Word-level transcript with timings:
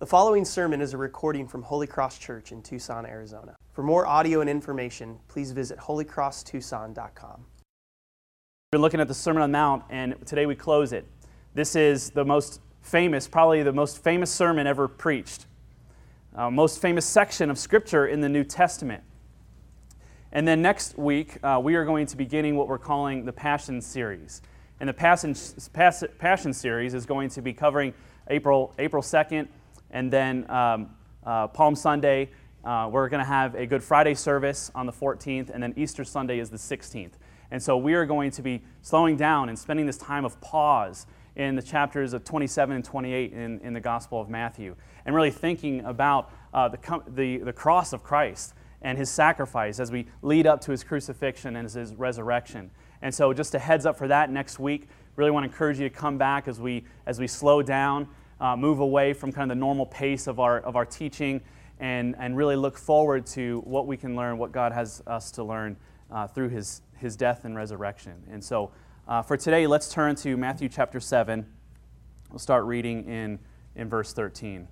The 0.00 0.06
following 0.06 0.44
sermon 0.44 0.80
is 0.80 0.94
a 0.94 0.96
recording 0.96 1.48
from 1.48 1.64
Holy 1.64 1.88
Cross 1.88 2.18
Church 2.18 2.52
in 2.52 2.62
Tucson, 2.62 3.04
Arizona. 3.04 3.56
For 3.72 3.82
more 3.82 4.06
audio 4.06 4.40
and 4.40 4.48
information, 4.48 5.18
please 5.26 5.50
visit 5.50 5.76
holycrosstucson.com. 5.76 7.40
We've 7.40 8.70
been 8.70 8.80
looking 8.80 9.00
at 9.00 9.08
the 9.08 9.14
Sermon 9.14 9.42
on 9.42 9.50
the 9.50 9.58
Mount, 9.58 9.82
and 9.90 10.14
today 10.24 10.46
we 10.46 10.54
close 10.54 10.92
it. 10.92 11.04
This 11.54 11.74
is 11.74 12.10
the 12.10 12.24
most 12.24 12.60
famous, 12.80 13.26
probably 13.26 13.64
the 13.64 13.72
most 13.72 14.00
famous 14.00 14.30
sermon 14.30 14.68
ever 14.68 14.86
preached, 14.86 15.46
uh, 16.36 16.48
most 16.48 16.80
famous 16.80 17.04
section 17.04 17.50
of 17.50 17.58
Scripture 17.58 18.06
in 18.06 18.20
the 18.20 18.28
New 18.28 18.44
Testament. 18.44 19.02
And 20.30 20.46
then 20.46 20.62
next 20.62 20.96
week, 20.96 21.38
uh, 21.42 21.60
we 21.60 21.74
are 21.74 21.84
going 21.84 22.06
to 22.06 22.16
be 22.16 22.22
beginning 22.22 22.54
what 22.54 22.68
we're 22.68 22.78
calling 22.78 23.24
the 23.24 23.32
Passion 23.32 23.80
series. 23.80 24.42
And 24.78 24.88
the 24.88 24.94
Passion, 24.94 25.34
Passion 25.72 26.52
series 26.52 26.94
is 26.94 27.04
going 27.04 27.30
to 27.30 27.42
be 27.42 27.52
covering 27.52 27.94
April, 28.28 28.72
April 28.78 29.02
2nd 29.02 29.48
and 29.90 30.12
then 30.12 30.48
um, 30.50 30.90
uh, 31.24 31.48
Palm 31.48 31.74
Sunday, 31.74 32.30
uh, 32.64 32.88
we're 32.90 33.08
going 33.08 33.22
to 33.22 33.28
have 33.28 33.54
a 33.54 33.66
Good 33.66 33.82
Friday 33.82 34.14
service 34.14 34.70
on 34.74 34.86
the 34.86 34.92
14th, 34.92 35.50
and 35.50 35.62
then 35.62 35.74
Easter 35.76 36.04
Sunday 36.04 36.38
is 36.38 36.50
the 36.50 36.56
16th. 36.56 37.12
And 37.50 37.62
so 37.62 37.76
we 37.76 37.94
are 37.94 38.04
going 38.04 38.30
to 38.32 38.42
be 38.42 38.62
slowing 38.82 39.16
down 39.16 39.48
and 39.48 39.58
spending 39.58 39.86
this 39.86 39.96
time 39.96 40.24
of 40.24 40.40
pause 40.40 41.06
in 41.36 41.54
the 41.54 41.62
chapters 41.62 42.12
of 42.12 42.24
27 42.24 42.76
and 42.76 42.84
28 42.84 43.32
in, 43.32 43.60
in 43.60 43.72
the 43.72 43.80
Gospel 43.80 44.20
of 44.20 44.28
Matthew, 44.28 44.74
and 45.06 45.14
really 45.14 45.30
thinking 45.30 45.84
about 45.84 46.30
uh, 46.52 46.68
the, 46.68 47.02
the, 47.08 47.38
the 47.38 47.52
cross 47.52 47.92
of 47.92 48.02
Christ 48.02 48.54
and 48.82 48.98
his 48.98 49.10
sacrifice 49.10 49.80
as 49.80 49.90
we 49.90 50.06
lead 50.22 50.46
up 50.46 50.60
to 50.62 50.70
his 50.70 50.84
crucifixion 50.84 51.56
and 51.56 51.70
his 51.70 51.94
resurrection. 51.94 52.70
And 53.02 53.14
so, 53.14 53.32
just 53.32 53.54
a 53.54 53.58
heads 53.58 53.86
up 53.86 53.96
for 53.96 54.08
that 54.08 54.30
next 54.30 54.58
week. 54.58 54.88
Really 55.16 55.30
want 55.30 55.44
to 55.44 55.48
encourage 55.48 55.78
you 55.78 55.88
to 55.88 55.94
come 55.94 56.18
back 56.18 56.48
as 56.48 56.60
we, 56.60 56.84
as 57.06 57.18
we 57.18 57.26
slow 57.26 57.62
down 57.62 58.08
uh, 58.40 58.56
move 58.56 58.80
away 58.80 59.12
from 59.12 59.32
kind 59.32 59.50
of 59.50 59.56
the 59.56 59.60
normal 59.60 59.86
pace 59.86 60.26
of 60.26 60.38
our, 60.40 60.60
of 60.60 60.76
our 60.76 60.86
teaching 60.86 61.40
and, 61.80 62.14
and 62.18 62.36
really 62.36 62.56
look 62.56 62.76
forward 62.76 63.26
to 63.26 63.60
what 63.64 63.86
we 63.86 63.96
can 63.96 64.16
learn, 64.16 64.38
what 64.38 64.52
God 64.52 64.72
has 64.72 65.02
us 65.06 65.30
to 65.32 65.44
learn 65.44 65.76
uh, 66.10 66.26
through 66.26 66.48
his, 66.48 66.82
his 66.96 67.16
death 67.16 67.44
and 67.44 67.56
resurrection. 67.56 68.14
And 68.30 68.42
so 68.42 68.70
uh, 69.06 69.22
for 69.22 69.36
today, 69.36 69.66
let's 69.66 69.88
turn 69.88 70.16
to 70.16 70.36
Matthew 70.36 70.68
chapter 70.68 71.00
7. 71.00 71.46
We'll 72.30 72.38
start 72.38 72.64
reading 72.64 73.08
in, 73.08 73.38
in 73.74 73.88
verse 73.88 74.12
13. 74.12 74.68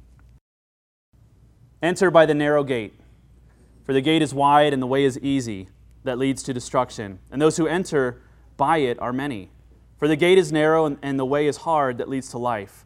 Enter 1.82 2.10
by 2.10 2.26
the 2.26 2.34
narrow 2.34 2.64
gate, 2.64 2.94
for 3.84 3.92
the 3.92 4.00
gate 4.00 4.22
is 4.22 4.34
wide 4.34 4.72
and 4.72 4.82
the 4.82 4.86
way 4.86 5.04
is 5.04 5.18
easy 5.20 5.68
that 6.04 6.18
leads 6.18 6.42
to 6.44 6.54
destruction, 6.54 7.18
and 7.30 7.40
those 7.42 7.56
who 7.56 7.66
enter 7.66 8.22
by 8.56 8.78
it 8.78 8.98
are 9.00 9.12
many. 9.12 9.50
For 9.98 10.08
the 10.08 10.16
gate 10.16 10.38
is 10.38 10.52
narrow 10.52 10.86
and, 10.86 10.98
and 11.02 11.18
the 11.18 11.26
way 11.26 11.46
is 11.46 11.58
hard 11.58 11.98
that 11.98 12.08
leads 12.08 12.30
to 12.30 12.38
life 12.38 12.85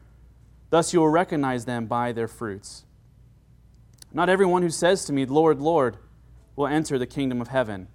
Thus 0.71 0.93
you 0.93 1.01
will 1.01 1.09
recognize 1.09 1.65
them 1.65 1.85
by 1.85 2.13
their 2.13 2.29
fruits. 2.29 2.85
Not 4.13 4.29
everyone 4.29 4.63
who 4.63 4.69
says 4.69 5.05
to 5.05 5.13
me, 5.13 5.25
Lord, 5.25 5.59
Lord, 5.59 5.97
will 6.55 6.65
enter 6.67 6.97
the 6.97 7.05
kingdom 7.05 7.41
of 7.41 7.49
heaven, 7.49 7.87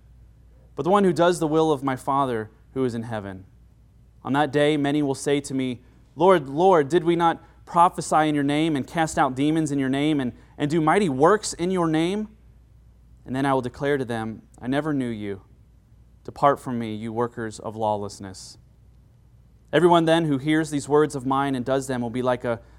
but 0.75 0.83
the 0.85 0.91
one 0.91 1.03
who 1.03 1.13
does 1.13 1.41
the 1.41 1.47
will 1.47 1.73
of 1.73 1.83
my 1.83 1.97
Father 1.97 2.51
who 2.75 2.85
is 2.85 2.95
in 2.95 3.05
heaven. 3.05 3.47
On 4.23 4.34
that 4.34 4.53
day, 4.53 4.77
many 4.77 5.03
will 5.03 5.15
say 5.15 5.41
to 5.41 5.55
me, 5.55 5.81
Lord, 6.15 6.49
Lord, 6.49 6.89
did 6.89 7.05
we 7.05 7.17
not 7.17 7.43
prophesy 7.65 8.28
in 8.28 8.34
your 8.34 8.45
name 8.45 8.77
and 8.77 8.87
cast 8.87 9.19
out 9.19 9.34
demons 9.34 9.73
in 9.73 9.79
your 9.79 9.89
name 9.89 10.21
and, 10.21 10.33
and 10.59 10.71
do 10.71 10.81
mighty 10.81 11.09
works 11.09 11.55
in 11.55 11.71
your 11.71 11.89
name? 11.89 12.29
And 13.25 13.34
then 13.34 13.47
I 13.47 13.55
will 13.55 13.62
declare 13.62 13.97
to 13.97 14.05
them, 14.05 14.43
I 14.61 14.67
never 14.67 14.93
knew 14.93 15.09
you. 15.09 15.43
Depart 16.25 16.61
from 16.61 16.79
me, 16.79 16.95
you 16.95 17.12
workers 17.12 17.59
of 17.59 17.75
lawlessness. 17.75 18.59
Everyone 19.73 20.05
then 20.05 20.25
who 20.25 20.39
hears 20.39 20.71
these 20.71 20.89
words 20.89 21.15
of 21.15 21.27
mine 21.27 21.55
and 21.55 21.65
does 21.65 21.87
them 21.87 22.00
will 22.00 22.11
be 22.11 22.23
like 22.23 22.45
a, 22.45 22.61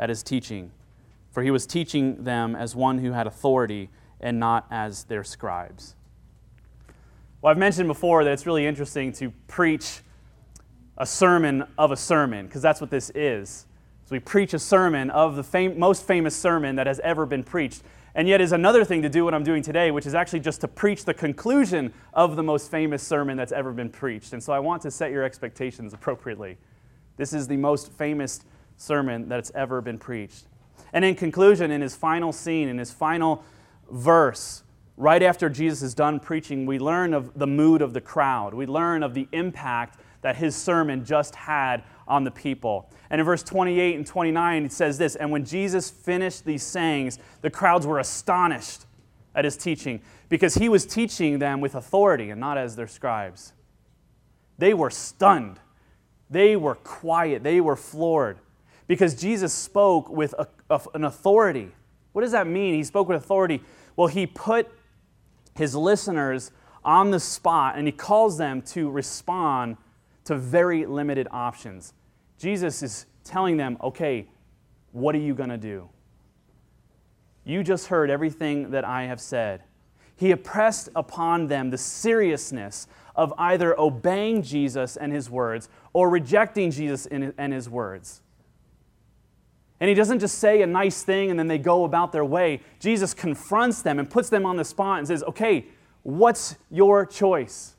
at 0.00 0.08
his 0.08 0.24
teaching, 0.24 0.72
for 1.30 1.44
he 1.44 1.52
was 1.52 1.66
teaching 1.66 2.24
them 2.24 2.56
as 2.56 2.74
one 2.74 2.98
who 2.98 3.12
had 3.12 3.28
authority 3.28 3.90
and 4.20 4.40
not 4.40 4.66
as 4.70 5.04
their 5.04 5.22
scribes. 5.22 5.94
Well, 7.40 7.52
I've 7.52 7.58
mentioned 7.58 7.86
before 7.86 8.24
that 8.24 8.32
it's 8.32 8.46
really 8.46 8.66
interesting 8.66 9.12
to 9.12 9.30
preach 9.46 10.00
a 10.98 11.06
sermon 11.06 11.64
of 11.78 11.92
a 11.92 11.96
sermon, 11.96 12.46
because 12.46 12.62
that's 12.62 12.80
what 12.80 12.90
this 12.90 13.10
is. 13.14 13.66
So 14.04 14.16
we 14.16 14.18
preach 14.18 14.54
a 14.54 14.58
sermon 14.58 15.10
of 15.10 15.36
the 15.36 15.44
fam- 15.44 15.78
most 15.78 16.06
famous 16.06 16.34
sermon 16.34 16.76
that 16.76 16.86
has 16.86 16.98
ever 17.00 17.24
been 17.24 17.44
preached. 17.44 17.82
And 18.14 18.26
yet, 18.26 18.40
is 18.40 18.52
another 18.52 18.84
thing 18.84 19.02
to 19.02 19.08
do 19.08 19.24
what 19.24 19.34
I'm 19.34 19.44
doing 19.44 19.62
today, 19.62 19.92
which 19.92 20.04
is 20.04 20.14
actually 20.14 20.40
just 20.40 20.60
to 20.62 20.68
preach 20.68 21.04
the 21.04 21.14
conclusion 21.14 21.92
of 22.12 22.34
the 22.34 22.42
most 22.42 22.70
famous 22.70 23.02
sermon 23.02 23.36
that's 23.36 23.52
ever 23.52 23.72
been 23.72 23.88
preached. 23.88 24.32
And 24.32 24.42
so 24.42 24.52
I 24.52 24.58
want 24.58 24.82
to 24.82 24.90
set 24.90 25.12
your 25.12 25.22
expectations 25.22 25.94
appropriately. 25.94 26.58
This 27.16 27.32
is 27.32 27.46
the 27.46 27.56
most 27.56 27.92
famous 27.92 28.40
sermon 28.80 29.28
that's 29.28 29.50
ever 29.54 29.80
been 29.80 29.98
preached. 29.98 30.46
And 30.92 31.04
in 31.04 31.14
conclusion, 31.14 31.70
in 31.70 31.80
his 31.80 31.94
final 31.94 32.32
scene, 32.32 32.68
in 32.68 32.78
his 32.78 32.90
final 32.90 33.44
verse, 33.90 34.62
right 34.96 35.22
after 35.22 35.48
Jesus 35.48 35.82
is 35.82 35.94
done 35.94 36.18
preaching, 36.18 36.66
we 36.66 36.78
learn 36.78 37.14
of 37.14 37.38
the 37.38 37.46
mood 37.46 37.82
of 37.82 37.92
the 37.92 38.00
crowd. 38.00 38.54
We 38.54 38.66
learn 38.66 39.02
of 39.02 39.14
the 39.14 39.28
impact 39.32 40.00
that 40.22 40.36
his 40.36 40.56
sermon 40.56 41.04
just 41.04 41.34
had 41.34 41.84
on 42.08 42.24
the 42.24 42.30
people. 42.30 42.90
And 43.10 43.20
in 43.20 43.24
verse 43.24 43.42
28 43.42 43.96
and 43.96 44.06
29, 44.06 44.64
it 44.64 44.72
says 44.72 44.98
this 44.98 45.14
And 45.14 45.30
when 45.30 45.44
Jesus 45.44 45.90
finished 45.90 46.44
these 46.44 46.62
sayings, 46.62 47.18
the 47.42 47.50
crowds 47.50 47.86
were 47.86 47.98
astonished 47.98 48.86
at 49.34 49.44
his 49.44 49.56
teaching 49.56 50.00
because 50.28 50.54
he 50.54 50.68
was 50.68 50.84
teaching 50.86 51.38
them 51.38 51.60
with 51.60 51.74
authority 51.74 52.30
and 52.30 52.40
not 52.40 52.58
as 52.58 52.76
their 52.76 52.88
scribes. 52.88 53.52
They 54.58 54.74
were 54.74 54.90
stunned. 54.90 55.60
They 56.28 56.56
were 56.56 56.76
quiet, 56.76 57.42
they 57.42 57.60
were 57.60 57.76
floored 57.76 58.38
because 58.90 59.14
Jesus 59.14 59.52
spoke 59.52 60.08
with 60.08 60.34
a, 60.36 60.48
a, 60.68 60.80
an 60.94 61.04
authority. 61.04 61.70
What 62.10 62.22
does 62.22 62.32
that 62.32 62.48
mean? 62.48 62.74
He 62.74 62.82
spoke 62.82 63.06
with 63.06 63.18
authority. 63.18 63.62
Well, 63.94 64.08
he 64.08 64.26
put 64.26 64.68
his 65.54 65.76
listeners 65.76 66.50
on 66.84 67.12
the 67.12 67.20
spot 67.20 67.78
and 67.78 67.86
he 67.86 67.92
calls 67.92 68.36
them 68.36 68.62
to 68.62 68.90
respond 68.90 69.76
to 70.24 70.34
very 70.34 70.86
limited 70.86 71.28
options. 71.30 71.92
Jesus 72.36 72.82
is 72.82 73.06
telling 73.22 73.56
them, 73.56 73.76
okay, 73.80 74.26
what 74.90 75.14
are 75.14 75.18
you 75.18 75.36
going 75.36 75.50
to 75.50 75.56
do? 75.56 75.88
You 77.44 77.62
just 77.62 77.86
heard 77.86 78.10
everything 78.10 78.72
that 78.72 78.84
I 78.84 79.04
have 79.04 79.20
said. 79.20 79.62
He 80.16 80.32
impressed 80.32 80.88
upon 80.96 81.46
them 81.46 81.70
the 81.70 81.78
seriousness 81.78 82.88
of 83.14 83.32
either 83.38 83.78
obeying 83.78 84.42
Jesus 84.42 84.96
and 84.96 85.12
his 85.12 85.30
words 85.30 85.68
or 85.92 86.10
rejecting 86.10 86.72
Jesus 86.72 87.06
and 87.06 87.52
his 87.52 87.70
words. 87.70 88.22
And 89.80 89.88
he 89.88 89.94
doesn't 89.94 90.18
just 90.18 90.38
say 90.38 90.60
a 90.60 90.66
nice 90.66 91.02
thing 91.02 91.30
and 91.30 91.38
then 91.38 91.48
they 91.48 91.58
go 91.58 91.84
about 91.84 92.12
their 92.12 92.24
way. 92.24 92.60
Jesus 92.78 93.14
confronts 93.14 93.80
them 93.80 93.98
and 93.98 94.08
puts 94.08 94.28
them 94.28 94.44
on 94.44 94.56
the 94.56 94.64
spot 94.64 94.98
and 94.98 95.08
says, 95.08 95.22
Okay, 95.24 95.66
what's 96.02 96.56
your 96.70 97.06
choice? 97.06 97.74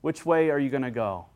Which 0.00 0.24
way 0.24 0.48
are 0.50 0.58
you 0.58 0.70
going 0.70 0.82
to 0.82 0.90
go? 0.90 1.26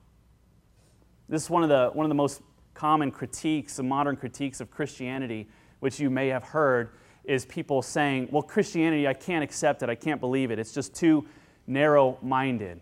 This 1.29 1.43
is 1.45 1.51
one 1.51 1.63
of, 1.63 1.69
the, 1.69 1.91
one 1.93 2.05
of 2.05 2.09
the 2.09 2.15
most 2.15 2.41
common 2.73 3.11
critiques, 3.11 3.77
the 3.77 3.83
modern 3.83 4.17
critiques 4.17 4.61
of 4.61 4.71
Christianity, 4.71 5.49
which 5.81 6.01
you 6.01 6.09
may 6.09 6.29
have 6.29 6.45
heard, 6.45 6.91
is 7.25 7.45
people 7.45 7.83
saying, 7.83 8.29
Well, 8.31 8.43
Christianity, 8.43 9.07
I 9.07 9.15
can't 9.15 9.45
accept 9.45 9.83
it, 9.83 9.91
I 9.91 9.95
can't 9.95 10.21
believe 10.21 10.51
it. 10.51 10.59
It's 10.59 10.73
just 10.73 10.95
too 10.95 11.27
narrow 11.67 12.19
minded. 12.23 12.81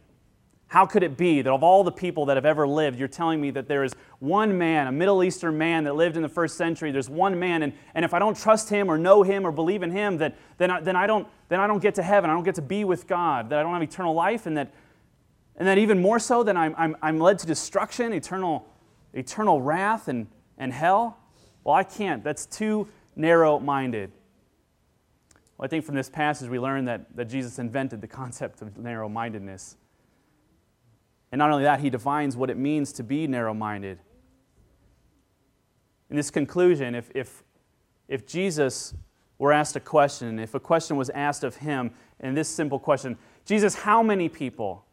How 0.72 0.86
could 0.86 1.02
it 1.02 1.18
be 1.18 1.42
that 1.42 1.52
of 1.52 1.62
all 1.62 1.84
the 1.84 1.92
people 1.92 2.24
that 2.24 2.38
have 2.38 2.46
ever 2.46 2.66
lived, 2.66 2.98
you're 2.98 3.06
telling 3.06 3.42
me 3.42 3.50
that 3.50 3.68
there 3.68 3.84
is 3.84 3.92
one 4.20 4.56
man, 4.56 4.86
a 4.86 4.92
Middle 4.92 5.22
Eastern 5.22 5.58
man 5.58 5.84
that 5.84 5.94
lived 5.96 6.16
in 6.16 6.22
the 6.22 6.30
first 6.30 6.56
century, 6.56 6.90
there's 6.90 7.10
one 7.10 7.38
man, 7.38 7.62
and, 7.62 7.74
and 7.94 8.06
if 8.06 8.14
I 8.14 8.18
don't 8.18 8.34
trust 8.34 8.70
him 8.70 8.90
or 8.90 8.96
know 8.96 9.22
him 9.22 9.46
or 9.46 9.52
believe 9.52 9.82
in 9.82 9.90
him, 9.90 10.16
that, 10.16 10.34
then, 10.56 10.70
I, 10.70 10.80
then, 10.80 10.96
I 10.96 11.06
don't, 11.06 11.28
then 11.50 11.60
I 11.60 11.66
don't 11.66 11.82
get 11.82 11.96
to 11.96 12.02
heaven, 12.02 12.30
I 12.30 12.32
don't 12.32 12.42
get 12.42 12.54
to 12.54 12.62
be 12.62 12.84
with 12.84 13.06
God, 13.06 13.50
that 13.50 13.58
I 13.58 13.62
don't 13.62 13.74
have 13.74 13.82
eternal 13.82 14.14
life, 14.14 14.46
and 14.46 14.56
that, 14.56 14.72
and 15.56 15.68
that 15.68 15.76
even 15.76 16.00
more 16.00 16.18
so, 16.18 16.42
that 16.42 16.56
I'm, 16.56 16.74
I'm, 16.78 16.96
I'm 17.02 17.20
led 17.20 17.38
to 17.40 17.46
destruction, 17.46 18.14
eternal, 18.14 18.66
eternal 19.12 19.60
wrath, 19.60 20.08
and, 20.08 20.26
and 20.56 20.72
hell? 20.72 21.18
Well, 21.64 21.74
I 21.74 21.84
can't. 21.84 22.24
That's 22.24 22.46
too 22.46 22.88
narrow 23.14 23.58
minded. 23.58 24.10
Well, 25.58 25.66
I 25.66 25.68
think 25.68 25.84
from 25.84 25.96
this 25.96 26.08
passage 26.08 26.48
we 26.48 26.58
learn 26.58 26.86
that, 26.86 27.14
that 27.14 27.26
Jesus 27.26 27.58
invented 27.58 28.00
the 28.00 28.08
concept 28.08 28.62
of 28.62 28.78
narrow 28.78 29.10
mindedness. 29.10 29.76
And 31.32 31.38
not 31.38 31.50
only 31.50 31.64
that, 31.64 31.80
he 31.80 31.90
defines 31.90 32.36
what 32.36 32.50
it 32.50 32.58
means 32.58 32.92
to 32.92 33.02
be 33.02 33.26
narrow 33.26 33.54
minded. 33.54 33.98
In 36.10 36.16
this 36.16 36.30
conclusion, 36.30 36.94
if, 36.94 37.10
if, 37.14 37.42
if 38.06 38.26
Jesus 38.26 38.92
were 39.38 39.50
asked 39.52 39.74
a 39.74 39.80
question, 39.80 40.38
if 40.38 40.54
a 40.54 40.60
question 40.60 40.96
was 40.96 41.08
asked 41.10 41.42
of 41.42 41.56
him, 41.56 41.90
and 42.20 42.36
this 42.36 42.48
simple 42.48 42.78
question 42.78 43.16
Jesus, 43.44 43.74
how 43.74 44.02
many 44.02 44.28
people? 44.28 44.84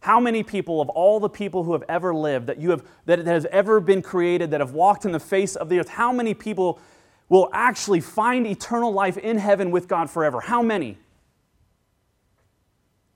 How 0.00 0.18
many 0.18 0.42
people 0.42 0.80
of 0.80 0.88
all 0.88 1.20
the 1.20 1.28
people 1.28 1.64
who 1.64 1.72
have 1.72 1.84
ever 1.86 2.14
lived, 2.14 2.46
that 2.46 2.58
you 2.58 2.70
have 2.70 2.82
that 3.04 3.22
that 3.24 3.34
have 3.34 3.44
ever 3.46 3.80
been 3.80 4.00
created, 4.00 4.52
that 4.52 4.60
have 4.60 4.72
walked 4.72 5.04
in 5.04 5.12
the 5.12 5.20
face 5.20 5.56
of 5.56 5.68
the 5.68 5.78
earth, 5.78 5.90
how 5.90 6.10
many 6.10 6.32
people 6.32 6.80
will 7.28 7.50
actually 7.52 8.00
find 8.00 8.46
eternal 8.46 8.92
life 8.92 9.18
in 9.18 9.36
heaven 9.36 9.70
with 9.70 9.88
God 9.88 10.08
forever? 10.08 10.40
How 10.40 10.62
many? 10.62 10.96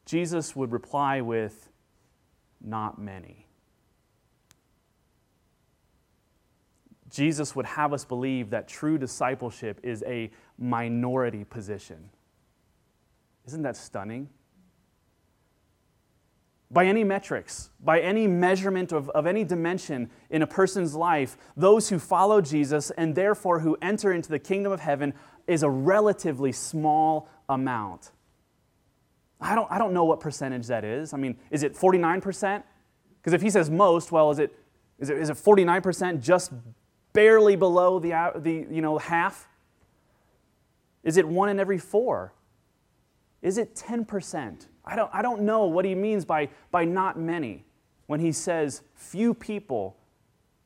Jesus 0.04 0.54
would 0.54 0.72
reply 0.72 1.20
with, 1.22 1.70
not 2.64 2.98
many. 2.98 3.46
Jesus 7.10 7.54
would 7.54 7.66
have 7.66 7.92
us 7.92 8.04
believe 8.04 8.50
that 8.50 8.66
true 8.66 8.98
discipleship 8.98 9.78
is 9.84 10.02
a 10.04 10.30
minority 10.58 11.44
position. 11.44 12.10
Isn't 13.46 13.62
that 13.62 13.76
stunning? 13.76 14.28
By 16.70 16.86
any 16.86 17.04
metrics, 17.04 17.70
by 17.78 18.00
any 18.00 18.26
measurement 18.26 18.90
of, 18.90 19.10
of 19.10 19.26
any 19.26 19.44
dimension 19.44 20.10
in 20.28 20.42
a 20.42 20.46
person's 20.46 20.96
life, 20.96 21.36
those 21.56 21.88
who 21.88 22.00
follow 22.00 22.40
Jesus 22.40 22.90
and 22.90 23.14
therefore 23.14 23.60
who 23.60 23.76
enter 23.80 24.12
into 24.12 24.28
the 24.28 24.40
kingdom 24.40 24.72
of 24.72 24.80
heaven 24.80 25.14
is 25.46 25.62
a 25.62 25.70
relatively 25.70 26.50
small 26.50 27.28
amount. 27.48 28.10
I 29.44 29.54
don't, 29.54 29.70
I 29.70 29.78
don't 29.78 29.92
know 29.92 30.04
what 30.04 30.20
percentage 30.20 30.66
that 30.68 30.84
is. 30.84 31.12
I 31.12 31.18
mean, 31.18 31.36
is 31.50 31.62
it 31.62 31.74
49%? 31.74 32.62
Because 33.20 33.34
if 33.34 33.42
he 33.42 33.50
says 33.50 33.68
most, 33.68 34.10
well, 34.10 34.30
is 34.30 34.38
it, 34.38 34.58
is 34.98 35.10
it, 35.10 35.18
is 35.18 35.28
it 35.28 35.36
49% 35.36 36.20
just 36.22 36.52
barely 37.12 37.54
below 37.54 37.98
the, 37.98 38.32
the 38.36 38.66
you 38.70 38.80
know, 38.80 38.96
half? 38.96 39.46
Is 41.02 41.18
it 41.18 41.28
one 41.28 41.50
in 41.50 41.60
every 41.60 41.78
four? 41.78 42.32
Is 43.42 43.58
it 43.58 43.74
10%? 43.74 44.66
I 44.86 44.96
don't, 44.96 45.10
I 45.12 45.20
don't 45.20 45.42
know 45.42 45.66
what 45.66 45.84
he 45.84 45.94
means 45.94 46.24
by, 46.24 46.48
by 46.70 46.86
not 46.86 47.18
many 47.18 47.66
when 48.06 48.20
he 48.20 48.32
says 48.32 48.80
few 48.94 49.34
people 49.34 49.98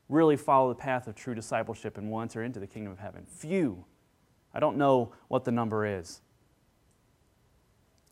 really 0.08 0.36
follow 0.36 0.68
the 0.68 0.76
path 0.76 1.08
of 1.08 1.16
true 1.16 1.34
discipleship 1.34 1.98
and 1.98 2.10
will 2.10 2.20
enter 2.20 2.44
into 2.44 2.60
the 2.60 2.66
kingdom 2.66 2.92
of 2.92 3.00
heaven. 3.00 3.26
Few. 3.26 3.84
I 4.54 4.60
don't 4.60 4.76
know 4.76 5.12
what 5.26 5.44
the 5.44 5.50
number 5.50 5.84
is. 5.84 6.20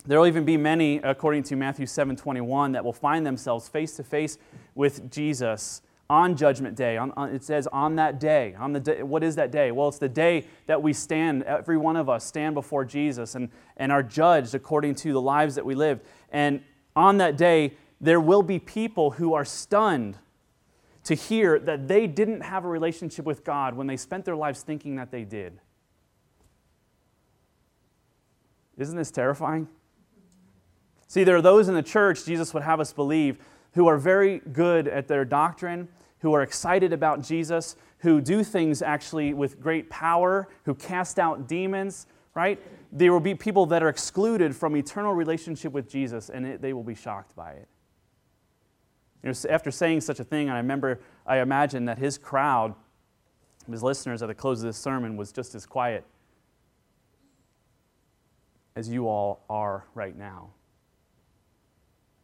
There 0.07 0.21
will 0.21 0.27
even 0.27 0.45
be 0.45 0.57
many, 0.57 0.99
according 0.99 1.43
to 1.45 1.57
Matthew 1.57 1.87
7 1.87 2.15
21, 2.15 2.73
that 2.73 2.85
will 2.85 2.93
find 2.93 3.27
themselves 3.27 3.69
face 3.69 3.97
to 3.97 4.05
face 4.05 4.39
with 4.75 5.11
Jesus 5.11 5.83
on 6.09 6.37
Judgment 6.37 6.77
Day. 6.77 6.97
On, 6.97 7.13
on, 7.17 7.35
it 7.35 7.43
says, 7.43 7.67
on 7.69 7.97
that 7.97 8.21
day. 8.21 8.55
On 8.57 8.73
the 8.73 8.79
day. 8.79 9.03
What 9.03 9.25
is 9.25 9.35
that 9.37 9.51
day? 9.51 9.73
Well, 9.73 9.89
it's 9.89 9.99
the 9.99 10.09
day 10.09 10.47
that 10.67 10.81
we 10.81 10.93
stand, 10.93 11.43
every 11.43 11.77
one 11.77 11.97
of 11.97 12.09
us 12.09 12.25
stand 12.25 12.55
before 12.55 12.85
Jesus 12.85 13.35
and, 13.35 13.49
and 13.77 13.91
are 13.91 14.03
judged 14.03 14.55
according 14.55 14.95
to 14.97 15.13
the 15.13 15.21
lives 15.21 15.57
that 15.57 15.67
we 15.67 15.75
lived. 15.75 16.03
And 16.31 16.63
on 16.95 17.17
that 17.19 17.37
day, 17.37 17.75
there 18.01 18.21
will 18.21 18.43
be 18.43 18.61
people 18.61 19.13
who 19.13 19.35
are 19.35 19.45
stunned 19.45 20.19
to 21.03 21.15
hear 21.15 21.59
that 21.59 21.89
they 21.89 22.07
didn't 22.07 22.43
have 22.43 22.65
a 22.65 22.69
relationship 22.69 23.25
with 23.25 23.45
God 23.45 23.75
when 23.75 23.87
they 23.87 23.97
spent 23.97 24.25
their 24.25 24.37
lives 24.37 24.63
thinking 24.63 24.97
that 24.97 25.11
they 25.11 25.25
did. 25.25 25.61
Isn't 28.77 28.97
this 28.97 29.11
terrifying? 29.11 29.69
See, 31.09 31.25
there 31.25 31.37
are 31.37 31.43
those 31.43 31.69
in 31.69 31.75
the 31.75 31.83
church, 31.83 32.25
Jesus 32.25 32.53
would 32.53 32.65
have 32.65 32.81
us 32.81 32.93
believe, 32.93 33.39
who 33.75 33.87
are 33.87 33.97
very 33.97 34.41
good 34.53 34.89
at 34.89 35.07
their 35.09 35.25
doctrine, 35.25 35.89
who 36.21 36.33
are 36.33 36.43
excited 36.43 36.93
about 36.93 37.23
Jesus, 37.23 37.77
who 37.99 38.21
do 38.21 38.43
things 38.43 38.83
actually 38.83 39.35
with 39.35 39.61
great 39.61 39.89
power, 39.91 40.49
who 40.65 40.75
cast 40.75 41.19
out 41.19 41.47
demons, 41.47 42.07
right? 42.35 42.61
There 42.93 43.13
will 43.13 43.21
be 43.21 43.35
people 43.35 43.67
that 43.67 43.83
are 43.83 43.89
excluded 43.89 44.55
from 44.55 44.77
eternal 44.77 45.15
relationship 45.15 45.73
with 45.73 45.89
Jesus, 45.89 46.29
and 46.29 46.47
it, 46.47 46.63
they 46.63 46.73
will 46.73 46.83
be 46.83 46.95
shocked 46.95 47.37
by 47.37 47.53
it. 47.53 47.69
You 49.23 49.31
know, 49.31 49.51
after 49.51 49.71
saying 49.71 50.03
such 50.03 50.21
a 50.21 50.25
thing, 50.25 50.51
I 50.51 50.59
remember, 50.59 51.01
I 51.27 51.39
imagine 51.39 51.87
that 51.87 51.99
his 51.99 52.19
crowd, 52.19 52.75
his 53.69 53.83
listeners 53.83 54.23
at 54.23 54.29
the 54.29 54.35
close 54.35 54.61
of 54.61 54.67
this 54.67 54.77
sermon, 54.77 55.17
was 55.17 55.33
just 55.33 55.55
as 55.55 55.67
quiet 55.67 56.05
as 58.77 58.89
you 58.89 59.09
all 59.09 59.45
are 59.49 59.85
right 59.95 60.17
now. 60.17 60.51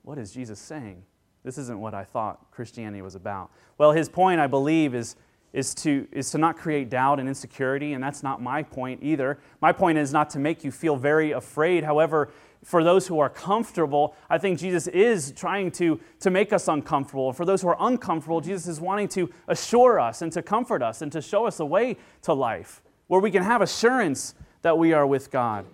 What 0.02 0.19
is 0.19 0.32
Jesus 0.32 0.58
saying? 0.58 1.04
This 1.44 1.58
isn't 1.58 1.81
what 1.81 1.94
I 1.94 2.04
thought 2.04 2.50
Christianity 2.50 3.02
was 3.02 3.14
about. 3.14 3.50
Well, 3.78 3.93
his 3.93 4.08
point, 4.08 4.40
I 4.40 4.46
believe, 4.46 4.94
is, 4.94 5.16
is, 5.52 5.75
to, 5.76 6.06
is 6.12 6.31
to 6.31 6.38
not 6.38 6.56
create 6.56 6.88
doubt 6.88 7.19
and 7.19 7.28
insecurity, 7.28 7.93
and 7.93 8.02
that's 8.02 8.22
not 8.22 8.40
my 8.40 8.62
point 8.62 9.00
either. 9.02 9.38
My 9.60 9.72
point 9.72 9.99
is 9.99 10.12
not 10.12 10.31
to 10.31 10.38
make 10.38 10.64
you 10.64 10.70
feel 10.70 10.96
very 10.96 11.32
afraid. 11.32 11.84
However, 11.84 12.32
for 12.64 12.84
those 12.84 13.08
who 13.08 13.19
are 13.19 13.28
comfortable, 13.28 14.14
I 14.31 14.38
think 14.38 14.58
Jesus 14.60 14.87
is 14.88 15.32
trying 15.32 15.72
to, 15.72 15.99
to 16.20 16.31
make 16.31 16.52
us 16.52 16.69
uncomfortable. 16.69 17.32
For 17.32 17.44
those 17.44 17.62
who 17.62 17.69
are 17.69 17.76
uncomfortable, 17.81 18.40
Jesus 18.40 18.69
is 18.69 18.81
wanting 18.81 19.08
to 19.08 19.31
assure 19.49 19.99
us 19.99 20.22
and 20.22 20.31
to 20.32 20.43
comfort 20.43 20.82
us 20.82 21.02
and 21.02 21.10
to 21.10 21.20
show 21.20 21.46
us 21.46 21.58
a 21.58 21.66
way 21.66 21.96
to 22.22 22.32
life 22.32 22.82
where 23.08 23.20
we 23.20 23.31
can 23.31 23.43
have 23.43 23.62
assurance 23.62 24.34
that 24.62 24.78
we 24.78 24.93
are 24.93 25.06
with 25.06 25.31
God. 25.31 25.66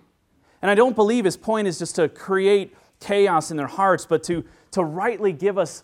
And 0.61 0.69
I 0.69 0.75
don't 0.75 0.95
believe 0.95 1.25
his 1.25 1.37
point 1.37 1.67
is 1.67 1.79
just 1.79 1.95
to 1.95 2.09
create 2.09 2.75
chaos 2.99 3.51
in 3.51 3.57
their 3.57 3.67
hearts, 3.67 4.05
but 4.05 4.23
to, 4.23 4.43
to 4.71 4.83
rightly 4.83 5.31
give 5.33 5.57
us 5.57 5.83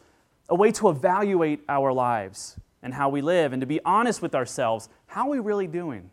a 0.50 0.56
way 0.56 0.72
to 0.74 0.90
evaluate 0.90 1.62
our 1.68 1.92
lives 1.92 2.60
and 2.82 2.94
how 2.94 3.10
we 3.10 3.22
live 3.22 3.54
and 3.54 3.62
to 3.62 3.66
be 3.66 3.80
honest 3.84 4.22
with 4.22 4.36
ourselves. 4.36 4.90
How 5.08 5.28
are 5.28 5.32
we 5.32 5.40
really 5.40 5.68
doing? 5.68 6.12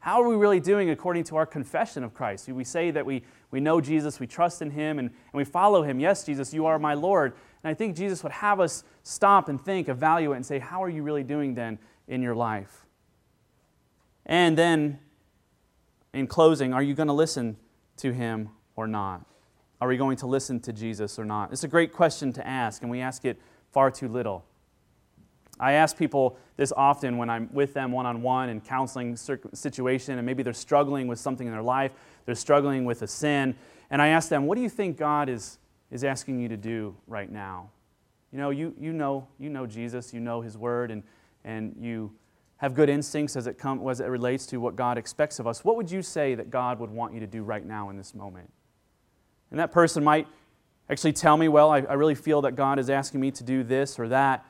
How 0.00 0.22
are 0.22 0.28
we 0.28 0.36
really 0.36 0.60
doing 0.60 0.90
according 0.90 1.24
to 1.24 1.36
our 1.36 1.46
confession 1.46 2.04
of 2.04 2.14
Christ? 2.14 2.48
We 2.48 2.64
say 2.64 2.90
that 2.92 3.04
we, 3.04 3.24
we 3.50 3.60
know 3.60 3.80
Jesus, 3.80 4.20
we 4.20 4.26
trust 4.26 4.62
in 4.62 4.70
Him, 4.70 4.98
and, 4.98 5.08
and 5.10 5.34
we 5.34 5.44
follow 5.44 5.82
Him. 5.82 5.98
Yes, 5.98 6.24
Jesus, 6.24 6.54
you 6.54 6.66
are 6.66 6.78
my 6.78 6.94
Lord. 6.94 7.34
And 7.62 7.70
I 7.70 7.74
think 7.74 7.96
Jesus 7.96 8.22
would 8.22 8.32
have 8.32 8.60
us 8.60 8.84
stop 9.02 9.48
and 9.48 9.60
think, 9.60 9.88
evaluate, 9.88 10.36
and 10.36 10.46
say, 10.46 10.60
How 10.60 10.82
are 10.82 10.88
you 10.88 11.02
really 11.02 11.24
doing 11.24 11.54
then 11.54 11.78
in 12.06 12.22
your 12.22 12.34
life? 12.34 12.86
And 14.24 14.56
then, 14.56 15.00
in 16.12 16.26
closing, 16.26 16.72
are 16.72 16.82
you 16.82 16.94
going 16.94 17.08
to 17.08 17.12
listen 17.12 17.56
to 17.98 18.12
Him 18.12 18.50
or 18.76 18.86
not? 18.86 19.26
Are 19.80 19.88
we 19.88 19.96
going 19.96 20.16
to 20.18 20.26
listen 20.26 20.60
to 20.60 20.72
Jesus 20.72 21.18
or 21.18 21.24
not? 21.24 21.52
It's 21.52 21.64
a 21.64 21.68
great 21.68 21.92
question 21.92 22.32
to 22.34 22.46
ask, 22.46 22.82
and 22.82 22.90
we 22.90 23.00
ask 23.00 23.24
it 23.24 23.40
far 23.70 23.90
too 23.90 24.08
little. 24.08 24.44
I 25.60 25.72
ask 25.72 25.96
people 25.96 26.38
this 26.56 26.72
often 26.76 27.16
when 27.16 27.30
I'm 27.30 27.48
with 27.52 27.74
them 27.74 27.92
one 27.92 28.06
on 28.06 28.22
one 28.22 28.48
in 28.48 28.60
counseling 28.60 29.16
situation, 29.16 30.18
and 30.18 30.26
maybe 30.26 30.42
they're 30.42 30.52
struggling 30.52 31.06
with 31.06 31.18
something 31.18 31.46
in 31.46 31.52
their 31.52 31.62
life, 31.62 31.92
they're 32.26 32.34
struggling 32.34 32.84
with 32.84 33.02
a 33.02 33.06
sin, 33.06 33.56
and 33.90 34.02
I 34.02 34.08
ask 34.08 34.28
them, 34.28 34.46
What 34.46 34.56
do 34.56 34.62
you 34.62 34.68
think 34.68 34.96
God 34.96 35.28
is, 35.28 35.58
is 35.90 36.04
asking 36.04 36.40
you 36.40 36.48
to 36.48 36.56
do 36.56 36.96
right 37.06 37.30
now? 37.30 37.70
You 38.32 38.38
know, 38.38 38.50
you, 38.50 38.74
you 38.78 38.92
know, 38.92 39.26
you 39.38 39.48
know 39.48 39.66
Jesus, 39.66 40.12
you 40.12 40.20
know 40.20 40.40
His 40.40 40.56
Word, 40.56 40.90
and, 40.90 41.02
and 41.44 41.74
you 41.80 42.12
have 42.58 42.74
good 42.74 42.88
instincts 42.88 43.36
as 43.36 43.46
it, 43.46 43.58
come, 43.58 43.86
as 43.88 44.00
it 44.00 44.06
relates 44.06 44.44
to 44.46 44.58
what 44.58 44.76
God 44.76 44.98
expects 44.98 45.38
of 45.38 45.46
us. 45.46 45.64
What 45.64 45.76
would 45.76 45.90
you 45.90 46.02
say 46.02 46.34
that 46.34 46.50
God 46.50 46.78
would 46.80 46.90
want 46.90 47.14
you 47.14 47.20
to 47.20 47.26
do 47.26 47.42
right 47.42 47.64
now 47.64 47.88
in 47.90 47.96
this 47.96 48.14
moment? 48.14 48.50
And 49.50 49.60
that 49.60 49.72
person 49.72 50.04
might 50.04 50.26
actually 50.90 51.12
tell 51.12 51.36
me, 51.36 51.48
well, 51.48 51.70
I, 51.70 51.78
I 51.80 51.94
really 51.94 52.14
feel 52.14 52.42
that 52.42 52.56
God 52.56 52.78
is 52.78 52.90
asking 52.90 53.20
me 53.20 53.30
to 53.32 53.44
do 53.44 53.62
this 53.62 53.98
or 53.98 54.08
that. 54.08 54.44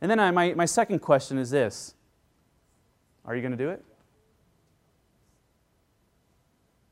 And 0.00 0.10
then 0.10 0.20
I, 0.20 0.30
my, 0.30 0.54
my 0.54 0.64
second 0.64 1.00
question 1.00 1.38
is 1.38 1.50
this 1.50 1.94
Are 3.24 3.34
you 3.34 3.42
going 3.42 3.52
to 3.52 3.58
do 3.58 3.70
it? 3.70 3.84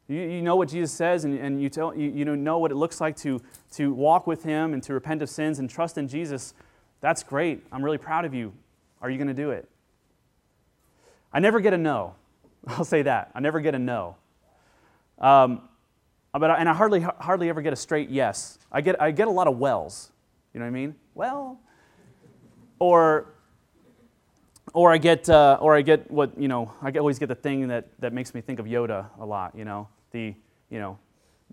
You, 0.09 0.21
you 0.21 0.43
know 0.43 0.55
what 0.55 0.69
Jesus 0.69 0.93
says, 0.93 1.25
and, 1.25 1.37
and 1.39 1.61
you, 1.61 1.69
tell, 1.69 1.97
you, 1.97 2.11
you 2.11 2.25
know 2.25 2.59
what 2.59 2.71
it 2.71 2.77
looks 2.77 3.01
like 3.01 3.17
to, 3.19 3.43
to 3.73 3.93
walk 3.93 4.27
with 4.27 4.45
Him 4.45 4.73
and 4.73 4.83
to 4.85 4.95
repent 4.95 5.21
of 5.21 5.29
sins 5.29 5.59
and 5.59 5.69
trust 5.69 5.99
in 5.99 6.07
Jesus. 6.07 6.55
That's 7.01 7.23
great. 7.23 7.65
I'm 7.73 7.85
really 7.85 7.99
proud 7.99 8.25
of 8.25 8.33
you. 8.33 8.53
Are 9.03 9.11
you 9.11 9.19
going 9.19 9.29
to 9.29 9.35
do 9.35 9.51
it? 9.51 9.69
I 11.33 11.41
never 11.41 11.61
get 11.61 11.75
a 11.75 11.79
no. 11.79 12.15
I'll 12.69 12.85
say 12.85 13.03
that. 13.03 13.33
I 13.35 13.41
never 13.41 13.61
get 13.61 13.75
a 13.75 13.79
no. 13.79 14.17
Um, 15.19 15.69
but 16.39 16.51
I, 16.51 16.57
and 16.57 16.69
I 16.69 16.75
hardly, 16.75 17.01
hardly 17.01 17.49
ever 17.49 17.63
get 17.63 17.73
a 17.73 17.77
straight 17.77 18.09
yes. 18.11 18.59
I 18.71 18.81
get, 18.81 19.01
I 19.01 19.11
get 19.11 19.29
a 19.29 19.31
lot 19.31 19.47
of 19.47 19.59
wells. 19.59 20.13
You 20.53 20.61
know 20.61 20.67
what 20.67 20.71
I 20.71 20.73
mean? 20.73 20.95
Well, 21.15 21.61
or, 22.79 23.35
or 24.73 24.93
I 24.93 24.99
get, 24.99 25.29
uh, 25.29 25.59
or 25.61 25.77
I 25.77 25.83
get 25.83 26.11
what 26.11 26.39
you 26.39 26.49
know. 26.49 26.73
I 26.83 26.91
always 26.93 27.19
get 27.19 27.29
the 27.29 27.35
thing 27.35 27.69
that, 27.69 27.89
that 28.01 28.13
makes 28.13 28.35
me 28.35 28.41
think 28.41 28.59
of 28.59 28.67
Yoda 28.67 29.07
a 29.19 29.25
lot. 29.25 29.55
You 29.57 29.65
know, 29.65 29.89
the 30.11 30.35
you 30.71 30.79
know, 30.79 30.99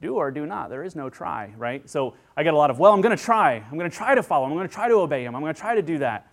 do 0.01 0.15
or 0.15 0.31
do 0.31 0.45
not. 0.45 0.69
There 0.69 0.83
is 0.83 0.95
no 0.95 1.09
try, 1.09 1.53
right? 1.57 1.87
So 1.89 2.15
I 2.35 2.43
get 2.43 2.53
a 2.53 2.57
lot 2.57 2.69
of, 2.69 2.79
well, 2.79 2.93
I'm 2.93 3.01
going 3.01 3.15
to 3.15 3.23
try. 3.23 3.55
I'm 3.55 3.77
going 3.77 3.89
to 3.89 3.95
try 3.95 4.15
to 4.15 4.23
follow. 4.23 4.45
I'm 4.45 4.53
going 4.53 4.67
to 4.67 4.73
try 4.73 4.87
to 4.87 4.95
obey 4.95 5.23
him. 5.23 5.35
I'm 5.35 5.41
going 5.41 5.53
to 5.53 5.59
try 5.59 5.75
to 5.75 5.81
do 5.81 5.99
that. 5.99 6.27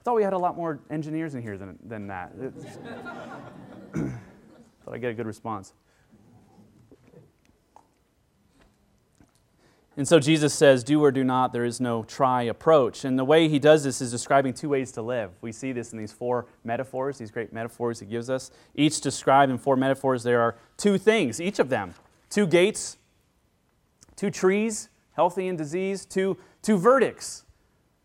I 0.00 0.04
thought 0.04 0.14
we 0.14 0.22
had 0.22 0.32
a 0.32 0.38
lot 0.38 0.56
more 0.56 0.80
engineers 0.90 1.34
in 1.34 1.42
here 1.42 1.56
than, 1.56 1.78
than 1.84 2.06
that. 2.08 2.32
thought 3.94 4.94
I'd 4.94 5.00
get 5.00 5.10
a 5.10 5.14
good 5.14 5.26
response. 5.26 5.72
And 9.98 10.06
so 10.06 10.20
Jesus 10.20 10.54
says, 10.54 10.84
do 10.84 11.02
or 11.02 11.10
do 11.10 11.24
not, 11.24 11.52
there 11.52 11.64
is 11.64 11.80
no 11.80 12.04
try 12.04 12.44
approach. 12.44 13.04
And 13.04 13.18
the 13.18 13.24
way 13.24 13.48
he 13.48 13.58
does 13.58 13.82
this 13.82 14.00
is 14.00 14.12
describing 14.12 14.54
two 14.54 14.68
ways 14.68 14.92
to 14.92 15.02
live. 15.02 15.32
We 15.40 15.50
see 15.50 15.72
this 15.72 15.92
in 15.92 15.98
these 15.98 16.12
four 16.12 16.46
metaphors, 16.62 17.18
these 17.18 17.32
great 17.32 17.52
metaphors 17.52 17.98
he 17.98 18.06
gives 18.06 18.30
us. 18.30 18.52
Each 18.76 19.00
described 19.00 19.50
in 19.50 19.58
four 19.58 19.74
metaphors, 19.74 20.22
there 20.22 20.40
are 20.40 20.54
two 20.76 20.98
things, 20.98 21.40
each 21.40 21.58
of 21.58 21.68
them 21.68 21.94
two 22.30 22.46
gates, 22.46 22.96
two 24.14 24.30
trees, 24.30 24.88
healthy 25.16 25.48
and 25.48 25.58
diseased, 25.58 26.10
two, 26.10 26.36
two 26.62 26.78
verdicts, 26.78 27.44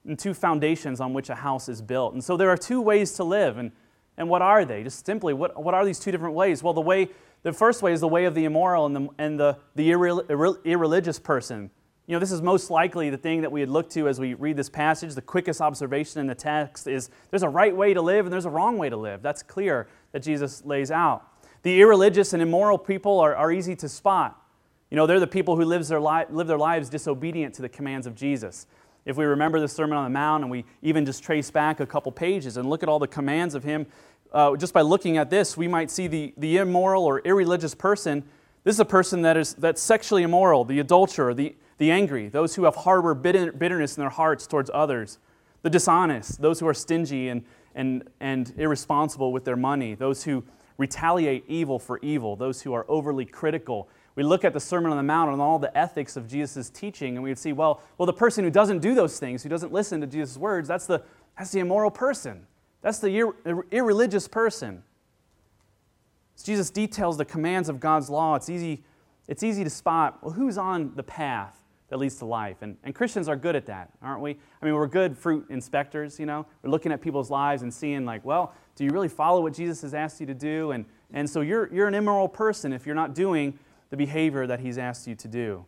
and 0.04 0.18
two 0.18 0.34
foundations 0.34 1.00
on 1.00 1.14
which 1.14 1.30
a 1.30 1.36
house 1.36 1.70
is 1.70 1.80
built. 1.80 2.16
And 2.16 2.24
so 2.24 2.36
there 2.36 2.50
are 2.50 2.58
two 2.58 2.82
ways 2.82 3.14
to 3.14 3.24
live. 3.24 3.60
And, 3.60 3.72
and 4.18 4.28
what 4.28 4.42
are 4.42 4.66
they? 4.66 4.82
Just 4.82 5.06
simply, 5.06 5.36
what, 5.36 5.62
what 5.62 5.76
are 5.76 5.86
these 5.86 6.00
two 6.00 6.12
different 6.12 6.34
ways? 6.34 6.64
Well, 6.64 6.74
the 6.74 6.82
way 6.82 7.10
the 7.44 7.54
first 7.54 7.84
way 7.84 7.94
is 7.94 8.00
the 8.00 8.08
way 8.08 8.26
of 8.26 8.34
the 8.34 8.46
immoral 8.46 8.88
and 8.88 8.96
the, 8.96 9.10
and 9.20 9.40
the, 9.40 9.58
the 9.76 9.92
irre, 9.92 10.58
irreligious 10.66 11.20
person. 11.20 11.70
You 12.06 12.14
know, 12.14 12.20
this 12.20 12.34
is 12.34 12.42
most 12.42 12.70
likely 12.70 13.10
the 13.10 13.18
thing 13.18 13.42
that 13.42 13.52
we 13.52 13.62
would 13.62 13.70
look 13.70 13.90
to 13.92 14.10
as 14.10 14.20
we 14.20 14.34
read 14.34 14.58
this 14.58 14.70
passage. 14.70 15.16
The 15.16 15.22
quickest 15.22 15.62
observation 15.62 16.20
in 16.20 16.28
the 16.28 16.36
text 16.36 16.86
is 16.86 17.10
there's 17.30 17.44
a 17.44 17.50
right 17.50 17.74
way 17.74 17.94
to 17.94 18.02
live 18.02 18.26
and 18.26 18.34
there's 18.34 18.46
a 18.46 18.50
wrong 18.50 18.78
way 18.78 18.90
to 18.90 18.98
live. 18.98 19.22
That's 19.22 19.42
clear 19.42 19.88
that 20.12 20.22
Jesus 20.22 20.66
lays 20.66 20.92
out. 20.92 21.26
The 21.62 21.80
irreligious 21.80 22.34
and 22.34 22.42
immoral 22.42 22.78
people 22.78 23.22
are, 23.22 23.34
are 23.34 23.54
easy 23.54 23.74
to 23.78 23.88
spot. 23.88 24.38
You 24.92 24.98
know, 24.98 25.08
they're 25.08 25.22
the 25.22 25.28
people 25.28 25.56
who 25.56 25.64
lives 25.64 25.88
their 25.88 26.02
li- 26.02 26.26
live 26.30 26.48
their 26.48 26.58
lives 26.58 26.90
disobedient 26.90 27.56
to 27.56 27.62
the 27.62 27.70
commands 27.70 28.06
of 28.06 28.16
Jesus. 28.16 28.68
If 29.06 29.16
we 29.16 29.24
remember 29.24 29.62
the 29.62 29.70
Sermon 29.70 29.98
on 29.98 30.04
the 30.04 30.10
Mount 30.10 30.44
and 30.44 30.52
we 30.52 30.66
even 30.82 31.06
just 31.06 31.24
trace 31.24 31.50
back 31.52 31.80
a 31.80 31.86
couple 31.86 32.12
pages 32.12 32.58
and 32.58 32.70
look 32.70 32.84
at 32.84 32.90
all 32.90 33.00
the 33.00 33.08
commands 33.08 33.56
of 33.56 33.64
Him, 33.64 33.86
uh, 34.34 34.58
just 34.58 34.74
by 34.74 34.82
looking 34.82 35.18
at 35.18 35.30
this, 35.30 35.56
we 35.56 35.70
might 35.70 35.90
see 35.90 36.08
the, 36.08 36.34
the 36.38 36.58
immoral 36.58 37.06
or 37.06 37.20
irreligious 37.20 37.74
person. 37.74 38.24
This 38.66 38.76
is 38.76 38.80
a 38.82 38.86
person 38.86 39.22
that 39.22 39.38
is 39.38 39.54
that's 39.54 39.82
sexually 39.82 40.24
immoral, 40.24 40.66
the 40.66 40.80
adulterer, 40.80 41.34
the, 41.34 41.56
the 41.78 41.92
angry, 41.92 42.30
those 42.30 42.56
who 42.56 42.64
have 42.64 42.76
harbor 42.76 43.14
bitterness 43.14 43.98
in 43.98 44.02
their 44.02 44.10
hearts 44.10 44.48
towards 44.48 44.70
others, 44.74 45.20
the 45.62 45.70
dishonest, 45.70 46.42
those 46.42 46.60
who 46.60 46.68
are 46.68 46.74
stingy 46.74 47.30
and, 47.30 47.44
and, 47.76 48.10
and 48.20 48.54
irresponsible 48.58 49.32
with 49.32 49.46
their 49.46 49.56
money, 49.56 49.96
those 49.96 50.24
who 50.24 50.44
retaliate 50.78 51.44
evil 51.48 51.80
for 51.80 52.00
evil, 52.02 52.36
those 52.36 52.62
who 52.62 52.74
are 52.74 52.86
overly 52.88 53.26
critical. 53.26 53.90
We 54.16 54.24
look 54.24 54.44
at 54.44 54.54
the 54.54 54.60
Sermon 54.60 54.92
on 54.92 54.98
the 54.98 55.04
Mount 55.04 55.32
and 55.32 55.42
all 55.42 55.60
the 55.60 55.76
ethics 55.78 56.18
of 56.18 56.28
Jesus' 56.28 56.70
teaching, 56.70 57.16
and 57.16 57.24
we 57.24 57.30
would 57.30 57.38
see, 57.38 57.54
well, 57.54 57.82
well, 57.98 58.06
the 58.06 58.14
person 58.14 58.44
who 58.44 58.50
doesn't 58.50 58.80
do 58.80 58.94
those 58.94 59.20
things, 59.20 59.44
who 59.44 59.50
doesn't 59.50 59.72
listen 59.72 60.02
to 60.02 60.08
Jesus' 60.08 60.38
words, 60.38 60.68
that's 60.68 60.86
the, 60.86 61.02
that's 61.38 61.52
the 61.52 61.60
immoral 61.60 61.92
person. 61.92 62.46
That's 62.82 63.00
the 63.00 63.10
ir- 63.18 63.66
irreligious 63.72 64.28
person. 64.28 64.84
As 66.36 66.44
Jesus 66.44 66.70
details 66.70 67.18
the 67.18 67.26
commands 67.26 67.70
of 67.70 67.80
God's 67.80 68.10
law, 68.10 68.36
it's 68.36 68.50
easy, 68.50 68.84
it's 69.28 69.44
easy 69.44 69.64
to 69.64 69.70
spot 69.70 70.20
well, 70.22 70.34
who's 70.34 70.58
on 70.58 70.94
the 70.96 71.04
path 71.04 71.63
that 71.90 71.98
leads 71.98 72.16
to 72.16 72.26
life. 72.26 72.62
And, 72.62 72.78
and 72.84 72.96
Christians 72.96 73.28
are 73.28 73.36
good 73.36 73.56
at 73.56 73.66
that, 73.68 73.92
aren't 74.02 74.22
we? 74.22 74.32
I 74.62 74.66
mean, 74.66 74.74
we're 74.74 74.88
good 74.88 75.18
fruit 75.18 75.46
inspectors, 75.50 76.20
you 76.20 76.26
know? 76.26 76.46
We're 76.62 76.72
looking 76.72 76.92
at 76.92 77.02
people's 77.02 77.30
lives 77.30 77.62
and 77.62 77.74
seeing, 77.74 78.06
like, 78.06 78.26
well, 78.26 78.54
do 78.76 78.84
you 78.84 78.90
really 78.90 79.10
follow 79.10 79.42
what 79.42 79.54
Jesus 79.54 79.82
has 79.82 79.94
asked 79.94 80.20
you 80.20 80.26
to 80.26 80.34
do? 80.34 80.72
And, 80.72 80.86
and 81.14 81.30
so 81.30 81.42
you're, 81.42 81.72
you're 81.74 81.88
an 81.88 81.94
immoral 81.94 82.28
person 82.28 82.74
if 82.74 82.86
you're 82.86 82.96
not 82.96 83.14
doing 83.14 83.60
the 83.90 83.98
behavior 83.98 84.48
that 84.48 84.60
he's 84.60 84.78
asked 84.78 85.08
you 85.08 85.16
to 85.16 85.28
do. 85.28 85.66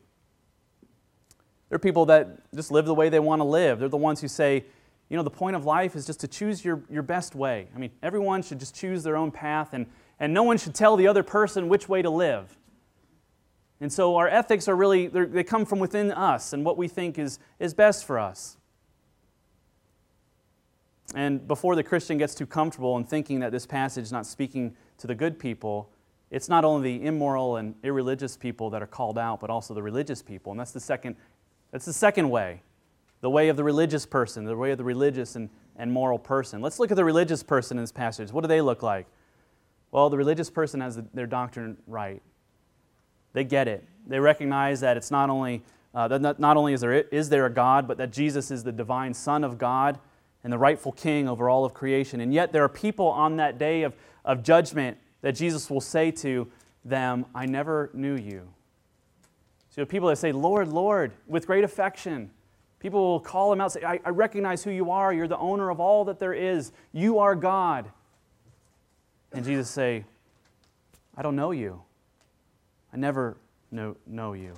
There 1.69 1.75
are 1.75 1.79
people 1.79 2.05
that 2.07 2.51
just 2.53 2.71
live 2.71 2.85
the 2.85 2.93
way 2.93 3.09
they 3.09 3.19
want 3.19 3.39
to 3.39 3.45
live. 3.45 3.79
They're 3.79 3.89
the 3.89 3.97
ones 3.97 4.21
who 4.21 4.27
say, 4.27 4.65
you 5.09 5.17
know, 5.17 5.23
the 5.23 5.29
point 5.29 5.55
of 5.55 5.65
life 5.65 5.95
is 5.95 6.05
just 6.05 6.19
to 6.21 6.27
choose 6.27 6.65
your, 6.65 6.83
your 6.89 7.03
best 7.03 7.35
way. 7.35 7.67
I 7.75 7.77
mean, 7.77 7.91
everyone 8.01 8.41
should 8.41 8.59
just 8.59 8.75
choose 8.75 9.03
their 9.03 9.15
own 9.15 9.29
path, 9.29 9.73
and, 9.73 9.85
and 10.19 10.33
no 10.33 10.41
one 10.41 10.57
should 10.57 10.73
tell 10.73 10.95
the 10.95 11.07
other 11.07 11.21
person 11.21 11.69
which 11.69 11.87
way 11.87 12.01
to 12.01 12.09
live. 12.09 12.57
And 13.81 13.91
so 13.91 14.15
our 14.15 14.27
ethics 14.27 14.67
are 14.67 14.75
really, 14.75 15.07
they 15.07 15.43
come 15.43 15.65
from 15.65 15.79
within 15.79 16.11
us 16.11 16.53
and 16.53 16.63
what 16.63 16.77
we 16.77 16.87
think 16.87 17.19
is, 17.19 17.39
is 17.59 17.73
best 17.73 18.05
for 18.05 18.17
us. 18.17 18.57
And 21.13 21.47
before 21.47 21.75
the 21.75 21.83
Christian 21.83 22.17
gets 22.17 22.33
too 22.33 22.45
comfortable 22.45 22.97
in 22.97 23.03
thinking 23.03 23.39
that 23.41 23.51
this 23.51 23.65
passage 23.65 24.03
is 24.03 24.11
not 24.11 24.25
speaking 24.25 24.75
to 24.97 25.07
the 25.07 25.15
good 25.15 25.37
people, 25.37 25.89
it's 26.31 26.49
not 26.49 26.65
only 26.65 26.97
the 26.97 27.05
immoral 27.05 27.57
and 27.57 27.75
irreligious 27.83 28.35
people 28.37 28.69
that 28.71 28.81
are 28.81 28.87
called 28.87 29.17
out, 29.17 29.39
but 29.39 29.49
also 29.49 29.73
the 29.73 29.83
religious 29.83 30.21
people. 30.21 30.51
And 30.51 30.59
that's 30.59 30.71
the 30.71 30.79
second, 30.79 31.15
that's 31.71 31.85
the 31.85 31.93
second 31.93 32.29
way 32.29 32.61
the 33.21 33.29
way 33.29 33.49
of 33.49 33.57
the 33.57 33.63
religious 33.63 34.05
person, 34.05 34.45
the 34.45 34.55
way 34.55 34.69
of 34.69 34.77
the 34.77 34.83
religious 34.83 35.35
and, 35.35 35.49
and 35.77 35.91
moral 35.91 36.19
person. 36.19 36.61
Let's 36.61 36.77
look 36.77 36.91
at 36.91 36.95
the 36.95 37.03
religious 37.03 37.41
person 37.41 37.77
in 37.77 37.83
this 37.83 37.91
passage. 37.91 38.31
What 38.31 38.41
do 38.41 38.47
they 38.47 38.61
look 38.61 38.83
like? 38.83 39.07
Well, 39.89 40.11
the 40.11 40.17
religious 40.17 40.51
person 40.51 40.79
has 40.81 40.99
their 41.11 41.25
doctrine 41.25 41.77
right. 41.87 42.21
They 43.35 43.43
get 43.43 43.67
it. 43.67 43.83
They 44.07 44.17
recognize 44.17 44.79
that 44.79 44.95
it's 44.95 45.11
not 45.11 45.29
only, 45.29 45.61
uh, 45.93 46.07
that 46.07 46.39
not, 46.39 46.55
only 46.55 46.71
is 46.71 46.79
there, 46.79 46.93
is 46.93 47.27
there 47.27 47.45
a 47.45 47.49
God, 47.49 47.85
but 47.85 47.97
that 47.97 48.13
Jesus 48.13 48.49
is 48.49 48.63
the 48.63 48.71
divine 48.71 49.13
Son 49.13 49.43
of 49.43 49.57
God 49.57 49.99
and 50.45 50.53
the 50.53 50.57
rightful 50.57 50.93
King 50.93 51.27
over 51.27 51.49
all 51.49 51.65
of 51.65 51.73
creation. 51.73 52.21
And 52.21 52.33
yet 52.33 52.53
there 52.53 52.63
are 52.63 52.69
people 52.69 53.07
on 53.07 53.35
that 53.35 53.57
day 53.57 53.83
of, 53.83 53.93
of 54.23 54.41
judgment 54.41 54.97
that 55.21 55.33
Jesus 55.33 55.69
will 55.69 55.81
say 55.81 56.11
to 56.11 56.49
them, 56.85 57.25
I 57.35 57.45
never 57.45 57.89
knew 57.93 58.15
you. 58.15 58.47
So 59.69 59.85
people 59.85 60.07
that 60.07 60.15
say, 60.15 60.31
Lord, 60.31 60.69
Lord, 60.69 61.11
with 61.27 61.45
great 61.45 61.65
affection. 61.65 62.31
People 62.79 63.01
will 63.01 63.19
call 63.19 63.51
him 63.51 63.59
out 63.59 63.73
say, 63.73 63.83
I, 63.83 63.99
I 64.05 64.11
recognize 64.11 64.63
who 64.63 64.71
you 64.71 64.91
are. 64.91 65.11
You're 65.11 65.27
the 65.27 65.37
owner 65.37 65.69
of 65.69 65.81
all 65.81 66.05
that 66.05 66.19
there 66.19 66.33
is. 66.33 66.71
You 66.93 67.19
are 67.19 67.35
God. 67.35 67.91
And 69.33 69.43
Jesus 69.43 69.69
say, 69.69 70.05
I 71.17 71.21
don't 71.21 71.35
know 71.35 71.51
you. 71.51 71.81
I 72.95 72.97
never 72.97 73.35
know, 73.71 73.97
know 74.07 74.31
you. 74.31 74.53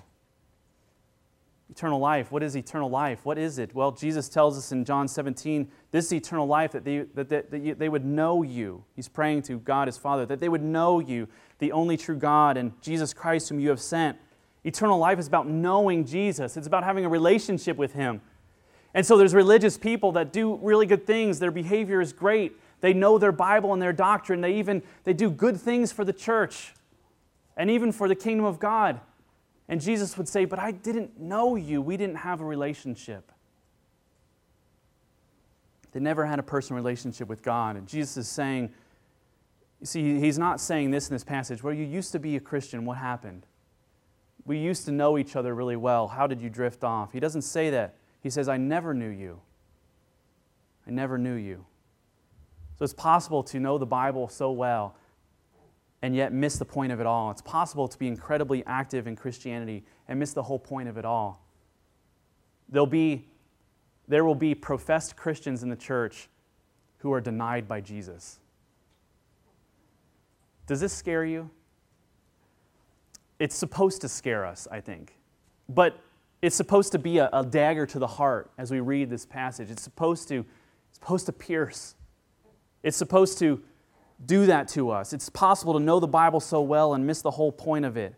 Eternal 1.71 1.99
life. 1.99 2.31
What 2.31 2.43
is 2.43 2.55
eternal 2.55 2.87
life? 2.87 3.25
What 3.25 3.39
is 3.39 3.57
it? 3.57 3.73
Well, 3.73 3.91
Jesus 3.91 4.29
tells 4.29 4.59
us 4.59 4.71
in 4.71 4.85
John 4.85 5.07
17, 5.07 5.67
this 5.89 6.13
eternal 6.13 6.45
life 6.45 6.71
that 6.73 6.85
they, 6.85 6.99
that, 7.15 7.29
that, 7.29 7.49
that 7.49 7.79
they 7.79 7.89
would 7.89 8.05
know 8.05 8.43
you. 8.43 8.83
He's 8.95 9.09
praying 9.09 9.41
to 9.43 9.57
God 9.57 9.87
his 9.87 9.97
Father, 9.97 10.23
that 10.27 10.39
they 10.39 10.49
would 10.49 10.61
know 10.61 10.99
you, 10.99 11.27
the 11.57 11.71
only 11.71 11.97
true 11.97 12.15
God, 12.15 12.57
and 12.57 12.79
Jesus 12.79 13.11
Christ, 13.11 13.49
whom 13.49 13.59
you 13.59 13.69
have 13.69 13.81
sent. 13.81 14.19
Eternal 14.63 14.99
life 14.99 15.17
is 15.17 15.25
about 15.25 15.49
knowing 15.49 16.05
Jesus, 16.05 16.57
it's 16.57 16.67
about 16.67 16.83
having 16.83 17.05
a 17.05 17.09
relationship 17.09 17.75
with 17.75 17.93
him. 17.93 18.21
And 18.93 19.03
so 19.03 19.17
there's 19.17 19.33
religious 19.33 19.79
people 19.79 20.11
that 20.11 20.31
do 20.31 20.57
really 20.57 20.85
good 20.85 21.07
things. 21.07 21.39
Their 21.39 21.51
behavior 21.51 22.01
is 22.01 22.13
great. 22.13 22.55
They 22.81 22.93
know 22.93 23.17
their 23.17 23.31
Bible 23.31 23.73
and 23.73 23.81
their 23.81 23.93
doctrine. 23.93 24.41
They 24.41 24.53
even 24.53 24.83
they 25.05 25.13
do 25.13 25.31
good 25.31 25.59
things 25.59 25.91
for 25.91 26.05
the 26.05 26.13
church 26.13 26.75
and 27.57 27.71
even 27.71 27.91
for 27.91 28.07
the 28.07 28.15
kingdom 28.15 28.45
of 28.45 28.59
God. 28.59 29.01
And 29.67 29.81
Jesus 29.81 30.17
would 30.17 30.29
say, 30.29 30.45
But 30.45 30.59
I 30.59 30.71
didn't 30.71 31.19
know 31.19 31.55
you. 31.55 31.81
We 31.81 31.97
didn't 31.97 32.17
have 32.17 32.39
a 32.39 32.45
relationship. 32.45 33.31
They 35.91 35.99
never 35.99 36.25
had 36.25 36.39
a 36.39 36.43
personal 36.43 36.81
relationship 36.81 37.27
with 37.27 37.41
God. 37.41 37.75
And 37.75 37.87
Jesus 37.87 38.15
is 38.15 38.29
saying, 38.29 38.71
You 39.81 39.87
see, 39.87 40.19
he's 40.19 40.37
not 40.37 40.61
saying 40.61 40.91
this 40.91 41.09
in 41.09 41.15
this 41.15 41.23
passage. 41.23 41.63
Well, 41.63 41.73
you 41.73 41.83
used 41.83 42.11
to 42.13 42.19
be 42.19 42.37
a 42.37 42.39
Christian. 42.39 42.85
What 42.85 42.97
happened? 42.97 43.45
We 44.45 44.59
used 44.59 44.85
to 44.85 44.91
know 44.93 45.17
each 45.17 45.35
other 45.35 45.53
really 45.53 45.75
well. 45.75 46.07
How 46.07 46.27
did 46.27 46.39
you 46.39 46.49
drift 46.49 46.83
off? 46.83 47.11
He 47.11 47.19
doesn't 47.19 47.41
say 47.41 47.69
that. 47.71 47.95
He 48.21 48.29
says, 48.29 48.47
I 48.47 48.55
never 48.55 48.93
knew 48.93 49.09
you. 49.09 49.41
I 50.87 50.91
never 50.91 51.17
knew 51.17 51.35
you. 51.35 51.65
So 52.77 52.83
it's 52.83 52.93
possible 52.93 53.43
to 53.43 53.59
know 53.59 53.77
the 53.77 53.85
Bible 53.85 54.29
so 54.29 54.51
well 54.51 54.95
and 56.01 56.15
yet 56.15 56.31
miss 56.31 56.57
the 56.57 56.65
point 56.65 56.91
of 56.91 56.99
it 56.99 57.05
all. 57.05 57.31
It's 57.31 57.41
possible 57.41 57.87
to 57.87 57.97
be 57.97 58.07
incredibly 58.07 58.63
active 58.65 59.07
in 59.07 59.15
Christianity 59.15 59.83
and 60.07 60.19
miss 60.19 60.33
the 60.33 60.43
whole 60.43 60.59
point 60.59 60.89
of 60.89 60.97
it 60.97 61.05
all. 61.05 61.43
There'll 62.69 62.85
be, 62.85 63.27
there 64.07 64.23
will 64.23 64.35
be 64.35 64.53
professed 64.53 65.15
Christians 65.15 65.63
in 65.63 65.69
the 65.69 65.75
church 65.75 66.29
who 66.99 67.11
are 67.13 67.21
denied 67.21 67.67
by 67.67 67.81
Jesus. 67.81 68.39
Does 70.67 70.81
this 70.81 70.93
scare 70.93 71.25
you? 71.25 71.49
It's 73.39 73.55
supposed 73.55 74.01
to 74.01 74.09
scare 74.09 74.45
us, 74.45 74.67
I 74.69 74.81
think. 74.81 75.15
But 75.69 75.99
it's 76.41 76.55
supposed 76.55 76.91
to 76.91 76.99
be 76.99 77.17
a, 77.19 77.29
a 77.31 77.45
dagger 77.45 77.85
to 77.87 77.99
the 77.99 78.07
heart 78.07 78.51
as 78.57 78.71
we 78.71 78.79
read 78.79 79.09
this 79.09 79.25
passage. 79.25 79.71
It's 79.71 79.83
supposed 79.83 80.27
to, 80.29 80.45
it's 80.89 80.99
supposed 80.99 81.25
to 81.27 81.31
pierce. 81.31 81.95
It's 82.83 82.97
supposed 82.97 83.39
to 83.39 83.61
do 84.25 84.45
that 84.47 84.67
to 84.69 84.89
us. 84.89 85.13
It's 85.13 85.29
possible 85.29 85.73
to 85.73 85.79
know 85.79 85.99
the 85.99 86.07
Bible 86.07 86.39
so 86.39 86.61
well 86.61 86.93
and 86.93 87.05
miss 87.05 87.21
the 87.21 87.31
whole 87.31 87.51
point 87.51 87.85
of 87.85 87.97
it. 87.97 88.15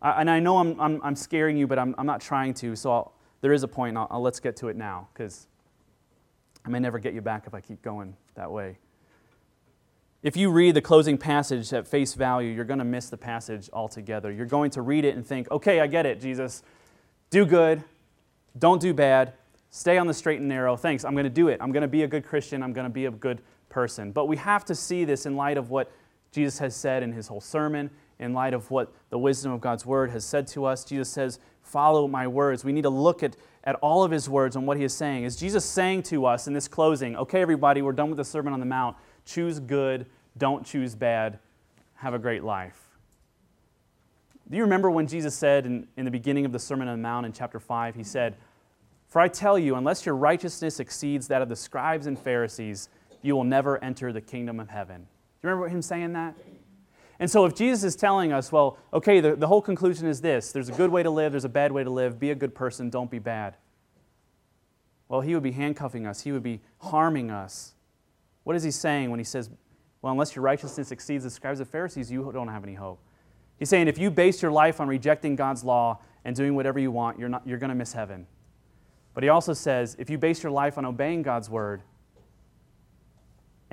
I, 0.00 0.20
and 0.20 0.30
I 0.30 0.38
know 0.40 0.58
I'm, 0.58 0.80
I'm, 0.80 1.00
I'm, 1.02 1.16
scaring 1.16 1.56
you, 1.56 1.66
but 1.66 1.78
I'm, 1.78 1.94
I'm 1.98 2.06
not 2.06 2.20
trying 2.20 2.54
to. 2.54 2.76
So 2.76 2.92
I'll, 2.92 3.12
there 3.40 3.52
is 3.52 3.62
a 3.62 3.68
point. 3.68 3.96
I'll, 3.96 4.06
I'll, 4.10 4.22
let's 4.22 4.40
get 4.40 4.56
to 4.56 4.68
it 4.68 4.76
now 4.76 5.08
because 5.12 5.48
I 6.64 6.68
may 6.68 6.78
never 6.78 6.98
get 6.98 7.14
you 7.14 7.20
back 7.20 7.46
if 7.46 7.54
I 7.54 7.60
keep 7.60 7.82
going 7.82 8.16
that 8.34 8.50
way. 8.50 8.78
If 10.22 10.38
you 10.38 10.50
read 10.50 10.74
the 10.74 10.80
closing 10.80 11.18
passage 11.18 11.70
at 11.74 11.86
face 11.86 12.14
value, 12.14 12.50
you're 12.50 12.64
going 12.64 12.78
to 12.78 12.84
miss 12.84 13.10
the 13.10 13.16
passage 13.16 13.68
altogether. 13.72 14.30
You're 14.32 14.46
going 14.46 14.70
to 14.70 14.80
read 14.80 15.04
it 15.04 15.16
and 15.16 15.26
think, 15.26 15.50
okay, 15.50 15.80
I 15.80 15.86
get 15.86 16.06
it, 16.06 16.18
Jesus. 16.18 16.62
Do 17.28 17.44
good, 17.44 17.84
don't 18.58 18.80
do 18.80 18.94
bad, 18.94 19.34
stay 19.68 19.98
on 19.98 20.06
the 20.06 20.14
straight 20.14 20.40
and 20.40 20.48
narrow. 20.48 20.76
Thanks, 20.76 21.04
I'm 21.04 21.12
going 21.12 21.24
to 21.24 21.30
do 21.30 21.48
it. 21.48 21.58
I'm 21.60 21.72
going 21.72 21.82
to 21.82 21.88
be 21.88 22.04
a 22.04 22.08
good 22.08 22.24
Christian, 22.24 22.62
I'm 22.62 22.72
going 22.72 22.86
to 22.86 22.90
be 22.90 23.04
a 23.04 23.10
good 23.10 23.42
person. 23.74 24.12
But 24.12 24.28
we 24.28 24.36
have 24.36 24.64
to 24.66 24.74
see 24.74 25.04
this 25.04 25.26
in 25.26 25.34
light 25.34 25.58
of 25.58 25.68
what 25.68 25.90
Jesus 26.30 26.58
has 26.60 26.76
said 26.76 27.02
in 27.02 27.12
his 27.12 27.26
whole 27.26 27.40
sermon, 27.40 27.90
in 28.20 28.32
light 28.32 28.54
of 28.54 28.70
what 28.70 28.92
the 29.10 29.18
wisdom 29.18 29.50
of 29.50 29.60
God's 29.60 29.84
word 29.84 30.10
has 30.10 30.24
said 30.24 30.46
to 30.48 30.64
us. 30.64 30.84
Jesus 30.84 31.08
says, 31.08 31.40
Follow 31.62 32.06
my 32.06 32.26
words. 32.28 32.64
We 32.64 32.72
need 32.72 32.82
to 32.82 32.90
look 32.90 33.22
at, 33.22 33.36
at 33.64 33.74
all 33.76 34.04
of 34.04 34.12
his 34.12 34.28
words 34.28 34.54
and 34.54 34.66
what 34.66 34.76
he 34.76 34.84
is 34.84 34.94
saying. 34.94 35.24
Is 35.24 35.34
Jesus 35.34 35.64
saying 35.64 36.04
to 36.04 36.24
us 36.24 36.46
in 36.46 36.52
this 36.52 36.68
closing, 36.68 37.16
okay, 37.16 37.40
everybody, 37.40 37.82
we're 37.82 37.92
done 37.92 38.10
with 38.10 38.18
the 38.18 38.24
Sermon 38.24 38.52
on 38.52 38.60
the 38.60 38.66
Mount. 38.66 38.96
Choose 39.24 39.58
good, 39.58 40.06
don't 40.36 40.64
choose 40.64 40.94
bad. 40.94 41.38
Have 41.94 42.14
a 42.14 42.18
great 42.18 42.44
life. 42.44 42.80
Do 44.48 44.56
you 44.56 44.62
remember 44.62 44.90
when 44.90 45.06
Jesus 45.06 45.34
said 45.34 45.64
in, 45.64 45.88
in 45.96 46.04
the 46.04 46.10
beginning 46.10 46.44
of 46.44 46.52
the 46.52 46.58
Sermon 46.58 46.86
on 46.86 46.98
the 46.98 47.02
Mount 47.02 47.26
in 47.26 47.32
chapter 47.32 47.58
5, 47.58 47.94
he 47.94 48.04
said, 48.04 48.36
For 49.08 49.20
I 49.20 49.28
tell 49.28 49.58
you, 49.58 49.74
unless 49.74 50.04
your 50.04 50.14
righteousness 50.14 50.80
exceeds 50.80 51.26
that 51.28 51.40
of 51.40 51.48
the 51.48 51.56
scribes 51.56 52.06
and 52.06 52.18
Pharisees, 52.18 52.90
you 53.24 53.34
will 53.34 53.44
never 53.44 53.82
enter 53.82 54.12
the 54.12 54.20
kingdom 54.20 54.60
of 54.60 54.68
heaven. 54.68 55.00
Do 55.00 55.08
you 55.42 55.48
remember 55.48 55.68
him 55.68 55.80
saying 55.80 56.12
that? 56.12 56.36
And 57.18 57.30
so, 57.30 57.46
if 57.46 57.54
Jesus 57.54 57.82
is 57.84 57.96
telling 57.96 58.32
us, 58.32 58.52
well, 58.52 58.78
okay, 58.92 59.20
the, 59.20 59.34
the 59.34 59.46
whole 59.46 59.62
conclusion 59.62 60.06
is 60.06 60.20
this 60.20 60.52
there's 60.52 60.68
a 60.68 60.72
good 60.72 60.90
way 60.90 61.02
to 61.02 61.10
live, 61.10 61.32
there's 61.32 61.44
a 61.44 61.48
bad 61.48 61.72
way 61.72 61.84
to 61.84 61.90
live, 61.90 62.18
be 62.18 62.30
a 62.30 62.34
good 62.34 62.54
person, 62.54 62.90
don't 62.90 63.10
be 63.10 63.18
bad. 63.18 63.56
Well, 65.08 65.22
he 65.22 65.32
would 65.34 65.42
be 65.42 65.52
handcuffing 65.52 66.06
us, 66.06 66.20
he 66.20 66.32
would 66.32 66.42
be 66.42 66.60
harming 66.78 67.30
us. 67.30 67.74
What 68.42 68.56
is 68.56 68.62
he 68.62 68.70
saying 68.70 69.10
when 69.10 69.20
he 69.20 69.24
says, 69.24 69.48
well, 70.02 70.12
unless 70.12 70.36
your 70.36 70.42
righteousness 70.42 70.90
exceeds 70.90 71.24
the 71.24 71.30
scribes 71.30 71.60
and 71.60 71.68
Pharisees, 71.68 72.12
you 72.12 72.30
don't 72.30 72.48
have 72.48 72.62
any 72.62 72.74
hope? 72.74 73.00
He's 73.58 73.70
saying 73.70 73.88
if 73.88 73.96
you 73.96 74.10
base 74.10 74.42
your 74.42 74.50
life 74.50 74.80
on 74.80 74.88
rejecting 74.88 75.34
God's 75.34 75.64
law 75.64 76.00
and 76.26 76.36
doing 76.36 76.54
whatever 76.54 76.78
you 76.78 76.90
want, 76.90 77.18
you're, 77.18 77.30
not, 77.30 77.46
you're 77.46 77.58
going 77.58 77.70
to 77.70 77.74
miss 77.74 77.94
heaven. 77.94 78.26
But 79.14 79.22
he 79.22 79.30
also 79.30 79.54
says 79.54 79.96
if 79.98 80.10
you 80.10 80.18
base 80.18 80.42
your 80.42 80.52
life 80.52 80.76
on 80.76 80.84
obeying 80.84 81.22
God's 81.22 81.48
word 81.48 81.82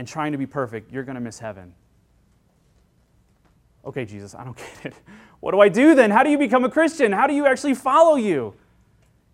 and 0.02 0.08
trying 0.08 0.32
to 0.32 0.38
be 0.40 0.48
perfect, 0.48 0.92
you're 0.92 1.04
going 1.04 1.14
to 1.14 1.22
miss 1.22 1.38
heaven. 1.38 1.76
Okay, 3.86 4.04
Jesus, 4.04 4.34
I 4.34 4.44
don't 4.44 4.58
get 4.82 4.88
it. 4.88 4.94
What 5.42 5.52
do 5.52 5.60
I 5.60 5.70
do 5.70 5.94
then? 5.94 6.10
How 6.10 6.24
do 6.24 6.32
you 6.32 6.40
become 6.40 6.64
a 6.64 6.72
Christian? 6.72 7.12
How 7.12 7.28
do 7.28 7.36
you 7.36 7.46
actually 7.46 7.76
follow 7.76 8.16
you? 8.16 8.56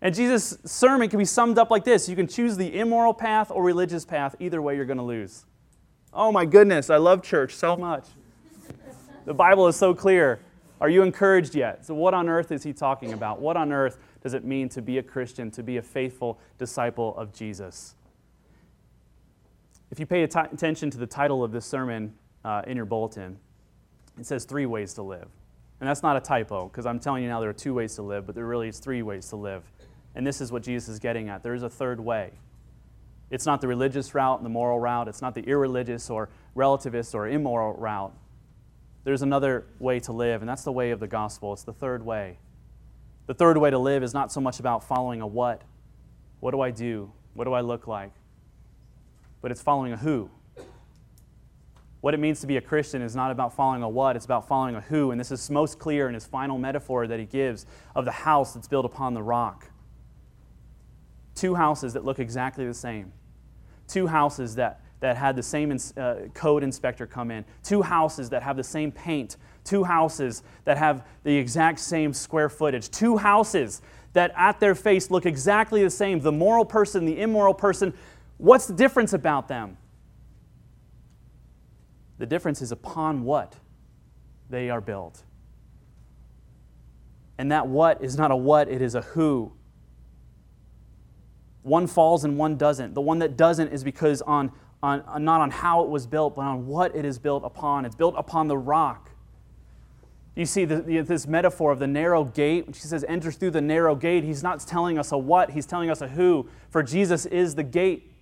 And 0.02 0.14
Jesus' 0.14 0.58
sermon 0.66 1.08
can 1.08 1.18
be 1.18 1.24
summed 1.24 1.56
up 1.56 1.70
like 1.70 1.84
this 1.84 2.06
You 2.06 2.16
can 2.16 2.26
choose 2.26 2.58
the 2.58 2.78
immoral 2.78 3.14
path 3.14 3.50
or 3.50 3.64
religious 3.64 4.04
path. 4.04 4.36
Either 4.40 4.60
way, 4.60 4.76
you're 4.76 4.84
going 4.84 4.98
to 4.98 5.02
lose. 5.02 5.46
Oh 6.12 6.30
my 6.30 6.44
goodness, 6.44 6.90
I 6.90 6.98
love 6.98 7.22
church 7.22 7.54
so 7.54 7.74
much. 7.74 8.04
The 9.24 9.32
Bible 9.32 9.68
is 9.68 9.76
so 9.76 9.94
clear. 9.94 10.38
Are 10.82 10.90
you 10.90 11.02
encouraged 11.02 11.54
yet? 11.54 11.86
So, 11.86 11.94
what 11.94 12.12
on 12.12 12.28
earth 12.28 12.52
is 12.52 12.62
he 12.62 12.74
talking 12.74 13.14
about? 13.14 13.40
What 13.40 13.56
on 13.56 13.72
earth 13.72 13.96
does 14.22 14.34
it 14.34 14.44
mean 14.44 14.68
to 14.68 14.82
be 14.82 14.98
a 14.98 15.02
Christian, 15.02 15.50
to 15.52 15.62
be 15.62 15.78
a 15.78 15.82
faithful 15.82 16.38
disciple 16.58 17.16
of 17.16 17.32
Jesus? 17.32 17.94
If 19.90 19.98
you 19.98 20.06
pay 20.06 20.22
attention 20.22 20.90
to 20.90 20.98
the 20.98 21.06
title 21.06 21.42
of 21.42 21.50
this 21.50 21.64
sermon 21.64 22.14
uh, 22.44 22.62
in 22.66 22.76
your 22.76 22.86
bulletin, 22.86 23.38
it 24.18 24.26
says 24.26 24.44
three 24.44 24.66
ways 24.66 24.94
to 24.94 25.02
live. 25.02 25.28
And 25.80 25.88
that's 25.88 26.02
not 26.02 26.16
a 26.16 26.20
typo, 26.20 26.68
because 26.68 26.86
I'm 26.86 26.98
telling 26.98 27.22
you 27.22 27.28
now 27.28 27.40
there 27.40 27.50
are 27.50 27.54
two 27.54 27.72
ways 27.72 27.94
to 27.94 28.02
live, 28.02 28.26
but 28.26 28.34
there 28.34 28.46
really 28.46 28.68
is 28.68 28.80
three 28.80 29.02
ways 29.02 29.28
to 29.28 29.36
live. 29.36 29.62
And 30.14 30.26
this 30.26 30.40
is 30.40 30.50
what 30.50 30.62
Jesus 30.62 30.88
is 30.88 30.98
getting 30.98 31.28
at. 31.28 31.42
There 31.42 31.54
is 31.54 31.62
a 31.62 31.70
third 31.70 32.00
way. 32.00 32.32
It's 33.30 33.46
not 33.46 33.60
the 33.60 33.68
religious 33.68 34.14
route 34.14 34.38
and 34.38 34.44
the 34.44 34.50
moral 34.50 34.80
route, 34.80 35.08
it's 35.08 35.22
not 35.22 35.34
the 35.34 35.42
irreligious 35.42 36.10
or 36.10 36.28
relativist 36.56 37.14
or 37.14 37.28
immoral 37.28 37.74
route. 37.74 38.12
There's 39.04 39.22
another 39.22 39.66
way 39.78 40.00
to 40.00 40.12
live, 40.12 40.42
and 40.42 40.48
that's 40.48 40.64
the 40.64 40.72
way 40.72 40.90
of 40.90 41.00
the 41.00 41.06
gospel. 41.06 41.52
It's 41.52 41.62
the 41.62 41.72
third 41.72 42.04
way. 42.04 42.38
The 43.26 43.34
third 43.34 43.56
way 43.56 43.70
to 43.70 43.78
live 43.78 44.02
is 44.02 44.12
not 44.12 44.32
so 44.32 44.40
much 44.40 44.58
about 44.60 44.82
following 44.82 45.20
a 45.20 45.26
what. 45.26 45.62
What 46.40 46.50
do 46.50 46.60
I 46.60 46.70
do? 46.70 47.12
What 47.34 47.44
do 47.44 47.52
I 47.52 47.60
look 47.60 47.86
like? 47.86 48.12
But 49.40 49.50
it's 49.50 49.62
following 49.62 49.92
a 49.92 49.96
who. 49.96 50.30
What 52.00 52.14
it 52.14 52.18
means 52.18 52.40
to 52.40 52.46
be 52.46 52.56
a 52.56 52.60
Christian 52.60 53.02
is 53.02 53.16
not 53.16 53.30
about 53.30 53.54
following 53.54 53.82
a 53.82 53.88
what, 53.88 54.14
it's 54.14 54.24
about 54.24 54.46
following 54.46 54.76
a 54.76 54.80
who. 54.80 55.10
And 55.10 55.20
this 55.20 55.32
is 55.32 55.50
most 55.50 55.78
clear 55.78 56.08
in 56.08 56.14
his 56.14 56.26
final 56.26 56.58
metaphor 56.58 57.06
that 57.08 57.18
he 57.18 57.26
gives 57.26 57.66
of 57.94 58.04
the 58.04 58.12
house 58.12 58.54
that's 58.54 58.68
built 58.68 58.84
upon 58.84 59.14
the 59.14 59.22
rock. 59.22 59.66
Two 61.34 61.54
houses 61.54 61.92
that 61.94 62.04
look 62.04 62.18
exactly 62.18 62.66
the 62.66 62.74
same. 62.74 63.12
Two 63.88 64.06
houses 64.06 64.54
that, 64.56 64.80
that 65.00 65.16
had 65.16 65.34
the 65.34 65.42
same 65.42 65.76
uh, 65.96 66.14
code 66.34 66.62
inspector 66.62 67.06
come 67.06 67.30
in. 67.30 67.44
Two 67.64 67.82
houses 67.82 68.30
that 68.30 68.42
have 68.42 68.56
the 68.56 68.64
same 68.64 68.92
paint. 68.92 69.36
Two 69.64 69.84
houses 69.84 70.42
that 70.64 70.78
have 70.78 71.04
the 71.24 71.36
exact 71.36 71.80
same 71.80 72.12
square 72.12 72.48
footage. 72.48 72.90
Two 72.90 73.16
houses 73.16 73.82
that 74.12 74.32
at 74.36 74.60
their 74.60 74.74
face 74.74 75.10
look 75.10 75.26
exactly 75.26 75.82
the 75.82 75.90
same. 75.90 76.20
The 76.20 76.32
moral 76.32 76.64
person, 76.64 77.04
the 77.04 77.20
immoral 77.20 77.54
person. 77.54 77.92
What's 78.38 78.66
the 78.66 78.74
difference 78.74 79.12
about 79.12 79.48
them? 79.48 79.76
The 82.18 82.26
difference 82.26 82.62
is 82.62 82.72
upon 82.72 83.24
what 83.24 83.56
they 84.50 84.70
are 84.70 84.80
built. 84.80 85.22
And 87.36 87.52
that 87.52 87.68
what 87.68 88.02
is 88.02 88.16
not 88.16 88.30
a 88.30 88.36
what, 88.36 88.68
it 88.68 88.82
is 88.82 88.94
a 88.94 89.02
who. 89.02 89.52
One 91.62 91.86
falls 91.86 92.24
and 92.24 92.38
one 92.38 92.56
doesn't. 92.56 92.94
The 92.94 93.00
one 93.00 93.18
that 93.20 93.36
doesn't 93.36 93.68
is 93.68 93.84
because 93.84 94.22
on, 94.22 94.50
on, 94.82 95.02
not 95.24 95.40
on 95.40 95.50
how 95.50 95.82
it 95.82 95.88
was 95.88 96.06
built, 96.06 96.34
but 96.34 96.42
on 96.42 96.66
what 96.66 96.96
it 96.96 97.04
is 97.04 97.18
built 97.18 97.44
upon. 97.44 97.84
It's 97.84 97.94
built 97.94 98.14
upon 98.16 98.48
the 98.48 98.58
rock. 98.58 99.10
You 100.34 100.46
see 100.46 100.64
the, 100.64 100.80
the, 100.80 101.00
this 101.00 101.26
metaphor 101.26 101.72
of 101.72 101.80
the 101.80 101.86
narrow 101.86 102.24
gate. 102.24 102.66
When 102.66 102.72
she 102.72 102.82
says, 102.82 103.04
enter 103.08 103.30
through 103.30 103.50
the 103.50 103.60
narrow 103.60 103.96
gate, 103.96 104.24
he's 104.24 104.42
not 104.42 104.60
telling 104.60 104.98
us 104.98 105.12
a 105.12 105.18
what, 105.18 105.50
he's 105.50 105.66
telling 105.66 105.90
us 105.90 106.00
a 106.00 106.08
who. 106.08 106.48
For 106.70 106.82
Jesus 106.82 107.26
is 107.26 107.56
the 107.56 107.64
gate. 107.64 108.12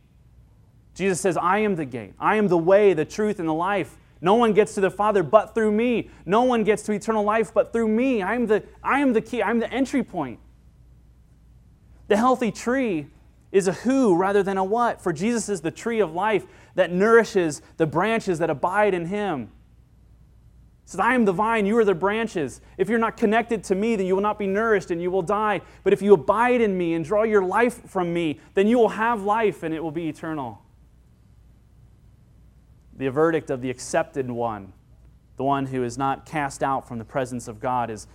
Jesus 0.97 1.21
says, 1.21 1.37
I 1.37 1.59
am 1.59 1.77
the 1.77 1.85
gate. 1.85 2.15
I 2.19 2.37
am 2.37 2.49
the 2.49 2.57
way, 2.57 2.95
the 2.95 3.05
truth, 3.05 3.39
and 3.39 3.47
the 3.47 3.55
life. 3.55 3.99
No 4.23 4.35
one 4.35 4.55
gets 4.55 4.75
to 4.77 4.81
the 4.81 4.91
Father 4.91 5.23
but 5.23 5.55
through 5.55 5.73
me. 5.73 6.09
No 6.25 6.43
one 6.45 6.65
gets 6.65 6.83
to 6.85 6.93
eternal 6.93 7.23
life 7.23 7.53
but 7.53 7.71
through 7.71 7.89
me. 7.89 8.23
I 8.23 8.35
am 8.35 8.47
the, 8.47 8.63
I 8.83 9.01
am 9.01 9.13
the 9.13 9.21
key, 9.21 9.43
I'm 9.43 9.61
the 9.61 9.71
entry 9.71 10.03
point. 10.03 10.41
The 12.09 12.17
healthy 12.17 12.51
tree 12.51 13.09
is 13.53 13.69
a 13.69 13.73
who 13.73 14.17
rather 14.17 14.43
than 14.43 14.57
a 14.57 14.65
what. 14.65 15.03
For 15.03 15.13
Jesus 15.13 15.51
is 15.51 15.61
the 15.61 15.71
tree 15.71 16.01
of 16.01 16.15
life 16.15 16.47
that 16.77 16.91
nourishes 16.91 17.61
the 17.77 17.87
branches 17.87 18.39
that 18.39 18.49
abide 18.49 18.95
in 18.95 19.05
him. 19.05 19.51
He 20.85 20.93
says, 20.93 21.01
I 21.01 21.15
am 21.15 21.27
the 21.27 21.33
vine, 21.33 21.67
you 21.67 21.77
are 21.77 21.85
the 21.85 21.95
branches. 21.95 22.63
If 22.79 22.89
you're 22.89 22.99
not 22.99 23.19
connected 23.19 23.63
to 23.65 23.75
me, 23.75 23.97
then 23.97 24.07
you 24.07 24.15
will 24.15 24.23
not 24.23 24.39
be 24.39 24.47
nourished 24.47 24.91
and 24.91 25.03
you 25.03 25.11
will 25.11 25.21
die. 25.21 25.61
But 25.85 25.93
if 25.93 26.01
you 26.01 26.15
abide 26.15 26.63
in 26.63 26.79
me 26.79 26.95
and 26.95 27.05
draw 27.05 27.25
your 27.25 27.45
life 27.45 27.83
from 27.91 28.15
me, 28.15 28.41
then 28.55 28.67
you 28.67 28.79
will 28.79 28.89
have 28.89 29.25
life 29.25 29.63
and 29.63 29.75
it 29.75 29.83
will 29.83 29.91
be 29.91 30.09
eternal 30.09 30.63
the 32.97 33.09
verdict 33.11 33.51
of 33.51 33.61
the 33.61 33.71
accepted 33.71 34.31
one, 34.31 34.73
the 35.37 35.45
one 35.45 35.67
who 35.67 35.85
is 35.85 35.99
not 35.99 36.27
cast 36.27 36.63
out 36.63 36.89
from 36.89 36.99
the 36.99 37.05
presence 37.05 37.49
of 37.49 37.61
God, 37.61 37.91
is 37.91 38.07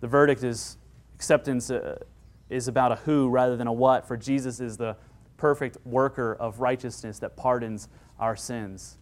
the 0.00 0.08
verdict 0.08 0.42
is 0.42 0.76
acceptance 1.14 1.70
uh, 1.70 1.98
is 2.50 2.68
about 2.68 2.92
a 2.92 2.96
who 2.96 3.28
rather 3.28 3.56
than 3.56 3.66
a 3.66 3.72
what, 3.72 4.06
for 4.06 4.16
Jesus 4.16 4.60
is 4.60 4.76
the 4.76 4.96
perfect 5.36 5.76
worker 5.84 6.34
of 6.34 6.60
righteousness 6.60 7.18
that 7.18 7.36
pardons 7.36 7.88
our 8.18 8.36
sins. 8.36 8.98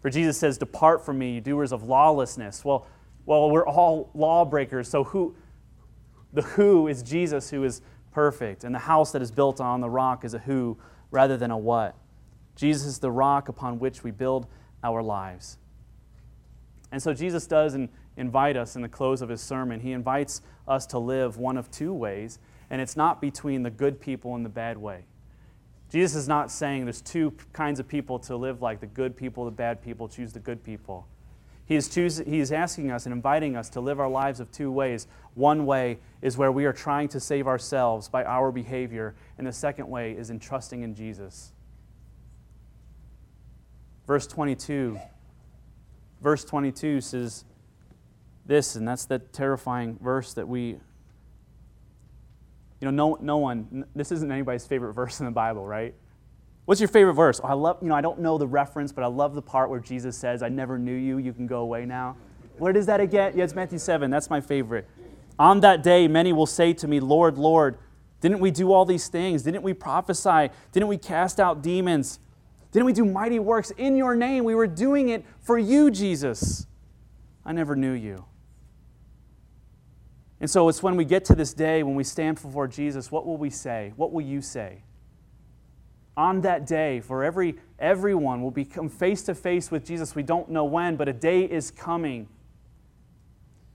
For 0.00 0.10
Jesus 0.10 0.38
says, 0.38 0.58
Depart 0.58 1.04
from 1.04 1.18
me, 1.18 1.34
you 1.34 1.40
doers 1.40 1.72
of 1.72 1.82
lawlessness. 1.82 2.64
Well, 2.64 2.86
well, 3.26 3.50
we're 3.50 3.66
all 3.66 4.10
lawbreakers, 4.14 4.88
so 4.88 5.04
who 5.04 5.34
the 6.32 6.42
who 6.42 6.88
is 6.88 7.02
Jesus 7.02 7.50
who 7.50 7.64
is 7.64 7.82
perfect, 8.12 8.64
and 8.64 8.74
the 8.74 8.80
house 8.80 9.12
that 9.12 9.22
is 9.22 9.30
built 9.30 9.60
on 9.60 9.80
the 9.80 9.90
rock 9.90 10.24
is 10.24 10.34
a 10.34 10.38
who 10.38 10.78
rather 11.10 11.36
than 11.36 11.50
a 11.50 11.58
what. 11.58 11.96
Jesus 12.60 12.84
is 12.84 12.98
the 12.98 13.10
rock 13.10 13.48
upon 13.48 13.78
which 13.78 14.04
we 14.04 14.10
build 14.10 14.46
our 14.84 15.02
lives. 15.02 15.56
And 16.92 17.02
so 17.02 17.14
Jesus 17.14 17.46
does 17.46 17.74
invite 18.18 18.54
us 18.54 18.76
in 18.76 18.82
the 18.82 18.88
close 18.88 19.22
of 19.22 19.30
his 19.30 19.40
sermon. 19.40 19.80
He 19.80 19.92
invites 19.92 20.42
us 20.68 20.84
to 20.88 20.98
live 20.98 21.38
one 21.38 21.56
of 21.56 21.70
two 21.70 21.94
ways, 21.94 22.38
and 22.68 22.82
it's 22.82 22.98
not 22.98 23.18
between 23.18 23.62
the 23.62 23.70
good 23.70 23.98
people 23.98 24.34
and 24.34 24.44
the 24.44 24.50
bad 24.50 24.76
way. 24.76 25.04
Jesus 25.90 26.14
is 26.14 26.28
not 26.28 26.50
saying 26.50 26.84
there's 26.84 27.00
two 27.00 27.32
kinds 27.54 27.80
of 27.80 27.88
people 27.88 28.18
to 28.18 28.36
live 28.36 28.60
like 28.60 28.80
the 28.80 28.86
good 28.86 29.16
people, 29.16 29.46
the 29.46 29.50
bad 29.50 29.80
people, 29.80 30.06
choose 30.06 30.34
the 30.34 30.38
good 30.38 30.62
people. 30.62 31.06
He 31.64 31.76
is, 31.76 31.88
choose, 31.88 32.18
he 32.18 32.40
is 32.40 32.52
asking 32.52 32.90
us 32.90 33.06
and 33.06 33.14
inviting 33.14 33.56
us 33.56 33.70
to 33.70 33.80
live 33.80 33.98
our 33.98 34.10
lives 34.10 34.38
of 34.38 34.52
two 34.52 34.70
ways. 34.70 35.06
One 35.32 35.64
way 35.64 35.98
is 36.20 36.36
where 36.36 36.52
we 36.52 36.66
are 36.66 36.74
trying 36.74 37.08
to 37.08 37.20
save 37.20 37.46
ourselves 37.46 38.10
by 38.10 38.22
our 38.24 38.52
behavior, 38.52 39.14
and 39.38 39.46
the 39.46 39.52
second 39.52 39.88
way 39.88 40.12
is 40.12 40.28
in 40.28 40.38
trusting 40.38 40.82
in 40.82 40.94
Jesus. 40.94 41.52
Verse 44.10 44.26
22. 44.26 44.98
Verse 46.20 46.44
22 46.44 47.00
says, 47.00 47.44
this, 48.44 48.74
and 48.74 48.88
that's 48.88 49.04
the 49.04 49.20
terrifying 49.20 50.00
verse 50.02 50.34
that 50.34 50.48
we. 50.48 50.60
You 50.60 50.80
know, 52.80 52.90
no, 52.90 53.18
no 53.20 53.36
one, 53.36 53.84
this 53.94 54.10
isn't 54.10 54.32
anybody's 54.32 54.66
favorite 54.66 54.94
verse 54.94 55.20
in 55.20 55.26
the 55.26 55.30
Bible, 55.30 55.64
right? 55.64 55.94
What's 56.64 56.80
your 56.80 56.88
favorite 56.88 57.14
verse? 57.14 57.40
Oh, 57.44 57.46
I 57.46 57.52
love, 57.52 57.78
you 57.82 57.88
know, 57.88 57.94
I 57.94 58.00
don't 58.00 58.18
know 58.18 58.36
the 58.36 58.48
reference, 58.48 58.90
but 58.90 59.04
I 59.04 59.06
love 59.06 59.36
the 59.36 59.42
part 59.42 59.70
where 59.70 59.78
Jesus 59.78 60.16
says, 60.16 60.42
I 60.42 60.48
never 60.48 60.76
knew 60.76 60.96
you, 60.96 61.18
you 61.18 61.32
can 61.32 61.46
go 61.46 61.60
away 61.60 61.86
now. 61.86 62.16
What 62.58 62.76
is 62.76 62.86
that 62.86 62.98
again? 62.98 63.34
Yeah, 63.36 63.44
it's 63.44 63.54
Matthew 63.54 63.78
7. 63.78 64.10
That's 64.10 64.28
my 64.28 64.40
favorite. 64.40 64.88
On 65.38 65.60
that 65.60 65.84
day, 65.84 66.08
many 66.08 66.32
will 66.32 66.46
say 66.46 66.72
to 66.72 66.88
me, 66.88 66.98
Lord, 66.98 67.38
Lord, 67.38 67.78
didn't 68.20 68.40
we 68.40 68.50
do 68.50 68.72
all 68.72 68.84
these 68.84 69.06
things? 69.06 69.44
Didn't 69.44 69.62
we 69.62 69.72
prophesy? 69.72 70.50
Didn't 70.72 70.88
we 70.88 70.98
cast 70.98 71.38
out 71.38 71.62
demons? 71.62 72.18
Didn't 72.72 72.86
we 72.86 72.92
do 72.92 73.04
mighty 73.04 73.38
works 73.38 73.72
in 73.72 73.96
your 73.96 74.14
name? 74.14 74.44
We 74.44 74.54
were 74.54 74.66
doing 74.66 75.08
it 75.08 75.24
for 75.40 75.58
you, 75.58 75.90
Jesus. 75.90 76.66
I 77.44 77.52
never 77.52 77.74
knew 77.74 77.92
you. 77.92 78.24
And 80.40 80.48
so 80.48 80.68
it's 80.68 80.82
when 80.82 80.96
we 80.96 81.04
get 81.04 81.24
to 81.26 81.34
this 81.34 81.52
day, 81.52 81.82
when 81.82 81.94
we 81.94 82.04
stand 82.04 82.40
before 82.40 82.66
Jesus, 82.66 83.10
what 83.10 83.26
will 83.26 83.36
we 83.36 83.50
say? 83.50 83.92
What 83.96 84.12
will 84.12 84.22
you 84.22 84.40
say? 84.40 84.82
On 86.16 86.40
that 86.42 86.66
day, 86.66 87.00
for 87.00 87.22
every 87.24 87.56
everyone 87.78 88.42
will 88.42 88.50
become 88.50 88.88
face 88.88 89.22
to 89.22 89.34
face 89.34 89.70
with 89.70 89.84
Jesus. 89.84 90.14
We 90.14 90.22
don't 90.22 90.48
know 90.48 90.64
when, 90.64 90.96
but 90.96 91.08
a 91.08 91.12
day 91.12 91.44
is 91.44 91.70
coming 91.70 92.28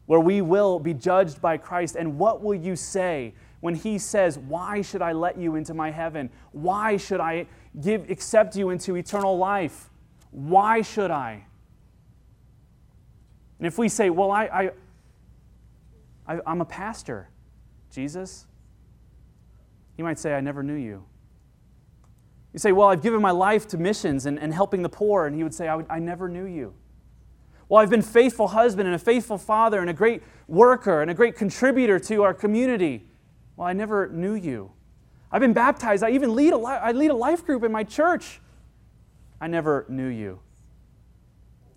where 0.06 0.20
we 0.20 0.42
will 0.42 0.80
be 0.80 0.94
judged 0.94 1.42
by 1.42 1.58
Christ. 1.58 1.96
And 1.96 2.18
what 2.18 2.42
will 2.42 2.56
you 2.56 2.76
say 2.76 3.34
when 3.62 3.76
he 3.76 3.98
says, 3.98 4.38
Why 4.38 4.82
should 4.82 5.02
I 5.02 5.12
let 5.14 5.38
you 5.38 5.56
into 5.56 5.74
my 5.74 5.92
heaven? 5.92 6.30
Why 6.52 6.98
should 6.98 7.20
I 7.20 7.48
give, 7.82 8.10
accept 8.10 8.56
you 8.56 8.70
into 8.70 8.96
eternal 8.96 9.38
life? 9.38 9.90
Why 10.32 10.82
should 10.82 11.12
I? 11.12 11.46
And 13.60 13.68
if 13.68 13.78
we 13.78 13.90
say, 13.90 14.10
Well, 14.10 14.32
I, 14.32 14.46
I, 14.46 14.72
I, 16.36 16.40
I'm 16.46 16.62
a 16.62 16.66
pastor, 16.66 17.30
Jesus, 17.92 18.46
he 19.96 20.04
might 20.04 20.20
say, 20.20 20.34
I 20.34 20.42
never 20.42 20.62
knew 20.62 20.76
you. 20.76 21.06
You 22.54 22.60
say, 22.60 22.72
Well, 22.72 22.90
I've 22.90 23.02
given 23.02 23.22
my 23.22 23.32
life 23.32 23.68
to 23.70 23.78
missions 23.78 24.26
and, 24.26 24.40
and 24.40 24.54
helping 24.54 24.82
the 24.82 24.90
poor. 24.90 25.26
And 25.26 25.36
he 25.36 25.44
would 25.44 25.54
say, 25.54 25.68
I, 25.68 25.76
would, 25.76 25.86
I 25.90 26.00
never 26.00 26.28
knew 26.28 26.46
you. 26.46 26.74
Well, 27.68 27.82
I've 27.82 27.90
been 27.90 28.02
faithful 28.02 28.50
husband 28.50 28.88
and 28.88 28.96
a 28.96 29.00
faithful 29.00 29.38
father 29.38 29.80
and 29.80 29.90
a 29.90 29.94
great 29.94 30.22
worker 30.48 31.02
and 31.02 31.10
a 31.10 31.14
great 31.14 31.36
contributor 31.36 31.98
to 32.00 32.24
our 32.24 32.34
community. 32.34 33.08
Well, 33.56 33.68
I 33.68 33.74
never 33.74 34.08
knew 34.10 34.36
you. 34.36 34.72
I've 35.36 35.42
been 35.42 35.52
baptized. 35.52 36.02
I 36.02 36.12
even 36.12 36.34
lead 36.34 36.54
a, 36.54 36.58
I 36.58 36.94
lead 36.94 37.12
a 37.12 37.16
life 37.16 37.46
group 37.46 37.66
in 37.66 37.72
my 37.74 37.84
church. 37.84 38.40
I 39.42 39.48
never 39.48 39.86
knew 39.90 40.08
you. 40.08 40.40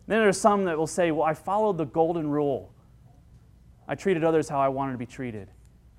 Then 0.06 0.20
there 0.20 0.28
are 0.28 0.32
some 0.32 0.64
that 0.66 0.78
will 0.78 0.86
say, 0.86 1.10
Well, 1.10 1.24
I 1.24 1.34
followed 1.34 1.76
the 1.76 1.86
golden 1.86 2.30
rule. 2.30 2.72
I 3.88 3.96
treated 3.96 4.22
others 4.22 4.48
how 4.48 4.60
I 4.60 4.68
wanted 4.68 4.92
to 4.92 4.98
be 4.98 5.06
treated. 5.06 5.48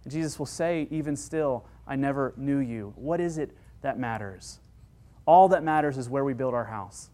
And 0.06 0.14
Jesus 0.14 0.40
will 0.40 0.46
say, 0.46 0.88
even 0.90 1.18
still, 1.18 1.66
I 1.86 1.98
never 1.98 2.34
knew 2.38 2.60
you. 2.60 2.94
What 2.96 3.20
is 3.20 3.38
it 3.38 3.52
that 3.82 4.00
matters? 4.00 4.62
All 5.26 5.50
that 5.50 5.62
matters 5.62 5.98
is 5.98 6.08
where 6.08 6.24
we 6.24 6.34
build 6.34 6.54
our 6.54 6.64
house 6.64 7.10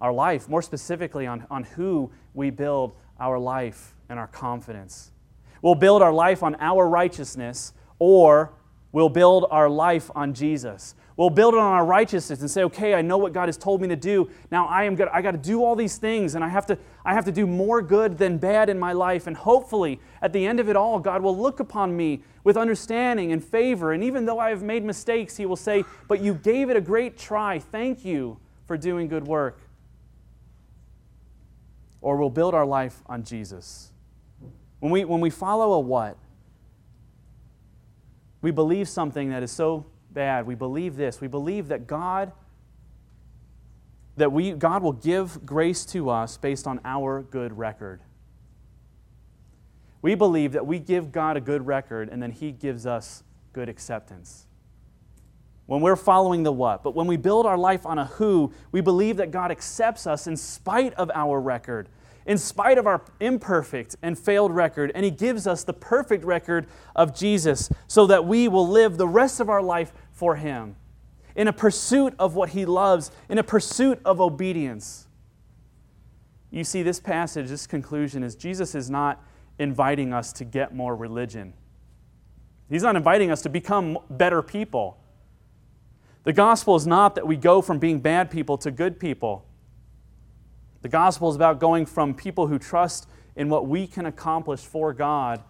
our 0.00 0.12
life, 0.12 0.48
more 0.48 0.62
specifically 0.62 1.26
on, 1.26 1.46
on 1.50 1.64
who 1.64 2.10
we 2.32 2.48
build 2.48 2.94
our 3.20 3.38
life 3.38 3.94
and 4.08 4.18
our 4.18 4.26
confidence. 4.26 5.12
We'll 5.60 5.74
build 5.74 6.00
our 6.00 6.14
life 6.14 6.42
on 6.42 6.56
our 6.60 6.88
righteousness, 6.88 7.74
or 7.98 8.54
we'll 8.94 9.10
build 9.10 9.44
our 9.50 9.68
life 9.68 10.10
on 10.14 10.32
Jesus. 10.32 10.94
We'll 11.16 11.28
build 11.28 11.52
it 11.54 11.60
on 11.60 11.72
our 11.72 11.84
righteousness 11.84 12.40
and 12.40 12.50
say, 12.50 12.64
okay, 12.64 12.94
I 12.94 13.02
know 13.02 13.18
what 13.18 13.34
God 13.34 13.46
has 13.46 13.58
told 13.58 13.82
me 13.82 13.88
to 13.88 13.96
do. 13.96 14.30
Now 14.50 14.66
I 14.66 14.84
am 14.84 14.96
good. 14.96 15.08
I 15.12 15.20
got 15.20 15.32
to 15.32 15.38
do 15.38 15.62
all 15.62 15.76
these 15.76 15.98
things, 15.98 16.34
and 16.34 16.42
I 16.42 16.48
have 16.48 16.64
to, 16.66 16.78
I 17.04 17.12
have 17.12 17.26
to 17.26 17.32
do 17.32 17.46
more 17.46 17.82
good 17.82 18.16
than 18.16 18.38
bad 18.38 18.70
in 18.70 18.78
my 18.78 18.92
life. 18.92 19.26
And 19.26 19.36
hopefully, 19.36 20.00
at 20.22 20.32
the 20.32 20.46
end 20.46 20.60
of 20.60 20.70
it 20.70 20.76
all, 20.76 20.98
God 20.98 21.20
will 21.22 21.36
look 21.36 21.60
upon 21.60 21.94
me 21.94 22.22
with 22.44 22.56
understanding 22.56 23.32
and 23.32 23.44
favor. 23.44 23.92
And 23.92 24.02
even 24.02 24.24
though 24.24 24.38
I 24.38 24.48
have 24.48 24.62
made 24.62 24.82
mistakes, 24.82 25.36
He 25.36 25.44
will 25.44 25.56
say, 25.56 25.84
But 26.08 26.20
you 26.20 26.34
gave 26.34 26.70
it 26.70 26.76
a 26.76 26.80
great 26.80 27.18
try. 27.18 27.58
Thank 27.58 28.04
you 28.04 28.38
for 28.66 28.78
doing 28.78 29.08
good 29.08 29.26
work 29.26 29.60
or 32.04 32.18
we'll 32.18 32.30
build 32.30 32.54
our 32.54 32.66
life 32.66 33.02
on 33.06 33.24
Jesus. 33.24 33.90
When 34.78 34.92
we, 34.92 35.06
when 35.06 35.20
we 35.22 35.30
follow 35.30 35.72
a 35.72 35.80
what, 35.80 36.18
we 38.44 38.50
believe 38.50 38.90
something 38.90 39.30
that 39.30 39.42
is 39.42 39.50
so 39.50 39.86
bad. 40.10 40.46
We 40.46 40.54
believe 40.54 40.96
this. 40.96 41.18
We 41.18 41.28
believe 41.28 41.68
that 41.68 41.86
God 41.86 42.30
that 44.18 44.30
we, 44.30 44.52
God 44.52 44.82
will 44.82 44.92
give 44.92 45.46
grace 45.46 45.86
to 45.86 46.10
us 46.10 46.36
based 46.36 46.66
on 46.66 46.78
our 46.84 47.22
good 47.22 47.56
record. 47.56 48.02
We 50.02 50.14
believe 50.14 50.52
that 50.52 50.66
we 50.66 50.78
give 50.78 51.10
God 51.10 51.38
a 51.38 51.40
good 51.40 51.66
record 51.66 52.10
and 52.10 52.22
then 52.22 52.32
He 52.32 52.52
gives 52.52 52.84
us 52.84 53.24
good 53.54 53.70
acceptance. 53.70 54.46
When 55.64 55.80
we're 55.80 55.96
following 55.96 56.42
the 56.42 56.52
what, 56.52 56.82
but 56.82 56.94
when 56.94 57.06
we 57.06 57.16
build 57.16 57.46
our 57.46 57.56
life 57.56 57.86
on 57.86 57.98
a 57.98 58.04
who, 58.04 58.52
we 58.72 58.82
believe 58.82 59.16
that 59.16 59.30
God 59.30 59.52
accepts 59.52 60.06
us 60.06 60.26
in 60.26 60.36
spite 60.36 60.92
of 60.94 61.10
our 61.14 61.40
record, 61.40 61.88
in 62.26 62.38
spite 62.38 62.78
of 62.78 62.86
our 62.86 63.02
imperfect 63.20 63.96
and 64.02 64.18
failed 64.18 64.54
record, 64.54 64.90
and 64.94 65.04
He 65.04 65.10
gives 65.10 65.46
us 65.46 65.64
the 65.64 65.72
perfect 65.72 66.24
record 66.24 66.66
of 66.96 67.14
Jesus 67.14 67.70
so 67.86 68.06
that 68.06 68.24
we 68.24 68.48
will 68.48 68.66
live 68.66 68.96
the 68.96 69.08
rest 69.08 69.40
of 69.40 69.48
our 69.48 69.62
life 69.62 69.92
for 70.12 70.36
Him 70.36 70.76
in 71.36 71.48
a 71.48 71.52
pursuit 71.52 72.14
of 72.18 72.34
what 72.34 72.50
He 72.50 72.64
loves, 72.64 73.10
in 73.28 73.38
a 73.38 73.42
pursuit 73.42 74.00
of 74.04 74.20
obedience. 74.20 75.08
You 76.50 76.64
see, 76.64 76.82
this 76.82 77.00
passage, 77.00 77.48
this 77.48 77.66
conclusion 77.66 78.22
is 78.22 78.36
Jesus 78.36 78.74
is 78.74 78.88
not 78.88 79.22
inviting 79.58 80.12
us 80.12 80.32
to 80.34 80.44
get 80.44 80.74
more 80.74 80.94
religion. 80.94 81.52
He's 82.70 82.82
not 82.82 82.96
inviting 82.96 83.30
us 83.30 83.42
to 83.42 83.48
become 83.48 83.98
better 84.08 84.40
people. 84.42 84.98
The 86.22 86.32
gospel 86.32 86.76
is 86.76 86.86
not 86.86 87.16
that 87.16 87.26
we 87.26 87.36
go 87.36 87.60
from 87.60 87.78
being 87.78 88.00
bad 88.00 88.30
people 88.30 88.56
to 88.58 88.70
good 88.70 88.98
people. 88.98 89.44
The 90.84 90.90
gospel 90.90 91.30
is 91.30 91.34
about 91.34 91.60
going 91.60 91.86
from 91.86 92.12
people 92.12 92.46
who 92.46 92.58
trust 92.58 93.08
in 93.36 93.48
what 93.48 93.66
we 93.66 93.86
can 93.86 94.04
accomplish 94.04 94.60
for 94.60 94.92
God 94.92 95.42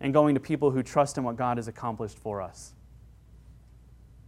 and 0.00 0.14
going 0.14 0.34
to 0.36 0.40
people 0.40 0.70
who 0.70 0.82
trust 0.82 1.18
in 1.18 1.24
what 1.24 1.36
God 1.36 1.58
has 1.58 1.68
accomplished 1.68 2.18
for 2.18 2.40
us. 2.40 2.72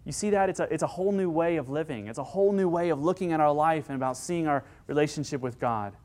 You 0.05 0.13
see 0.13 0.29
that? 0.29 0.51
It's 0.51 0.61
a, 0.61 0.65
it's 0.65 0.83
a 0.83 0.87
whole 0.87 1.11
new 1.11 1.31
way 1.31 1.57
of 1.57 1.71
living. 1.71 2.09
It's 2.09 2.19
a 2.19 2.23
whole 2.23 2.53
new 2.53 2.69
way 2.69 2.91
of 2.91 3.03
looking 3.03 3.33
at 3.33 3.41
our 3.41 3.51
life 3.51 3.89
and 3.89 3.97
about 3.97 4.19
seeing 4.19 4.47
our 4.47 4.63
relationship 4.89 5.41
with 5.41 5.59
God. 5.59 5.97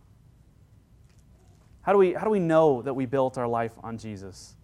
How 1.81 1.91
do 1.91 1.97
we, 1.97 2.13
how 2.13 2.23
do 2.23 2.29
we 2.29 2.39
know 2.39 2.81
that 2.81 2.93
we 2.93 3.05
built 3.05 3.37
our 3.37 3.49
life 3.49 3.73
on 3.83 3.97
Jesus? 3.97 4.55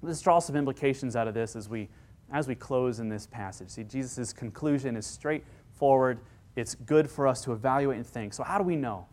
Let's 0.00 0.22
draw 0.22 0.38
some 0.38 0.56
implications 0.56 1.14
out 1.14 1.28
of 1.28 1.34
this 1.34 1.54
as 1.54 1.68
we, 1.68 1.90
as 2.32 2.48
we 2.48 2.54
close 2.54 3.00
in 3.00 3.10
this 3.10 3.26
passage. 3.26 3.68
See, 3.68 3.84
Jesus' 3.84 4.32
conclusion 4.32 4.96
is 4.96 5.04
straightforward 5.04 6.20
it's 6.60 6.74
good 6.74 7.10
for 7.10 7.26
us 7.26 7.42
to 7.44 7.52
evaluate 7.52 7.96
and 7.96 8.06
think. 8.06 8.32
So, 8.32 8.42
how 8.42 8.58
do 8.58 8.64
we 8.64 8.76
know? 8.76 9.06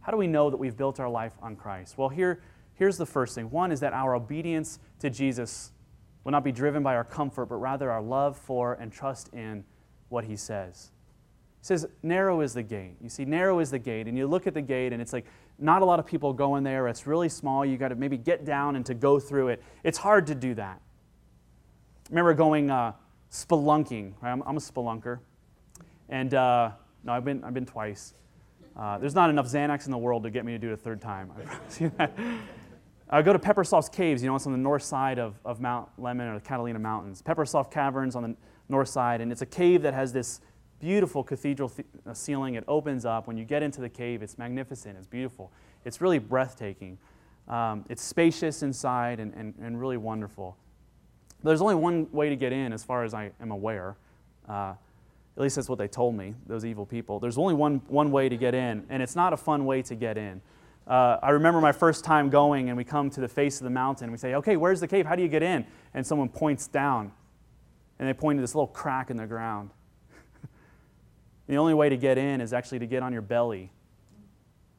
How 0.00 0.10
do 0.10 0.18
we 0.18 0.26
know 0.26 0.50
that 0.50 0.56
we've 0.56 0.76
built 0.76 1.00
our 1.00 1.08
life 1.08 1.34
on 1.42 1.54
Christ? 1.54 1.98
Well, 1.98 2.08
here, 2.08 2.42
here's 2.74 2.96
the 2.96 3.06
first 3.06 3.34
thing 3.34 3.50
one 3.50 3.70
is 3.70 3.80
that 3.80 3.92
our 3.92 4.14
obedience 4.14 4.78
to 5.00 5.10
Jesus 5.10 5.72
will 6.24 6.32
not 6.32 6.44
be 6.44 6.52
driven 6.52 6.82
by 6.82 6.94
our 6.96 7.04
comfort, 7.04 7.46
but 7.46 7.56
rather 7.56 7.90
our 7.90 8.02
love 8.02 8.36
for 8.36 8.74
and 8.74 8.92
trust 8.92 9.32
in 9.32 9.64
what 10.08 10.24
he 10.24 10.36
says. 10.36 10.90
He 11.60 11.66
says, 11.66 11.86
narrow 12.02 12.40
is 12.40 12.54
the 12.54 12.62
gate. 12.62 12.96
You 13.02 13.08
see, 13.08 13.24
narrow 13.24 13.58
is 13.58 13.70
the 13.70 13.78
gate, 13.78 14.06
and 14.06 14.16
you 14.16 14.26
look 14.26 14.46
at 14.46 14.54
the 14.54 14.62
gate, 14.62 14.92
and 14.92 15.02
it's 15.02 15.12
like 15.12 15.26
not 15.58 15.82
a 15.82 15.84
lot 15.84 15.98
of 15.98 16.06
people 16.06 16.32
go 16.32 16.56
in 16.56 16.64
there. 16.64 16.86
It's 16.86 17.06
really 17.06 17.28
small. 17.28 17.64
You 17.64 17.76
got 17.76 17.88
to 17.88 17.96
maybe 17.96 18.16
get 18.16 18.44
down 18.44 18.76
and 18.76 18.86
to 18.86 18.94
go 18.94 19.18
through 19.18 19.48
it. 19.48 19.62
It's 19.82 19.98
hard 19.98 20.26
to 20.28 20.34
do 20.34 20.54
that. 20.54 20.80
I 22.06 22.10
remember 22.10 22.32
going 22.34 22.70
uh, 22.70 22.92
spelunking. 23.30 24.14
Right? 24.22 24.30
I'm, 24.30 24.42
I'm 24.46 24.56
a 24.56 24.60
spelunker. 24.60 25.18
And 26.08 26.32
uh, 26.34 26.70
no, 27.04 27.12
I've 27.12 27.24
been, 27.24 27.44
I've 27.44 27.54
been 27.54 27.66
twice. 27.66 28.14
Uh, 28.76 28.98
there's 28.98 29.14
not 29.14 29.28
enough 29.30 29.46
Xanax 29.46 29.86
in 29.86 29.90
the 29.90 29.98
world 29.98 30.22
to 30.22 30.30
get 30.30 30.44
me 30.44 30.52
to 30.52 30.58
do 30.58 30.70
it 30.70 30.74
a 30.74 30.76
third 30.76 31.00
time. 31.00 31.30
I 31.36 31.40
promise 31.42 31.80
you 31.80 31.92
that. 31.98 32.16
I 33.10 33.22
go 33.22 33.32
to 33.32 33.38
Peppersauce 33.38 33.90
Caves, 33.90 34.22
you 34.22 34.28
know, 34.28 34.36
it's 34.36 34.44
on 34.44 34.52
the 34.52 34.58
north 34.58 34.82
side 34.82 35.18
of, 35.18 35.40
of 35.42 35.60
Mount 35.60 35.88
Lemmon 35.98 36.30
or 36.30 36.34
the 36.34 36.44
Catalina 36.44 36.78
Mountains. 36.78 37.22
Peppersauce 37.22 37.70
Caverns 37.70 38.14
on 38.14 38.22
the 38.22 38.36
north 38.68 38.88
side, 38.88 39.22
and 39.22 39.32
it's 39.32 39.40
a 39.40 39.46
cave 39.46 39.80
that 39.82 39.94
has 39.94 40.12
this 40.12 40.42
beautiful 40.78 41.24
cathedral 41.24 41.70
th- 41.70 41.88
uh, 42.06 42.12
ceiling. 42.12 42.54
It 42.54 42.64
opens 42.68 43.06
up. 43.06 43.26
When 43.26 43.38
you 43.38 43.46
get 43.46 43.62
into 43.62 43.80
the 43.80 43.88
cave, 43.88 44.22
it's 44.22 44.36
magnificent, 44.36 44.98
it's 44.98 45.06
beautiful. 45.06 45.50
It's 45.86 46.02
really 46.02 46.18
breathtaking. 46.18 46.98
Um, 47.48 47.86
it's 47.88 48.02
spacious 48.02 48.62
inside 48.62 49.20
and, 49.20 49.32
and, 49.34 49.54
and 49.62 49.80
really 49.80 49.96
wonderful. 49.96 50.58
But 51.42 51.48
there's 51.48 51.62
only 51.62 51.76
one 51.76 52.08
way 52.12 52.28
to 52.28 52.36
get 52.36 52.52
in, 52.52 52.74
as 52.74 52.84
far 52.84 53.04
as 53.04 53.14
I 53.14 53.30
am 53.40 53.50
aware. 53.50 53.96
Uh, 54.46 54.74
at 55.38 55.42
least 55.42 55.54
that's 55.54 55.68
what 55.68 55.78
they 55.78 55.86
told 55.86 56.16
me, 56.16 56.34
those 56.48 56.64
evil 56.64 56.84
people. 56.84 57.20
There's 57.20 57.38
only 57.38 57.54
one, 57.54 57.80
one 57.86 58.10
way 58.10 58.28
to 58.28 58.36
get 58.36 58.56
in, 58.56 58.84
and 58.90 59.00
it's 59.00 59.14
not 59.14 59.32
a 59.32 59.36
fun 59.36 59.66
way 59.66 59.82
to 59.82 59.94
get 59.94 60.18
in. 60.18 60.42
Uh, 60.84 61.18
I 61.22 61.30
remember 61.30 61.60
my 61.60 61.70
first 61.70 62.04
time 62.04 62.28
going, 62.28 62.70
and 62.70 62.76
we 62.76 62.82
come 62.82 63.08
to 63.10 63.20
the 63.20 63.28
face 63.28 63.60
of 63.60 63.64
the 63.64 63.70
mountain. 63.70 64.10
We 64.10 64.18
say, 64.18 64.34
okay, 64.34 64.56
where's 64.56 64.80
the 64.80 64.88
cave? 64.88 65.06
How 65.06 65.14
do 65.14 65.22
you 65.22 65.28
get 65.28 65.44
in? 65.44 65.64
And 65.94 66.04
someone 66.04 66.28
points 66.28 66.66
down, 66.66 67.12
and 68.00 68.08
they 68.08 68.14
point 68.14 68.38
to 68.38 68.40
this 68.40 68.56
little 68.56 68.66
crack 68.66 69.10
in 69.10 69.16
the 69.16 69.28
ground. 69.28 69.70
the 71.46 71.56
only 71.56 71.74
way 71.74 71.88
to 71.88 71.96
get 71.96 72.18
in 72.18 72.40
is 72.40 72.52
actually 72.52 72.80
to 72.80 72.86
get 72.86 73.04
on 73.04 73.12
your 73.12 73.22
belly 73.22 73.70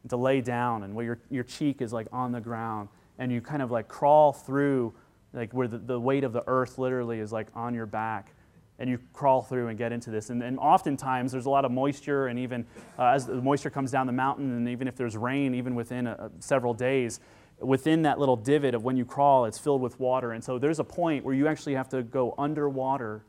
to 0.09 0.17
lay 0.17 0.41
down 0.41 0.83
and 0.83 0.93
where 0.93 1.05
your, 1.05 1.19
your 1.29 1.43
cheek 1.45 1.81
is 1.81 1.93
like 1.93 2.07
on 2.11 2.33
the 2.33 2.41
ground 2.41 2.89
and 3.17 3.31
you 3.31 3.39
kind 3.39 3.61
of 3.61 3.71
like 3.71 3.87
crawl 3.87 4.33
through 4.33 4.93
like 5.33 5.53
where 5.53 5.67
the, 5.67 5.77
the 5.77 5.99
weight 5.99 6.23
of 6.23 6.33
the 6.33 6.43
earth 6.47 6.77
literally 6.77 7.19
is 7.19 7.31
like 7.31 7.47
on 7.53 7.73
your 7.73 7.85
back 7.85 8.33
and 8.79 8.89
you 8.89 8.99
crawl 9.13 9.41
through 9.41 9.67
and 9.67 9.77
get 9.77 9.91
into 9.91 10.09
this 10.09 10.29
and, 10.29 10.41
and 10.41 10.57
oftentimes 10.59 11.31
there's 11.31 11.45
a 11.45 11.49
lot 11.49 11.65
of 11.65 11.71
moisture 11.71 12.27
and 12.27 12.39
even 12.39 12.65
uh, 12.97 13.05
as 13.07 13.25
the 13.25 13.35
moisture 13.35 13.69
comes 13.69 13.91
down 13.91 14.07
the 14.07 14.13
mountain 14.13 14.55
and 14.55 14.67
even 14.67 14.87
if 14.87 14.95
there's 14.95 15.15
rain 15.15 15.53
even 15.53 15.75
within 15.75 16.07
a, 16.07 16.31
several 16.39 16.73
days 16.73 17.19
within 17.59 18.01
that 18.03 18.17
little 18.17 18.37
divot 18.37 18.73
of 18.73 18.83
when 18.83 18.95
you 18.97 19.05
crawl 19.05 19.45
it's 19.45 19.57
filled 19.57 19.81
with 19.81 19.99
water 19.99 20.31
and 20.31 20.43
so 20.43 20.57
there's 20.57 20.79
a 20.79 20.83
point 20.83 21.23
where 21.23 21.35
you 21.35 21.47
actually 21.47 21.75
have 21.75 21.89
to 21.89 22.01
go 22.03 22.33
underwater 22.37 23.23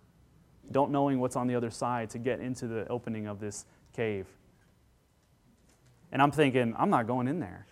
don't 0.71 0.91
knowing 0.91 1.19
what's 1.19 1.37
on 1.37 1.47
the 1.47 1.55
other 1.55 1.71
side 1.71 2.09
to 2.09 2.19
get 2.19 2.41
into 2.41 2.67
the 2.67 2.87
opening 2.89 3.27
of 3.27 3.41
this 3.41 3.67
cave 3.93 4.27
and 6.13 6.21
I'm 6.21 6.31
thinking, 6.31 6.75
I'm 6.77 6.91
not 6.91 7.07
going 7.07 7.29
in 7.29 7.41
there. 7.41 7.67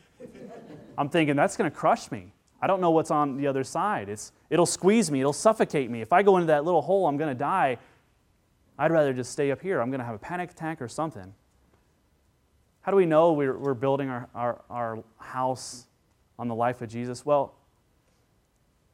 I'm 0.97 1.09
thinking, 1.09 1.37
that's 1.37 1.57
going 1.57 1.71
to 1.71 1.77
crush 1.77 2.11
me. 2.11 2.33
I 2.61 2.67
don't 2.67 2.81
know 2.81 2.91
what's 2.91 3.11
on 3.11 3.37
the 3.37 3.47
other 3.47 3.63
side. 3.63 4.09
It's, 4.09 4.33
it'll 4.51 4.67
squeeze 4.67 5.11
me, 5.11 5.21
it'll 5.21 5.33
suffocate 5.33 5.91
me. 5.91 6.01
If 6.01 6.13
I 6.13 6.23
go 6.23 6.37
into 6.37 6.49
that 6.49 6.65
little 6.65 6.83
hole, 6.83 7.07
I'm 7.07 7.17
going 7.17 7.31
to 7.31 7.39
die. 7.39 7.79
I'd 8.79 8.91
rather 8.91 9.13
just 9.13 9.33
stay 9.33 9.51
up 9.51 9.61
here. 9.61 9.81
I'm 9.81 9.91
going 9.91 10.01
to 10.01 10.07
have 10.07 10.15
a 10.15 10.19
panic 10.19 10.51
attack 10.51 10.83
or 10.83 10.89
something. 10.89 11.35
How 12.83 12.91
do 12.91 12.97
we 12.97 13.07
know 13.07 13.33
we're, 13.33 13.57
we're 13.57 13.75
building 13.75 14.09
our, 14.09 14.29
our, 14.35 14.63
our 14.71 15.05
house 15.19 15.87
on 16.39 16.49
the 16.49 16.55
life 16.55 16.81
of 16.81 16.89
Jesus? 16.89 17.25
Well, 17.25 17.55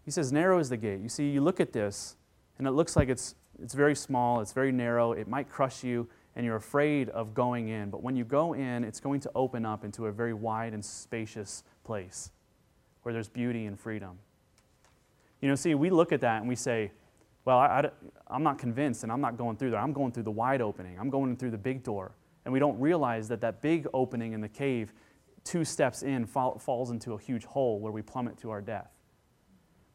he 0.04 0.10
says, 0.10 0.32
narrow 0.32 0.58
is 0.58 0.68
the 0.68 0.76
gate. 0.76 1.00
You 1.00 1.08
see, 1.08 1.30
you 1.30 1.40
look 1.40 1.60
at 1.60 1.72
this, 1.72 2.16
and 2.58 2.66
it 2.66 2.72
looks 2.72 2.96
like 2.96 3.08
it's, 3.08 3.34
it's 3.62 3.72
very 3.72 3.94
small, 3.94 4.40
it's 4.40 4.52
very 4.52 4.72
narrow, 4.72 5.12
it 5.12 5.28
might 5.28 5.48
crush 5.48 5.84
you, 5.84 6.08
and 6.36 6.44
you're 6.44 6.56
afraid 6.56 7.08
of 7.10 7.32
going 7.32 7.68
in. 7.68 7.88
But 7.88 8.02
when 8.02 8.16
you 8.16 8.24
go 8.24 8.52
in, 8.52 8.84
it's 8.84 9.00
going 9.00 9.20
to 9.20 9.30
open 9.34 9.64
up 9.64 9.84
into 9.84 10.06
a 10.06 10.12
very 10.12 10.34
wide 10.34 10.74
and 10.74 10.84
spacious 10.84 11.62
place 11.84 12.30
where 13.04 13.12
there's 13.12 13.28
beauty 13.28 13.66
and 13.66 13.78
freedom. 13.78 14.18
You 15.40 15.48
know, 15.48 15.54
see, 15.54 15.74
we 15.74 15.90
look 15.90 16.12
at 16.12 16.20
that 16.22 16.40
and 16.40 16.48
we 16.48 16.56
say, 16.56 16.90
well, 17.44 17.58
I, 17.58 17.88
am 18.30 18.42
not 18.42 18.58
convinced 18.58 19.02
and 19.02 19.12
I'm 19.12 19.20
not 19.20 19.36
going 19.36 19.56
through 19.56 19.70
there. 19.70 19.80
I'm 19.80 19.92
going 19.92 20.12
through 20.12 20.22
the 20.24 20.30
wide 20.30 20.60
opening, 20.60 20.98
I'm 20.98 21.10
going 21.10 21.36
through 21.36 21.52
the 21.52 21.58
big 21.58 21.82
door. 21.82 22.12
And 22.44 22.52
we 22.52 22.58
don't 22.58 22.78
realize 22.78 23.28
that 23.28 23.40
that 23.40 23.62
big 23.62 23.86
opening 23.94 24.32
in 24.32 24.40
the 24.40 24.48
cave, 24.48 24.92
two 25.44 25.64
steps 25.64 26.02
in, 26.02 26.26
fall, 26.26 26.58
falls 26.58 26.90
into 26.90 27.14
a 27.14 27.18
huge 27.18 27.44
hole 27.44 27.80
where 27.80 27.92
we 27.92 28.02
plummet 28.02 28.36
to 28.38 28.50
our 28.50 28.60
death. 28.60 28.90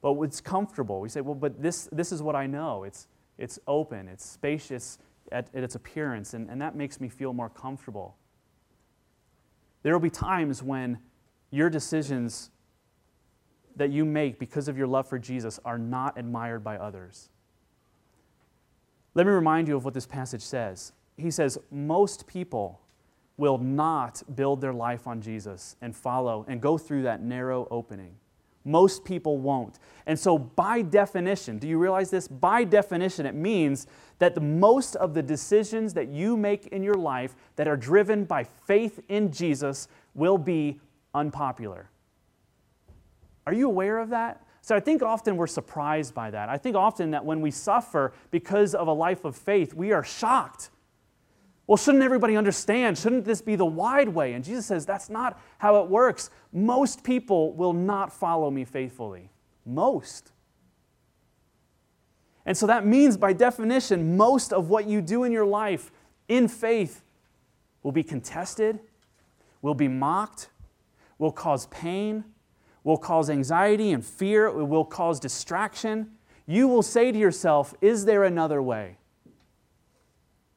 But 0.02 0.20
it's 0.22 0.42
comfortable. 0.42 1.00
We 1.02 1.10
say, 1.10 1.22
well, 1.22 1.36
but 1.36 1.62
this, 1.62 1.90
this 1.92 2.12
is 2.12 2.24
what 2.24 2.36
I 2.36 2.48
know. 2.48 2.86
It's, 2.86 3.08
it's 3.38 3.60
open, 3.68 4.08
it's 4.08 4.26
spacious, 4.26 4.98
at, 5.32 5.50
at 5.54 5.64
its 5.64 5.76
appearance, 5.76 6.34
and, 6.34 6.50
and 6.50 6.62
that 6.62 6.76
makes 6.76 7.00
me 7.00 7.10
feel 7.10 7.34
more 7.34 7.50
comfortable. 7.50 8.16
There 9.84 9.94
will 9.94 10.00
be 10.00 10.10
times 10.10 10.62
when 10.62 11.00
your 11.52 11.70
decisions 11.70 12.52
that 13.80 13.92
you 13.92 14.06
make 14.06 14.40
because 14.40 14.68
of 14.68 14.78
your 14.78 14.88
love 14.88 15.08
for 15.08 15.18
Jesus 15.18 15.60
are 15.66 15.78
not 15.78 16.18
admired 16.18 16.64
by 16.64 16.78
others. 16.78 17.30
Let 19.16 19.26
me 19.26 19.32
remind 19.32 19.68
you 19.68 19.76
of 19.76 19.84
what 19.84 19.94
this 19.94 20.06
passage 20.06 20.42
says. 20.42 20.94
He 21.18 21.32
says, 21.32 21.58
Most 21.72 22.28
people 22.28 22.80
will 23.38 23.58
not 23.58 24.22
build 24.36 24.62
their 24.62 24.74
life 24.74 25.08
on 25.08 25.22
Jesus 25.22 25.76
and 25.82 25.96
follow 25.96 26.46
and 26.48 26.62
go 26.62 26.78
through 26.78 27.04
that 27.04 27.22
narrow 27.22 27.68
opening. 27.72 28.16
Most 28.66 29.06
people 29.06 29.38
won't. 29.38 29.80
And 30.06 30.20
so, 30.20 30.38
by 30.38 30.82
definition, 30.82 31.58
do 31.58 31.68
you 31.68 31.78
realize 31.78 32.12
this? 32.12 32.28
By 32.28 32.66
definition, 32.66 33.26
it 33.26 33.34
means 33.34 33.88
that 34.20 34.36
the 34.36 34.42
most 34.42 34.96
of 34.98 35.14
the 35.14 35.24
decisions 35.24 35.94
that 35.94 36.10
you 36.10 36.36
make 36.36 36.68
in 36.68 36.84
your 36.84 36.96
life 36.96 37.36
that 37.56 37.68
are 37.68 37.78
driven 37.78 38.26
by 38.26 38.44
faith 38.44 39.00
in 39.08 39.32
Jesus 39.32 39.88
will 40.14 40.38
be 40.38 40.80
unpopular. 41.16 41.90
Are 43.50 43.54
you 43.54 43.66
aware 43.66 43.98
of 43.98 44.10
that? 44.10 44.46
So 44.62 44.76
I 44.76 44.80
think 44.80 45.02
often 45.02 45.36
we're 45.36 45.48
surprised 45.48 46.14
by 46.14 46.30
that. 46.30 46.50
I 46.50 46.60
think 46.60 46.76
often 46.76 47.10
that 47.12 47.26
when 47.26 47.42
we 47.42 47.50
suffer 47.50 48.14
because 48.30 48.76
of 48.76 48.88
a 48.88 48.94
life 48.94 49.26
of 49.26 49.36
faith, 49.36 49.74
we 49.74 49.92
are 49.92 50.04
shocked. 50.04 50.70
Well, 51.66 51.76
shouldn't 51.76 52.04
everybody 52.04 52.38
understand? 52.38 52.96
Shouldn't 52.96 53.26
this 53.26 53.42
be 53.42 53.56
the 53.56 53.66
wide 53.66 54.10
way? 54.10 54.34
And 54.34 54.44
Jesus 54.44 54.68
says 54.68 54.86
that's 54.86 55.10
not 55.10 55.42
how 55.58 55.82
it 55.82 55.90
works. 55.90 56.30
Most 56.54 57.04
people 57.04 57.54
will 57.54 57.74
not 57.74 58.14
follow 58.14 58.52
me 58.52 58.66
faithfully. 58.66 59.32
Most. 59.66 60.32
And 62.46 62.56
so 62.56 62.68
that 62.68 62.86
means, 62.86 63.18
by 63.18 63.34
definition, 63.34 64.16
most 64.16 64.54
of 64.54 64.70
what 64.70 64.86
you 64.86 65.02
do 65.02 65.24
in 65.24 65.32
your 65.32 65.48
life 65.48 65.92
in 66.28 66.48
faith 66.48 67.04
will 67.82 67.94
be 67.94 68.04
contested, 68.04 68.78
will 69.64 69.74
be 69.74 69.88
mocked, 69.88 70.50
will 71.18 71.32
cause 71.32 71.66
pain, 71.66 72.24
will 72.84 72.98
cause 72.98 73.30
anxiety 73.30 73.92
and 73.92 74.06
fear, 74.06 74.48
it 74.48 74.66
will 74.66 74.86
cause 74.86 75.20
distraction. 75.20 76.12
You 76.46 76.68
will 76.68 76.82
say 76.82 77.12
to 77.12 77.18
yourself, 77.18 77.74
Is 77.82 78.06
there 78.06 78.24
another 78.24 78.62
way? 78.62 78.98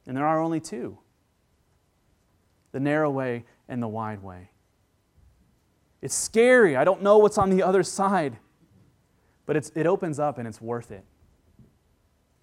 And 0.07 0.17
there 0.17 0.25
are 0.25 0.41
only 0.41 0.59
two 0.59 0.97
the 2.71 2.79
narrow 2.79 3.11
way 3.11 3.45
and 3.69 3.83
the 3.83 3.87
wide 3.87 4.23
way. 4.23 4.49
It's 6.01 6.15
scary. 6.15 6.75
I 6.75 6.83
don't 6.83 7.03
know 7.03 7.19
what's 7.19 7.37
on 7.37 7.51
the 7.51 7.61
other 7.61 7.83
side, 7.83 8.37
but 9.45 9.55
it's, 9.55 9.71
it 9.75 9.85
opens 9.85 10.17
up 10.17 10.39
and 10.39 10.47
it's 10.47 10.59
worth 10.59 10.91
it 10.91 11.05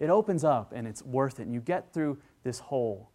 it 0.01 0.09
opens 0.09 0.43
up 0.43 0.73
and 0.75 0.87
it's 0.87 1.03
worth 1.03 1.39
it. 1.39 1.43
And 1.43 1.53
you 1.53 1.61
get 1.61 1.93
through 1.93 2.17
this 2.43 2.57
hole 2.57 3.11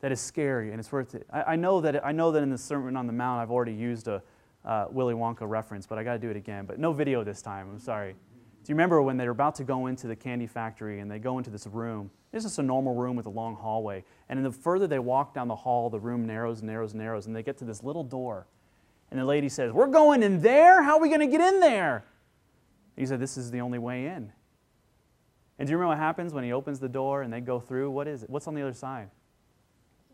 that 0.00 0.12
is 0.12 0.20
scary 0.20 0.70
and 0.70 0.78
it's 0.78 0.92
worth 0.92 1.14
it. 1.14 1.26
I, 1.32 1.42
I 1.42 1.56
know, 1.56 1.80
that, 1.80 2.04
I 2.04 2.12
know 2.12 2.30
that 2.32 2.42
in 2.42 2.50
the 2.50 2.58
Sermon 2.58 2.96
on 2.96 3.06
the 3.06 3.14
Mount 3.14 3.40
I've 3.40 3.50
already 3.50 3.72
used 3.72 4.08
a 4.08 4.22
uh, 4.64 4.86
Willy 4.90 5.14
Wonka 5.14 5.48
reference, 5.48 5.86
but 5.86 5.98
I 5.98 6.04
got 6.04 6.12
to 6.12 6.18
do 6.18 6.30
it 6.30 6.36
again. 6.36 6.66
But 6.66 6.78
no 6.78 6.92
video 6.92 7.24
this 7.24 7.42
time. 7.42 7.68
I'm 7.70 7.78
sorry. 7.78 8.12
Do 8.12 8.70
you 8.70 8.76
remember 8.76 9.02
when 9.02 9.16
they're 9.16 9.30
about 9.30 9.56
to 9.56 9.64
go 9.64 9.86
into 9.86 10.06
the 10.06 10.14
candy 10.14 10.46
factory 10.46 11.00
and 11.00 11.10
they 11.10 11.18
go 11.18 11.38
into 11.38 11.50
this 11.50 11.66
room? 11.66 12.10
It's 12.32 12.44
just 12.44 12.58
a 12.58 12.62
normal 12.62 12.94
room 12.94 13.16
with 13.16 13.26
a 13.26 13.30
long 13.30 13.56
hallway. 13.56 14.04
And 14.28 14.44
the 14.44 14.52
further 14.52 14.86
they 14.86 15.00
walk 15.00 15.34
down 15.34 15.48
the 15.48 15.56
hall, 15.56 15.90
the 15.90 15.98
room 15.98 16.26
narrows 16.26 16.60
and 16.60 16.68
narrows 16.68 16.92
and 16.92 17.02
narrows, 17.02 17.26
and 17.26 17.34
they 17.34 17.42
get 17.42 17.58
to 17.58 17.64
this 17.64 17.82
little 17.82 18.04
door. 18.04 18.46
And 19.10 19.18
the 19.20 19.24
lady 19.24 19.48
says, 19.48 19.72
We're 19.72 19.88
going 19.88 20.22
in 20.22 20.40
there? 20.40 20.82
How 20.82 20.96
are 20.96 21.00
we 21.00 21.08
going 21.08 21.20
to 21.20 21.26
get 21.26 21.40
in 21.40 21.60
there? 21.60 22.04
He 22.96 23.04
said, 23.04 23.20
This 23.20 23.36
is 23.36 23.50
the 23.50 23.60
only 23.60 23.78
way 23.78 24.06
in. 24.06 24.32
And 25.58 25.66
do 25.66 25.70
you 25.70 25.76
remember 25.76 25.88
what 25.88 25.98
happens 25.98 26.32
when 26.32 26.44
he 26.44 26.52
opens 26.52 26.80
the 26.80 26.88
door 26.88 27.22
and 27.22 27.32
they 27.32 27.40
go 27.40 27.60
through? 27.60 27.90
What 27.90 28.08
is 28.08 28.22
it? 28.22 28.30
What's 28.30 28.46
on 28.46 28.54
the 28.54 28.62
other 28.62 28.72
side? 28.72 29.10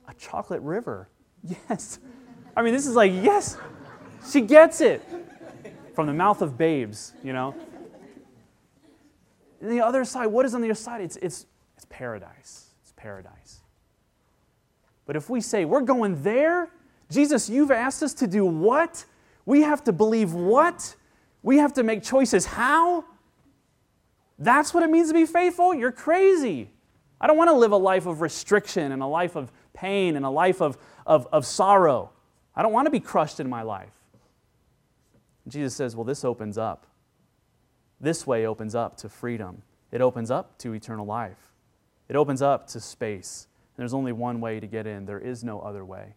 A 0.08 0.14
chocolate 0.14 0.62
river. 0.62 1.08
Yes. 1.44 2.00
I 2.56 2.62
mean, 2.62 2.74
this 2.74 2.88
is 2.88 2.96
like, 2.96 3.12
yes, 3.12 3.56
she 4.26 4.40
gets 4.40 4.80
it 4.80 5.02
from 5.94 6.06
the 6.06 6.12
mouth 6.12 6.42
of 6.42 6.56
babes, 6.56 7.12
you 7.22 7.32
know. 7.32 7.54
And 9.60 9.70
the 9.70 9.80
other 9.80 10.04
side, 10.04 10.26
what 10.26 10.46
is 10.46 10.54
on 10.54 10.60
the 10.60 10.68
other 10.68 10.74
side? 10.74 11.00
It's, 11.00 11.16
it's, 11.16 11.46
it's 11.76 11.86
paradise. 11.88 12.70
It's 12.82 12.92
paradise. 12.96 13.60
But 15.06 15.16
if 15.16 15.28
we 15.28 15.40
say, 15.40 15.64
we're 15.64 15.80
going 15.80 16.22
there, 16.22 16.70
Jesus, 17.10 17.48
you've 17.48 17.70
asked 17.70 18.02
us 18.02 18.14
to 18.14 18.26
do 18.26 18.44
what? 18.44 19.04
We 19.46 19.62
have 19.62 19.82
to 19.84 19.92
believe 19.92 20.34
what? 20.34 20.94
We 21.42 21.56
have 21.58 21.72
to 21.74 21.82
make 21.82 22.02
choices 22.02 22.44
how? 22.44 23.04
That's 24.38 24.72
what 24.72 24.82
it 24.82 24.90
means 24.90 25.08
to 25.08 25.14
be 25.14 25.26
faithful? 25.26 25.74
You're 25.74 25.92
crazy. 25.92 26.70
I 27.20 27.26
don't 27.26 27.36
want 27.36 27.48
to 27.48 27.54
live 27.54 27.72
a 27.72 27.76
life 27.76 28.06
of 28.06 28.20
restriction 28.20 28.92
and 28.92 29.02
a 29.02 29.06
life 29.06 29.34
of 29.34 29.50
pain 29.72 30.14
and 30.14 30.24
a 30.24 30.30
life 30.30 30.60
of, 30.60 30.78
of, 31.06 31.26
of 31.32 31.44
sorrow. 31.46 32.10
I 32.54 32.62
don't 32.62 32.72
want 32.72 32.86
to 32.86 32.90
be 32.90 33.00
crushed 33.00 33.40
in 33.40 33.48
my 33.48 33.62
life. 33.62 33.97
Jesus 35.50 35.74
says, 35.74 35.96
Well, 35.96 36.04
this 36.04 36.24
opens 36.24 36.58
up. 36.58 36.86
This 38.00 38.26
way 38.26 38.46
opens 38.46 38.74
up 38.74 38.96
to 38.98 39.08
freedom, 39.08 39.62
it 39.90 40.00
opens 40.00 40.30
up 40.30 40.58
to 40.58 40.72
eternal 40.72 41.06
life, 41.06 41.52
it 42.08 42.16
opens 42.16 42.42
up 42.42 42.66
to 42.68 42.80
space. 42.80 43.46
And 43.76 43.82
there's 43.82 43.94
only 43.94 44.12
one 44.12 44.40
way 44.40 44.58
to 44.58 44.66
get 44.66 44.86
in, 44.86 45.06
there 45.06 45.20
is 45.20 45.44
no 45.44 45.60
other 45.60 45.84
way. 45.84 46.14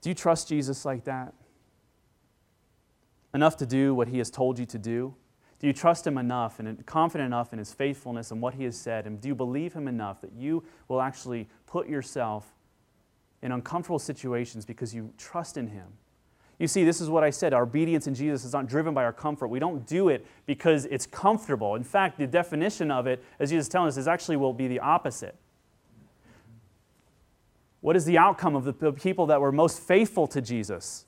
Do 0.00 0.08
you 0.08 0.14
trust 0.14 0.48
Jesus 0.48 0.84
like 0.84 1.04
that? 1.04 1.34
Enough 3.34 3.56
to 3.58 3.66
do 3.66 3.94
what 3.94 4.08
he 4.08 4.18
has 4.18 4.30
told 4.30 4.58
you 4.58 4.66
to 4.66 4.78
do? 4.78 5.14
Do 5.58 5.66
you 5.66 5.72
trust 5.72 6.06
Him 6.06 6.18
enough 6.18 6.60
and 6.60 6.84
confident 6.86 7.26
enough 7.26 7.52
in 7.52 7.58
His 7.58 7.72
faithfulness 7.72 8.30
and 8.30 8.40
what 8.40 8.54
He 8.54 8.64
has 8.64 8.76
said? 8.76 9.06
And 9.06 9.20
do 9.20 9.28
you 9.28 9.34
believe 9.34 9.72
Him 9.72 9.88
enough 9.88 10.20
that 10.20 10.32
you 10.32 10.62
will 10.86 11.00
actually 11.00 11.48
put 11.66 11.88
yourself 11.88 12.46
in 13.42 13.52
uncomfortable 13.52 13.98
situations 13.98 14.64
because 14.64 14.94
you 14.94 15.12
trust 15.18 15.56
in 15.56 15.66
Him? 15.66 15.86
You 16.58 16.66
see, 16.66 16.84
this 16.84 17.00
is 17.00 17.08
what 17.08 17.22
I 17.22 17.30
said. 17.30 17.54
Our 17.54 17.62
obedience 17.62 18.08
in 18.08 18.14
Jesus 18.14 18.44
is 18.44 18.52
not 18.52 18.66
driven 18.66 18.92
by 18.92 19.04
our 19.04 19.12
comfort. 19.12 19.48
We 19.48 19.60
don't 19.60 19.86
do 19.86 20.08
it 20.08 20.26
because 20.44 20.86
it's 20.86 21.06
comfortable. 21.06 21.76
In 21.76 21.84
fact, 21.84 22.18
the 22.18 22.26
definition 22.26 22.90
of 22.90 23.06
it, 23.06 23.24
as 23.38 23.50
Jesus 23.50 23.66
is 23.66 23.68
telling 23.68 23.88
us, 23.88 23.96
is 23.96 24.08
actually 24.08 24.36
will 24.36 24.52
be 24.52 24.66
the 24.66 24.80
opposite. 24.80 25.36
What 27.80 27.94
is 27.94 28.04
the 28.04 28.18
outcome 28.18 28.56
of 28.56 28.64
the 28.64 28.92
people 28.92 29.26
that 29.26 29.40
were 29.40 29.52
most 29.52 29.80
faithful 29.80 30.26
to 30.28 30.40
Jesus? 30.40 31.06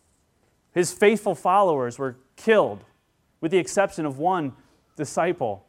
His 0.73 0.93
faithful 0.93 1.35
followers 1.35 1.99
were 1.99 2.17
killed 2.37 2.85
with 3.41 3.51
the 3.51 3.59
exception 3.59 4.07
of 4.07 4.19
one 4.19 4.53
disciple. 4.97 5.67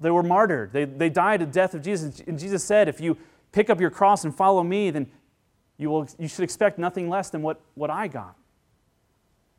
They 0.00 0.10
were 0.10 0.22
martyred. 0.22 0.72
They, 0.72 0.86
they 0.86 1.10
died 1.10 1.42
a 1.42 1.46
death 1.46 1.74
of 1.74 1.82
Jesus. 1.82 2.22
And 2.26 2.38
Jesus 2.38 2.64
said, 2.64 2.88
if 2.88 2.98
you, 2.98 3.18
pick 3.52 3.70
up 3.70 3.80
your 3.80 3.90
cross 3.90 4.24
and 4.24 4.34
follow 4.34 4.62
me, 4.62 4.90
then 4.90 5.10
you, 5.80 5.88
will, 5.88 6.06
you 6.18 6.28
should 6.28 6.44
expect 6.44 6.78
nothing 6.78 7.08
less 7.08 7.30
than 7.30 7.40
what, 7.40 7.58
what 7.74 7.88
I 7.88 8.06
got, 8.06 8.36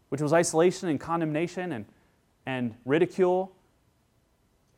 which 0.10 0.22
was 0.22 0.34
isolation 0.34 0.88
and 0.88 1.00
condemnation 1.00 1.72
and, 1.72 1.86
and 2.46 2.76
ridicule. 2.86 3.52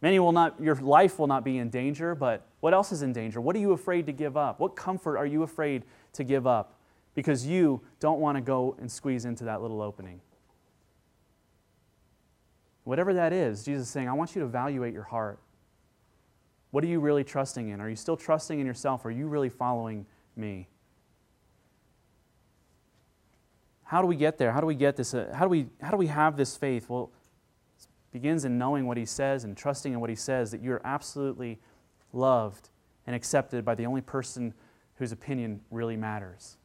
Many 0.01 0.19
will 0.19 0.31
not, 0.31 0.55
your 0.61 0.75
life 0.75 1.19
will 1.19 1.27
not 1.27 1.43
be 1.43 1.57
in 1.57 1.69
danger, 1.69 2.15
but 2.15 2.47
what 2.61 2.73
else 2.73 2.93
is 2.93 3.01
in 3.01 3.11
danger? 3.11 3.41
What 3.41 3.57
are 3.57 3.59
you 3.59 3.73
afraid 3.73 4.05
to 4.05 4.13
give 4.13 4.37
up? 4.37 4.61
What 4.61 4.77
comfort 4.77 5.17
are 5.17 5.25
you 5.25 5.43
afraid 5.43 5.83
to 6.13 6.23
give 6.23 6.47
up? 6.47 6.79
Because 7.13 7.45
you 7.45 7.81
don't 7.99 8.21
want 8.21 8.37
to 8.37 8.41
go 8.41 8.77
and 8.79 8.89
squeeze 8.89 9.25
into 9.25 9.43
that 9.43 9.61
little 9.61 9.81
opening. 9.81 10.21
Whatever 12.85 13.13
that 13.15 13.33
is, 13.33 13.65
Jesus 13.65 13.87
is 13.87 13.89
saying, 13.89 14.07
I 14.07 14.13
want 14.13 14.33
you 14.33 14.41
to 14.41 14.47
evaluate 14.47 14.93
your 14.93 15.03
heart. 15.03 15.39
What 16.71 16.85
are 16.85 16.87
you 16.87 17.01
really 17.01 17.25
trusting 17.25 17.67
in? 17.67 17.81
Are 17.81 17.89
you 17.89 17.97
still 17.97 18.17
trusting 18.17 18.61
in 18.61 18.65
yourself? 18.65 19.05
Are 19.05 19.11
you 19.11 19.27
really 19.27 19.49
following 19.49 20.05
me? 20.37 20.69
How 23.93 24.01
do 24.01 24.07
we 24.07 24.15
get 24.15 24.39
there? 24.39 24.51
How 24.51 24.59
do 24.59 24.65
we 24.65 24.73
get 24.73 24.95
this? 24.95 25.13
Uh, 25.13 25.31
how, 25.35 25.45
do 25.45 25.49
we, 25.49 25.67
how 25.79 25.91
do 25.91 25.97
we 25.97 26.07
have 26.07 26.35
this 26.35 26.57
faith? 26.57 26.89
Well, 26.89 27.11
it 27.77 27.87
begins 28.11 28.43
in 28.43 28.57
knowing 28.57 28.87
what 28.87 28.97
he 28.97 29.05
says 29.05 29.43
and 29.43 29.55
trusting 29.55 29.93
in 29.93 29.99
what 29.99 30.09
he 30.09 30.15
says 30.15 30.49
that 30.49 30.63
you're 30.63 30.81
absolutely 30.83 31.59
loved 32.11 32.69
and 33.05 33.15
accepted 33.15 33.63
by 33.63 33.75
the 33.75 33.85
only 33.85 34.01
person 34.01 34.55
whose 34.95 35.11
opinion 35.11 35.61
really 35.69 35.95
matters. 35.95 36.57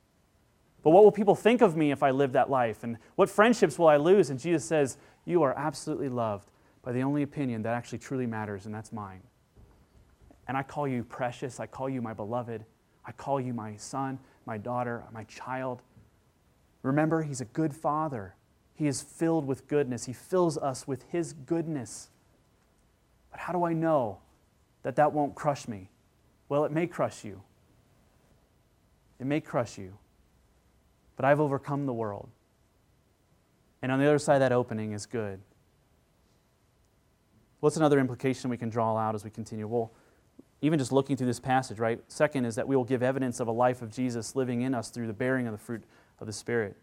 But 0.82 0.92
what 0.92 1.04
will 1.04 1.12
people 1.12 1.34
think 1.34 1.60
of 1.60 1.76
me 1.76 1.90
if 1.90 2.02
I 2.02 2.12
live 2.12 2.32
that 2.32 2.48
life? 2.48 2.82
And 2.82 2.96
what 3.16 3.28
friendships 3.28 3.78
will 3.78 3.88
I 3.88 3.98
lose? 3.98 4.30
And 4.30 4.40
Jesus 4.40 4.64
says, 4.64 4.96
You 5.26 5.42
are 5.42 5.52
absolutely 5.54 6.08
loved 6.08 6.50
by 6.80 6.92
the 6.92 7.02
only 7.02 7.22
opinion 7.24 7.60
that 7.64 7.74
actually 7.74 7.98
truly 7.98 8.26
matters, 8.26 8.64
and 8.64 8.74
that's 8.74 8.90
mine. 8.90 9.20
And 10.46 10.56
I 10.56 10.62
call 10.62 10.88
you 10.88 11.04
precious. 11.04 11.60
I 11.60 11.66
call 11.66 11.90
you 11.90 12.00
my 12.00 12.14
beloved. 12.14 12.64
I 13.04 13.12
call 13.12 13.38
you 13.38 13.52
my 13.52 13.76
son, 13.76 14.18
my 14.46 14.56
daughter, 14.56 15.04
my 15.12 15.24
child. 15.24 15.82
Remember, 16.88 17.22
He's 17.22 17.40
a 17.40 17.44
good 17.44 17.74
Father. 17.74 18.34
He 18.74 18.86
is 18.86 19.02
filled 19.02 19.46
with 19.46 19.68
goodness. 19.68 20.06
He 20.06 20.12
fills 20.12 20.56
us 20.58 20.88
with 20.88 21.04
His 21.10 21.32
goodness. 21.32 22.08
But 23.30 23.40
how 23.40 23.52
do 23.52 23.64
I 23.64 23.72
know 23.72 24.18
that 24.82 24.96
that 24.96 25.12
won't 25.12 25.34
crush 25.34 25.68
me? 25.68 25.90
Well, 26.48 26.64
it 26.64 26.72
may 26.72 26.86
crush 26.86 27.24
you. 27.24 27.42
It 29.20 29.26
may 29.26 29.40
crush 29.40 29.78
you. 29.78 29.98
But 31.16 31.24
I've 31.24 31.40
overcome 31.40 31.86
the 31.86 31.92
world. 31.92 32.30
And 33.82 33.92
on 33.92 33.98
the 33.98 34.06
other 34.06 34.18
side 34.18 34.40
that 34.40 34.52
opening 34.52 34.92
is 34.92 35.06
good. 35.06 35.40
What's 37.60 37.76
another 37.76 37.98
implication 37.98 38.48
we 38.50 38.56
can 38.56 38.70
draw 38.70 38.96
out 38.96 39.14
as 39.14 39.24
we 39.24 39.30
continue? 39.30 39.66
Well, 39.66 39.92
even 40.62 40.78
just 40.78 40.92
looking 40.92 41.16
through 41.16 41.26
this 41.26 41.40
passage, 41.40 41.78
right? 41.78 42.00
Second 42.08 42.44
is 42.44 42.54
that 42.54 42.66
we 42.66 42.76
will 42.76 42.84
give 42.84 43.02
evidence 43.02 43.40
of 43.40 43.48
a 43.48 43.52
life 43.52 43.82
of 43.82 43.92
Jesus 43.92 44.34
living 44.34 44.62
in 44.62 44.74
us 44.74 44.90
through 44.90 45.06
the 45.06 45.12
bearing 45.12 45.46
of 45.46 45.52
the 45.52 45.58
fruit 45.58 45.84
of 46.20 46.26
the 46.26 46.32
Spirit. 46.32 46.76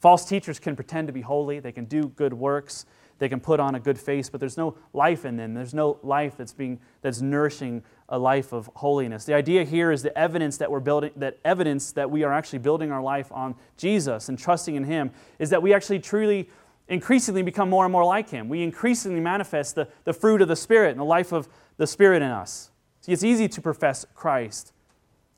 False 0.00 0.24
teachers 0.24 0.58
can 0.58 0.76
pretend 0.76 1.08
to 1.08 1.12
be 1.12 1.22
holy, 1.22 1.58
they 1.58 1.72
can 1.72 1.86
do 1.86 2.08
good 2.08 2.32
works, 2.32 2.86
they 3.18 3.28
can 3.28 3.40
put 3.40 3.60
on 3.60 3.74
a 3.74 3.80
good 3.80 3.98
face, 3.98 4.28
but 4.28 4.40
there's 4.40 4.58
no 4.58 4.76
life 4.92 5.24
in 5.24 5.36
them. 5.36 5.54
There's 5.54 5.72
no 5.72 5.98
life 6.02 6.36
that's 6.36 6.52
being 6.52 6.80
that's 7.00 7.22
nourishing 7.22 7.82
a 8.08 8.18
life 8.18 8.52
of 8.52 8.68
holiness. 8.74 9.24
The 9.24 9.34
idea 9.34 9.64
here 9.64 9.90
is 9.90 10.02
the 10.02 10.16
evidence 10.16 10.58
that 10.58 10.70
we're 10.70 10.80
building 10.80 11.12
that 11.16 11.38
evidence 11.44 11.92
that 11.92 12.10
we 12.10 12.24
are 12.24 12.32
actually 12.32 12.58
building 12.58 12.92
our 12.92 13.02
life 13.02 13.32
on 13.32 13.54
Jesus 13.78 14.28
and 14.28 14.38
trusting 14.38 14.74
in 14.74 14.84
him 14.84 15.10
is 15.38 15.50
that 15.50 15.62
we 15.62 15.72
actually 15.72 15.98
truly 15.98 16.50
increasingly 16.88 17.42
become 17.42 17.70
more 17.70 17.84
and 17.84 17.92
more 17.92 18.04
like 18.04 18.28
him. 18.28 18.48
We 18.48 18.62
increasingly 18.62 19.20
manifest 19.20 19.74
the, 19.74 19.88
the 20.04 20.12
fruit 20.12 20.42
of 20.42 20.48
the 20.48 20.56
Spirit 20.56 20.90
and 20.90 21.00
the 21.00 21.04
life 21.04 21.32
of 21.32 21.48
the 21.78 21.86
Spirit 21.86 22.22
in 22.22 22.30
us. 22.30 22.70
See, 23.00 23.12
it's 23.12 23.24
easy 23.24 23.48
to 23.48 23.60
profess 23.60 24.04
Christ. 24.14 24.72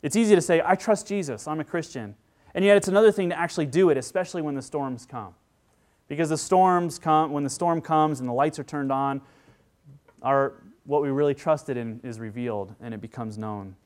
It's 0.03 0.17
easy 0.17 0.35
to 0.35 0.41
say, 0.41 0.61
I 0.65 0.75
trust 0.75 1.07
Jesus, 1.07 1.49
I'm 1.49 1.61
a 1.61 1.65
Christian. 1.65 2.17
And 2.59 2.65
yet 2.65 2.77
it's 2.77 2.89
another 2.89 3.13
thing 3.13 3.29
to 3.29 3.39
actually 3.39 3.67
do 3.67 3.89
it, 3.91 3.97
especially 3.97 4.43
when 4.43 4.57
the 4.57 4.63
storms 4.63 5.07
come. 5.07 5.33
Because 6.09 6.29
the 6.29 6.37
storms 6.37 6.99
come, 6.99 7.31
when 7.31 7.45
the 7.45 7.51
storm 7.51 7.81
comes 7.81 8.19
and 8.19 8.29
the 8.29 8.33
lights 8.33 8.59
are 8.59 8.65
turned 8.65 8.91
on, 8.91 9.21
our, 10.23 10.55
what 10.85 11.01
we 11.01 11.09
really 11.09 11.37
trusted 11.37 11.77
in 11.77 12.01
is 12.03 12.19
revealed 12.19 12.75
and 12.81 12.93
it 12.93 13.01
becomes 13.01 13.39
known. 13.39 13.77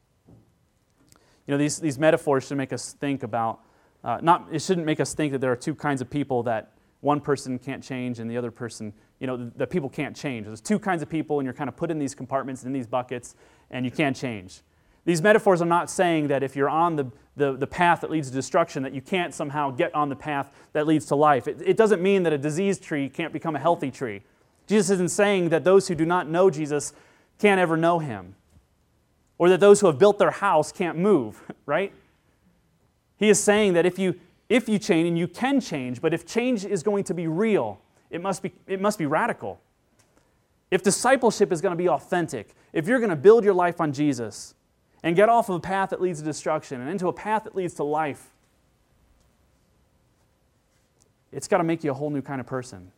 You 1.47 1.53
know, 1.53 1.59
these, 1.59 1.81
these 1.81 1.99
metaphors 1.99 2.47
should 2.47 2.57
make 2.57 2.73
us 2.73 2.95
think 2.95 3.23
about, 3.23 3.61
uh, 4.05 4.21
not, 4.23 4.49
it 4.51 4.63
shouldn't 4.63 4.87
make 4.87 5.01
us 5.01 5.13
think 5.13 5.33
that 5.33 5.43
there 5.43 5.53
are 5.53 5.57
two 5.57 5.75
kinds 5.75 6.01
of 6.01 6.09
people 6.09 6.43
that 6.45 6.73
one 7.01 7.21
person 7.21 7.59
can't 7.59 7.85
change 7.85 8.21
and 8.21 8.31
the 8.31 8.39
other 8.39 8.51
person, 8.51 8.95
you 9.21 9.27
know, 9.27 9.53
that 9.57 9.69
people 9.69 9.91
can't 9.91 10.17
change. 10.17 10.47
There's 10.47 10.63
two 10.63 10.79
kinds 10.79 11.03
of 11.03 11.11
people 11.11 11.41
and 11.41 11.45
you're 11.45 11.53
kind 11.53 11.69
of 11.69 11.77
put 11.77 11.91
in 11.91 11.99
these 11.99 12.15
compartments, 12.15 12.65
in 12.65 12.73
these 12.73 12.87
buckets, 12.87 13.35
and 13.71 13.85
you 13.85 13.91
can't 13.91 14.17
change. 14.17 14.63
These 15.05 15.23
metaphors 15.23 15.61
are 15.61 15.67
not 15.67 15.91
saying 15.91 16.29
that 16.29 16.43
if 16.43 16.55
you're 16.55 16.69
on 16.69 16.97
the, 16.97 17.11
the, 17.37 17.57
the 17.57 17.67
path 17.67 18.03
that 18.03 18.11
leads 18.11 18.29
to 18.29 18.35
destruction, 18.35 18.83
that 18.85 18.93
you 18.93 19.01
can't 19.01 19.35
somehow 19.35 19.71
get 19.71 19.95
on 19.95 20.09
the 20.09 20.17
path 20.17 20.51
that 20.73 20.87
leads 20.87 21.07
to 21.07 21.17
life. 21.17 21.49
It, 21.49 21.61
it 21.65 21.77
doesn't 21.77 22.01
mean 22.01 22.23
that 22.23 22.33
a 22.33 22.39
diseased 22.39 22.83
tree 22.83 23.09
can't 23.09 23.33
become 23.33 23.57
a 23.57 23.59
healthy 23.59 23.91
tree. 23.91 24.23
Jesus 24.67 24.91
isn't 24.91 25.11
saying 25.11 25.49
that 25.49 25.65
those 25.65 25.89
who 25.89 25.95
do 25.95 26.05
not 26.05 26.29
know 26.29 26.51
Jesus 26.51 26.93
can't 27.39 27.61
ever 27.61 27.77
know 27.77 27.99
him, 27.99 28.37
or 29.39 29.49
that 29.49 29.59
those 29.59 29.81
who 29.81 29.89
have 29.89 29.99
built 29.99 30.19
their 30.19 30.31
house 30.31 30.71
can't 30.71 30.97
move, 30.97 31.43
right? 31.67 31.93
He 33.17 33.29
is 33.29 33.43
saying 33.43 33.73
that 33.73 33.87
if 33.87 33.99
you, 33.99 34.15
if 34.49 34.69
you 34.69 34.79
change, 34.79 35.09
and 35.09 35.19
you 35.19 35.27
can 35.27 35.61
change, 35.61 36.01
but 36.01 36.15
if 36.15 36.25
change 36.25 36.65
is 36.65 36.83
going 36.83 37.05
to 37.05 37.15
be 37.15 37.27
real, 37.27 37.81
it 38.11 38.21
must 38.21 38.43
be, 38.43 38.53
it 38.69 38.81
must 38.81 38.99
be 38.99 39.07
radical. 39.07 39.61
If 40.71 40.83
discipleship 40.83 41.51
is 41.51 41.61
going 41.61 41.73
to 41.73 41.77
be 41.77 41.89
authentic, 41.89 42.55
if 42.73 42.87
you're 42.87 42.99
going 42.99 43.11
to 43.11 43.17
build 43.17 43.45
your 43.45 43.55
life 43.55 43.81
on 43.81 43.93
Jesus, 43.93 44.55
and 45.03 45.17
get 45.17 45.29
off 45.29 45.49
of 45.49 45.57
a 45.57 45.61
path 45.61 45.91
that 45.91 46.01
leads 46.01 46.21
to 46.21 46.25
destruction 46.25 46.81
and 46.81 46.91
into 46.91 47.09
a 47.09 47.13
path 47.13 47.45
that 47.45 47.57
leads 47.57 47.75
to 47.75 47.85
life, 47.85 48.31
it's 51.33 51.49
got 51.49 51.59
to 51.59 51.65
make 51.65 51.83
you 51.83 51.91
a 51.91 51.95
whole 51.95 52.11
new 52.11 52.23
kind 52.23 52.41
of 52.41 52.47
person. 52.47 52.93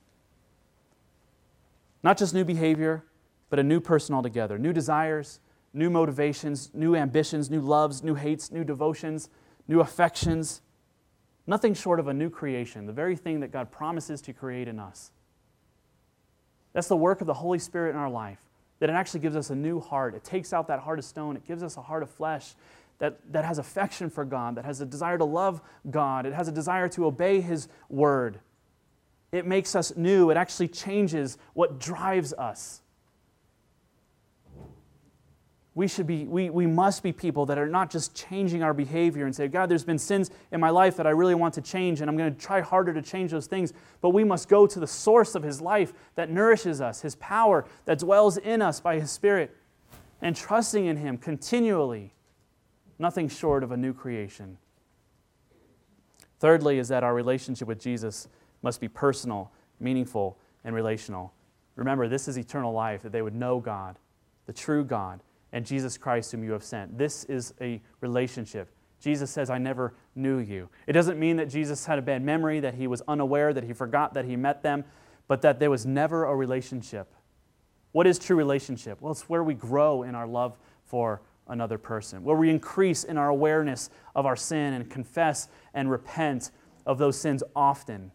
Not 2.03 2.19
just 2.19 2.35
new 2.35 2.45
behavior, 2.45 3.05
but 3.49 3.59
a 3.59 3.63
new 3.63 3.81
person 3.81 4.15
altogether. 4.15 4.59
New 4.59 4.73
desires, 4.73 5.41
new 5.73 5.89
motivations, 5.89 6.71
new 6.75 6.95
ambitions, 6.95 7.51
new 7.51 7.61
loves, 7.61 8.03
new 8.03 8.15
hates, 8.15 8.51
new 8.51 8.65
devotions, 8.65 9.31
new 9.69 9.81
affections. 9.81 10.61
Nothing 11.47 11.75
short 11.75 12.01
of 12.01 12.09
a 12.09 12.15
new 12.15 12.29
creation, 12.29 12.87
the 12.87 12.93
very 12.93 13.17
thing 13.17 13.41
that 13.41 13.53
God 13.53 13.71
promises 13.71 14.21
to 14.23 14.33
create 14.33 14.67
in 14.67 14.79
us. 14.79 15.11
That's 16.73 16.89
the 16.89 16.97
work 16.97 17.21
of 17.21 17.27
the 17.27 17.35
Holy 17.35 17.59
Spirit 17.59 17.91
in 17.91 17.97
our 17.97 18.11
life 18.11 18.41
that 18.85 18.91
it 18.91 18.97
actually 18.97 19.21
gives 19.21 19.35
us 19.35 19.49
a 19.49 19.55
new 19.55 19.81
heart. 19.81 20.15
It 20.15 20.25
takes 20.25 20.53
out 20.53 20.69
that 20.69 20.81
heart 20.81 20.99
of 20.99 21.07
stone, 21.07 21.37
it 21.37 21.47
gives 21.47 21.63
us 21.63 21.79
a 21.79 21.81
heart 21.81 22.03
of 22.03 22.11
flesh 22.11 22.55
that, 22.99 23.19
that 23.33 23.43
has 23.43 23.57
affection 23.57 24.11
for 24.11 24.27
God, 24.27 24.57
that 24.57 24.67
has 24.67 24.83
a 24.83 24.85
desire 24.85 25.17
to 25.17 25.25
love 25.25 25.63
God, 25.91 26.27
it 26.27 26.35
has 26.35 26.49
a 26.49 26.53
desire 26.53 26.87
to 26.91 27.07
obey 27.07 27.41
His 27.41 27.69
word. 27.89 28.41
It 29.33 29.47
makes 29.47 29.75
us 29.75 29.97
new, 29.97 30.29
it 30.29 30.37
actually 30.37 30.69
changes 30.69 31.39
what 31.55 31.81
drives 31.81 32.35
us 32.35 32.83
we 35.75 35.89
should 35.89 36.07
be 36.07 36.25
we, 36.25 36.51
we 36.51 36.67
must 36.67 37.03
be 37.03 37.13
people 37.13 37.47
that 37.47 37.59
are 37.59 37.67
not 37.67 37.91
just 37.91 38.15
changing 38.15 38.63
our 38.63 38.73
behavior 38.73 39.27
and 39.27 39.35
say 39.35 39.49
god 39.49 39.69
there's 39.69 39.85
been 39.85 39.99
sins 39.99 40.31
in 40.53 40.61
my 40.61 40.71
life 40.71 40.97
that 40.97 41.07
i 41.07 41.11
really 41.11 41.35
want 41.35 41.53
to 41.55 41.61
change 41.61 42.01
and 42.01 42.09
i'm 42.09 42.17
going 42.17 42.33
to 42.33 42.41
try 42.41 42.61
harder 42.61 42.93
to 42.93 43.03
change 43.03 43.31
those 43.31 43.47
things. 43.47 43.73
But 44.01 44.11
we 44.11 44.25
must 44.25 44.49
go 44.49 44.67
to 44.67 44.81
the 44.81 44.87
source 44.87 45.35
of 45.35 45.43
his 45.43 45.61
life 45.61 45.93
that 46.15 46.31
nourishes 46.31 46.81
us 46.81 47.01
his 47.01 47.15
power 47.17 47.65
that 47.85 47.99
dwells 47.99 48.37
in 48.37 48.63
us 48.63 48.81
by 48.81 48.99
his 48.99 49.11
spirit 49.11 49.57
and 50.21 50.35
trusting 50.35 50.85
in 50.85 50.97
him 50.97 51.19
continually 51.19 52.13
nothing 52.99 53.29
short 53.29 53.63
of 53.63 53.73
a 53.73 53.77
new 53.77 53.93
creation. 53.93 54.59
Thirdly 56.39 56.79
is 56.79 56.89
that 56.89 57.05
our 57.05 57.15
relationship 57.15 57.69
with 57.69 57.81
jesus 57.81 58.29
must 58.63 58.81
be 58.81 58.89
personal 58.89 59.51
meaningful 59.81 60.39
and 60.65 60.75
relational. 60.75 61.33
Remember 61.77 62.09
this 62.09 62.29
is 62.29 62.39
eternal 62.39 62.73
life 62.73 63.03
that 63.03 63.13
they 63.13 63.23
would 63.23 63.35
know 63.35 63.61
god 63.61 63.99
the 64.47 64.53
true 64.53 64.85
god 64.85 65.21
and 65.55 65.65
Jesus 65.65 65.97
Christ, 65.97 66.33
whom 66.33 66.43
you 66.43 66.51
have 66.51 66.65
sent. 66.65 66.99
This 66.99 67.25
is 67.25 67.55
a 67.61 67.81
relationship. 68.01 68.69
Jesus 69.01 69.31
says, 69.31 69.51
I 69.51 69.59
never 69.59 69.95
knew 70.17 70.39
you. 70.39 70.69
It 70.89 70.95
doesn't 70.95 71.19
mean 71.19 71.37
that 71.37 71.49
Jesus 71.49 71.87
had 71.87 71.97
a 71.97 72.03
bad 72.03 72.23
memory, 72.23 72.59
that 72.59 72.75
he 72.75 72.89
was 72.89 73.03
unaware, 73.07 73.53
that 73.53 73.63
he 73.63 73.73
forgot 73.73 74.15
that 74.15 74.25
he 74.25 74.35
met 74.35 74.65
them, 74.65 74.85
but 75.29 75.43
that 75.43 75.61
there 75.61 75.71
was 75.71 75.87
never 75.87 76.25
a 76.25 76.35
relationship. 76.35 77.15
What 77.93 78.09
is 78.09 78.19
true 78.19 78.37
relationship? 78.37 79.01
Well, 79.01 79.13
it's 79.13 79.29
where 79.29 79.45
we 79.45 79.55
grow 79.55 80.03
in 80.03 80.17
our 80.17 80.27
love 80.27 80.59
for 80.87 81.23
another 81.47 81.79
person, 81.79 82.25
where 82.25 82.37
we 82.37 82.51
increase 82.51 83.05
in 83.05 83.17
our 83.17 83.29
awareness 83.29 83.91
of 84.17 84.27
our 84.27 84.37
sin 84.37 84.75
and 84.75 84.91
confess 84.91 85.49
and 85.73 85.89
repent 85.89 86.51
of 86.85 86.99
those 86.99 87.17
sins 87.17 87.45
often. 87.55 88.11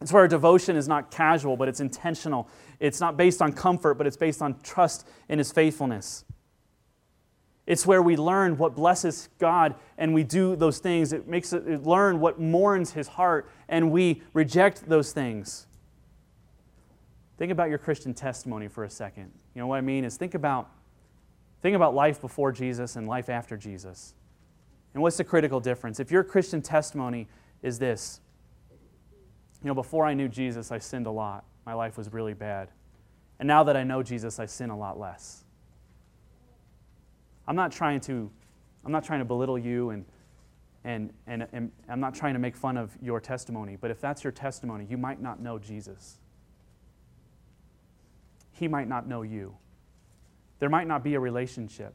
It's 0.00 0.12
where 0.12 0.22
our 0.22 0.28
devotion 0.28 0.76
is 0.76 0.88
not 0.88 1.10
casual, 1.10 1.56
but 1.56 1.68
it's 1.68 1.80
intentional. 1.80 2.48
It's 2.80 3.00
not 3.00 3.16
based 3.16 3.40
on 3.40 3.52
comfort, 3.52 3.94
but 3.94 4.06
it's 4.06 4.16
based 4.16 4.42
on 4.42 4.60
trust 4.60 5.06
in 5.28 5.38
His 5.38 5.52
faithfulness. 5.52 6.24
It's 7.66 7.86
where 7.86 8.02
we 8.02 8.16
learn 8.16 8.58
what 8.58 8.74
blesses 8.74 9.30
God 9.38 9.74
and 9.96 10.12
we 10.12 10.22
do 10.22 10.54
those 10.56 10.78
things. 10.78 11.12
It 11.12 11.26
makes 11.26 11.52
it 11.52 11.84
learn 11.84 12.20
what 12.20 12.38
mourns 12.38 12.92
His 12.92 13.08
heart 13.08 13.50
and 13.68 13.90
we 13.90 14.22
reject 14.34 14.88
those 14.88 15.12
things. 15.12 15.66
Think 17.38 17.50
about 17.50 17.70
your 17.70 17.78
Christian 17.78 18.12
testimony 18.12 18.68
for 18.68 18.84
a 18.84 18.90
second. 18.90 19.32
You 19.54 19.62
know 19.62 19.66
what 19.66 19.76
I 19.76 19.80
mean 19.80 20.04
is 20.04 20.16
think 20.16 20.34
about 20.34 20.70
Think 21.64 21.76
about 21.76 21.94
life 21.94 22.20
before 22.20 22.52
Jesus 22.52 22.96
and 22.96 23.08
life 23.08 23.30
after 23.30 23.56
Jesus. 23.56 24.12
And 24.92 25.02
what's 25.02 25.16
the 25.16 25.24
critical 25.24 25.60
difference? 25.60 25.98
If 25.98 26.10
your 26.10 26.22
Christian 26.22 26.60
testimony 26.60 27.26
is 27.62 27.78
this, 27.78 28.20
you 29.64 29.68
know, 29.68 29.74
before 29.74 30.04
I 30.04 30.12
knew 30.12 30.28
Jesus, 30.28 30.70
I 30.70 30.78
sinned 30.78 31.06
a 31.06 31.10
lot. 31.10 31.44
My 31.64 31.72
life 31.72 31.96
was 31.96 32.12
really 32.12 32.34
bad. 32.34 32.68
And 33.38 33.46
now 33.48 33.64
that 33.64 33.78
I 33.78 33.82
know 33.82 34.02
Jesus, 34.02 34.38
I 34.38 34.44
sin 34.44 34.68
a 34.68 34.76
lot 34.76 35.00
less. 35.00 35.42
I'm 37.48 37.56
not 37.56 37.72
trying 37.72 38.00
to, 38.02 38.30
I'm 38.84 38.92
not 38.92 39.04
trying 39.04 39.20
to 39.20 39.24
belittle 39.24 39.58
you 39.58 39.88
and, 39.88 40.04
and, 40.84 41.14
and, 41.26 41.46
and 41.52 41.72
I'm 41.88 41.98
not 41.98 42.14
trying 42.14 42.34
to 42.34 42.38
make 42.38 42.54
fun 42.54 42.76
of 42.76 42.94
your 43.00 43.20
testimony, 43.20 43.78
but 43.80 43.90
if 43.90 44.02
that's 44.02 44.22
your 44.22 44.32
testimony, 44.32 44.86
you 44.88 44.98
might 44.98 45.22
not 45.22 45.40
know 45.40 45.58
Jesus. 45.58 46.18
He 48.52 48.68
might 48.68 48.86
not 48.86 49.08
know 49.08 49.22
you. 49.22 49.56
There 50.58 50.68
might 50.68 50.86
not 50.86 51.02
be 51.02 51.14
a 51.14 51.20
relationship. 51.20 51.94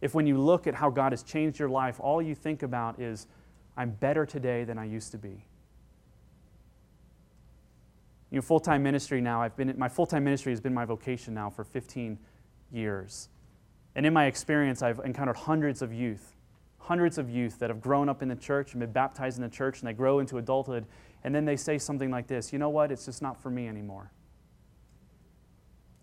If 0.00 0.14
when 0.14 0.26
you 0.26 0.38
look 0.38 0.66
at 0.66 0.74
how 0.74 0.88
God 0.88 1.12
has 1.12 1.22
changed 1.22 1.58
your 1.58 1.68
life, 1.68 2.00
all 2.00 2.22
you 2.22 2.34
think 2.34 2.62
about 2.62 2.98
is, 2.98 3.26
I'm 3.76 3.90
better 3.90 4.24
today 4.24 4.64
than 4.64 4.78
I 4.78 4.86
used 4.86 5.12
to 5.12 5.18
be. 5.18 5.44
You 8.34 8.38
know, 8.38 8.42
full 8.42 8.58
time 8.58 8.82
ministry 8.82 9.20
now, 9.20 9.40
I've 9.40 9.56
been, 9.56 9.72
my 9.78 9.88
full 9.88 10.06
time 10.06 10.24
ministry 10.24 10.50
has 10.50 10.60
been 10.60 10.74
my 10.74 10.84
vocation 10.84 11.34
now 11.34 11.50
for 11.50 11.62
15 11.62 12.18
years. 12.72 13.28
And 13.94 14.04
in 14.04 14.12
my 14.12 14.24
experience, 14.24 14.82
I've 14.82 14.98
encountered 15.04 15.36
hundreds 15.36 15.82
of 15.82 15.92
youth, 15.92 16.34
hundreds 16.78 17.16
of 17.16 17.30
youth 17.30 17.60
that 17.60 17.70
have 17.70 17.80
grown 17.80 18.08
up 18.08 18.22
in 18.22 18.28
the 18.28 18.34
church 18.34 18.72
and 18.72 18.80
been 18.80 18.90
baptized 18.90 19.38
in 19.38 19.44
the 19.44 19.48
church, 19.48 19.78
and 19.78 19.88
they 19.88 19.92
grow 19.92 20.18
into 20.18 20.38
adulthood, 20.38 20.84
and 21.22 21.32
then 21.32 21.44
they 21.44 21.54
say 21.54 21.78
something 21.78 22.10
like 22.10 22.26
this 22.26 22.52
You 22.52 22.58
know 22.58 22.70
what? 22.70 22.90
It's 22.90 23.04
just 23.04 23.22
not 23.22 23.40
for 23.40 23.50
me 23.50 23.68
anymore. 23.68 24.10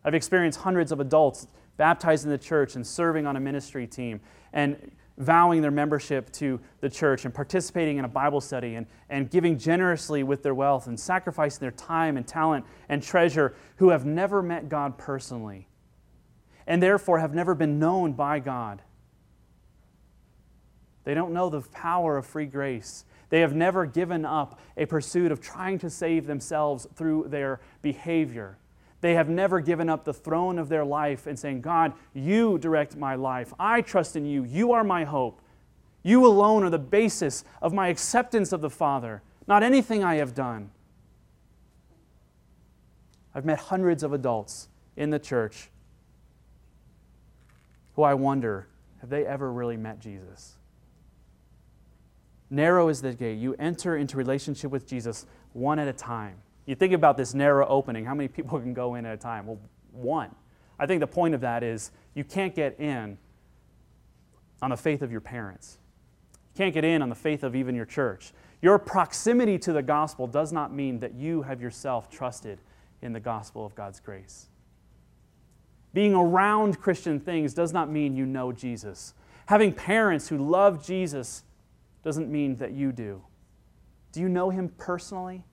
I've 0.05 0.15
experienced 0.15 0.61
hundreds 0.61 0.93
of 0.93 1.01
adults 1.01 1.47
baptized 1.75 2.23
in 2.23 2.29
the 2.31 2.37
church 2.37 2.77
and 2.77 2.87
serving 2.87 3.27
on 3.27 3.35
a 3.35 3.41
ministry 3.41 3.87
team 3.87 4.21
and 4.53 4.93
vowing 5.21 5.61
their 5.61 5.71
membership 5.71 6.31
to 6.33 6.59
the 6.79 6.89
church 6.89 7.25
and 7.25 7.33
participating 7.33 7.97
in 7.97 8.05
a 8.05 8.09
Bible 8.09 8.41
study 8.41 8.75
and, 8.75 8.87
and 9.09 9.29
giving 9.29 9.57
generously 9.57 10.23
with 10.23 10.43
their 10.43 10.53
wealth 10.53 10.87
and 10.87 10.99
sacrificing 10.99 11.59
their 11.59 11.71
time 11.71 12.17
and 12.17 12.27
talent 12.27 12.65
and 12.89 13.01
treasure 13.01 13.53
who 13.77 13.89
have 13.89 14.05
never 14.05 14.41
met 14.41 14.69
God 14.69 14.97
personally 14.97 15.67
and 16.67 16.81
therefore 16.81 17.19
have 17.19 17.33
never 17.33 17.55
been 17.55 17.79
known 17.79 18.13
by 18.13 18.39
God. 18.39 18.81
They 21.03 21.13
don't 21.13 21.33
know 21.33 21.49
the 21.49 21.61
power 21.61 22.17
of 22.17 22.25
free 22.25 22.45
grace. 22.45 23.05
They 23.29 23.39
have 23.39 23.55
never 23.55 23.85
given 23.85 24.25
up 24.25 24.59
a 24.77 24.85
pursuit 24.85 25.31
of 25.31 25.41
trying 25.41 25.79
to 25.79 25.89
save 25.89 26.27
themselves 26.27 26.87
through 26.95 27.29
their 27.29 27.59
behavior. 27.81 28.57
They 29.01 29.15
have 29.15 29.29
never 29.29 29.59
given 29.59 29.89
up 29.89 30.05
the 30.05 30.13
throne 30.13 30.59
of 30.59 30.69
their 30.69 30.85
life 30.85 31.27
and 31.27 31.37
saying, 31.37 31.61
God, 31.61 31.93
you 32.13 32.57
direct 32.59 32.95
my 32.95 33.15
life. 33.15 33.53
I 33.59 33.81
trust 33.81 34.15
in 34.15 34.25
you. 34.25 34.43
You 34.43 34.71
are 34.71 34.83
my 34.83 35.03
hope. 35.03 35.41
You 36.03 36.25
alone 36.25 36.63
are 36.63 36.69
the 36.69 36.79
basis 36.79 37.43
of 37.61 37.73
my 37.73 37.87
acceptance 37.87 38.51
of 38.51 38.61
the 38.61 38.69
Father, 38.69 39.21
not 39.47 39.63
anything 39.63 40.03
I 40.03 40.15
have 40.15 40.33
done. 40.33 40.71
I've 43.33 43.45
met 43.45 43.59
hundreds 43.59 44.03
of 44.03 44.13
adults 44.13 44.69
in 44.95 45.09
the 45.09 45.19
church 45.19 45.69
who 47.95 48.03
I 48.03 48.13
wonder 48.13 48.67
have 48.99 49.09
they 49.09 49.25
ever 49.25 49.51
really 49.51 49.77
met 49.77 49.99
Jesus? 49.99 50.57
Narrow 52.49 52.89
is 52.89 53.01
the 53.01 53.13
gate. 53.13 53.39
You 53.39 53.55
enter 53.57 53.97
into 53.97 54.15
relationship 54.17 54.69
with 54.69 54.85
Jesus 54.85 55.25
one 55.53 55.79
at 55.79 55.87
a 55.87 55.93
time. 55.93 56.35
You 56.65 56.75
think 56.75 56.93
about 56.93 57.17
this 57.17 57.33
narrow 57.33 57.67
opening. 57.67 58.05
How 58.05 58.13
many 58.13 58.27
people 58.27 58.59
can 58.61 58.73
go 58.73 58.95
in 58.95 59.05
at 59.05 59.13
a 59.13 59.17
time? 59.17 59.47
Well, 59.47 59.59
one. 59.91 60.33
I 60.79 60.85
think 60.85 60.99
the 60.99 61.07
point 61.07 61.35
of 61.35 61.41
that 61.41 61.63
is 61.63 61.91
you 62.15 62.23
can't 62.23 62.55
get 62.55 62.79
in 62.79 63.17
on 64.61 64.69
the 64.69 64.77
faith 64.77 65.01
of 65.01 65.11
your 65.11 65.21
parents. 65.21 65.77
You 66.33 66.57
can't 66.57 66.73
get 66.73 66.83
in 66.83 67.01
on 67.01 67.09
the 67.09 67.15
faith 67.15 67.43
of 67.43 67.55
even 67.55 67.75
your 67.75 67.85
church. 67.85 68.33
Your 68.61 68.77
proximity 68.77 69.57
to 69.59 69.73
the 69.73 69.81
gospel 69.81 70.27
does 70.27 70.51
not 70.51 70.73
mean 70.73 70.99
that 70.99 71.13
you 71.15 71.41
have 71.43 71.61
yourself 71.61 72.09
trusted 72.09 72.59
in 73.01 73.13
the 73.13 73.19
gospel 73.19 73.65
of 73.65 73.75
God's 73.75 73.99
grace. 73.99 74.47
Being 75.93 76.13
around 76.13 76.79
Christian 76.79 77.19
things 77.19 77.53
does 77.53 77.73
not 77.73 77.89
mean 77.89 78.15
you 78.15 78.25
know 78.25 78.51
Jesus. 78.51 79.13
Having 79.47 79.73
parents 79.73 80.29
who 80.29 80.37
love 80.37 80.85
Jesus 80.85 81.43
doesn't 82.03 82.31
mean 82.31 82.55
that 82.57 82.71
you 82.71 82.91
do. 82.91 83.21
Do 84.11 84.21
you 84.21 84.29
know 84.29 84.49
him 84.49 84.69
personally? 84.77 85.43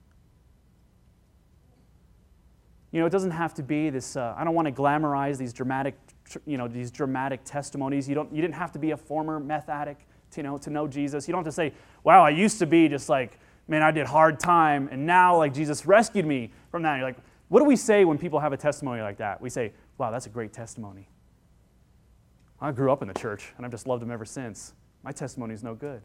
You 2.90 3.00
know, 3.00 3.06
it 3.06 3.10
doesn't 3.10 3.32
have 3.32 3.52
to 3.54 3.62
be 3.62 3.90
this, 3.90 4.16
uh, 4.16 4.34
I 4.36 4.44
don't 4.44 4.54
want 4.54 4.66
to 4.66 4.72
glamorize 4.72 5.36
these 5.36 5.52
dramatic, 5.52 5.94
you 6.46 6.56
know, 6.56 6.68
these 6.68 6.90
dramatic 6.90 7.40
testimonies. 7.44 8.08
You, 8.08 8.14
don't, 8.14 8.32
you 8.32 8.40
didn't 8.40 8.54
have 8.54 8.72
to 8.72 8.78
be 8.78 8.92
a 8.92 8.96
former 8.96 9.38
meth 9.38 9.68
addict 9.68 10.04
to, 10.32 10.38
you 10.38 10.42
know, 10.42 10.58
to 10.58 10.70
know 10.70 10.88
Jesus. 10.88 11.28
You 11.28 11.32
don't 11.32 11.44
have 11.44 11.52
to 11.52 11.56
say, 11.56 11.72
wow, 12.04 12.24
I 12.24 12.30
used 12.30 12.58
to 12.60 12.66
be 12.66 12.88
just 12.88 13.08
like, 13.08 13.38
man, 13.66 13.82
I 13.82 13.90
did 13.90 14.06
hard 14.06 14.40
time, 14.40 14.88
and 14.90 15.04
now 15.04 15.36
like 15.36 15.52
Jesus 15.52 15.84
rescued 15.84 16.24
me 16.24 16.50
from 16.70 16.82
that. 16.82 16.92
And 16.92 17.00
you're 17.00 17.08
like, 17.08 17.18
what 17.48 17.60
do 17.60 17.66
we 17.66 17.76
say 17.76 18.04
when 18.04 18.16
people 18.18 18.40
have 18.40 18.52
a 18.52 18.56
testimony 18.56 19.02
like 19.02 19.18
that? 19.18 19.40
We 19.40 19.50
say, 19.50 19.72
wow, 19.98 20.10
that's 20.10 20.26
a 20.26 20.30
great 20.30 20.52
testimony. 20.52 21.08
I 22.60 22.72
grew 22.72 22.90
up 22.90 23.02
in 23.02 23.08
the 23.08 23.14
church, 23.14 23.52
and 23.56 23.64
I've 23.64 23.72
just 23.72 23.86
loved 23.86 24.02
him 24.02 24.10
ever 24.10 24.24
since. 24.24 24.72
My 25.02 25.12
testimony 25.12 25.54
is 25.54 25.62
no 25.62 25.74
good. 25.74 26.02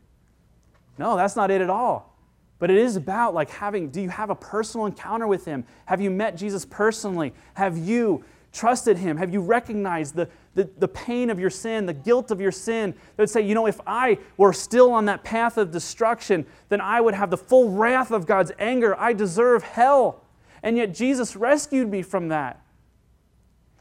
No, 0.97 1.15
that's 1.15 1.35
not 1.35 1.49
it 1.49 1.61
at 1.61 1.69
all. 1.69 2.12
But 2.59 2.69
it 2.69 2.77
is 2.77 2.95
about 2.95 3.33
like 3.33 3.49
having, 3.49 3.89
do 3.89 4.01
you 4.01 4.09
have 4.09 4.29
a 4.29 4.35
personal 4.35 4.85
encounter 4.85 5.27
with 5.27 5.45
him? 5.45 5.65
Have 5.85 5.99
you 5.99 6.09
met 6.09 6.37
Jesus 6.37 6.65
personally? 6.65 7.33
Have 7.55 7.77
you 7.77 8.23
trusted 8.53 8.97
him? 8.97 9.17
Have 9.17 9.33
you 9.33 9.41
recognized 9.41 10.15
the, 10.15 10.29
the, 10.53 10.69
the 10.77 10.87
pain 10.87 11.29
of 11.29 11.39
your 11.39 11.49
sin, 11.49 11.85
the 11.85 11.93
guilt 11.93 12.31
of 12.31 12.39
your 12.39 12.51
sin? 12.51 12.91
That 12.91 13.23
would 13.23 13.29
say, 13.29 13.41
you 13.41 13.55
know, 13.55 13.65
if 13.65 13.81
I 13.85 14.19
were 14.37 14.53
still 14.53 14.91
on 14.91 15.05
that 15.05 15.23
path 15.23 15.57
of 15.57 15.71
destruction, 15.71 16.45
then 16.69 16.79
I 16.79 17.01
would 17.01 17.15
have 17.15 17.31
the 17.31 17.37
full 17.37 17.71
wrath 17.71 18.11
of 18.11 18.25
God's 18.25 18.51
anger. 18.59 18.97
I 18.97 19.13
deserve 19.13 19.63
hell. 19.63 20.23
And 20.61 20.77
yet 20.77 20.93
Jesus 20.93 21.35
rescued 21.35 21.89
me 21.89 22.01
from 22.03 22.29
that. 22.29 22.61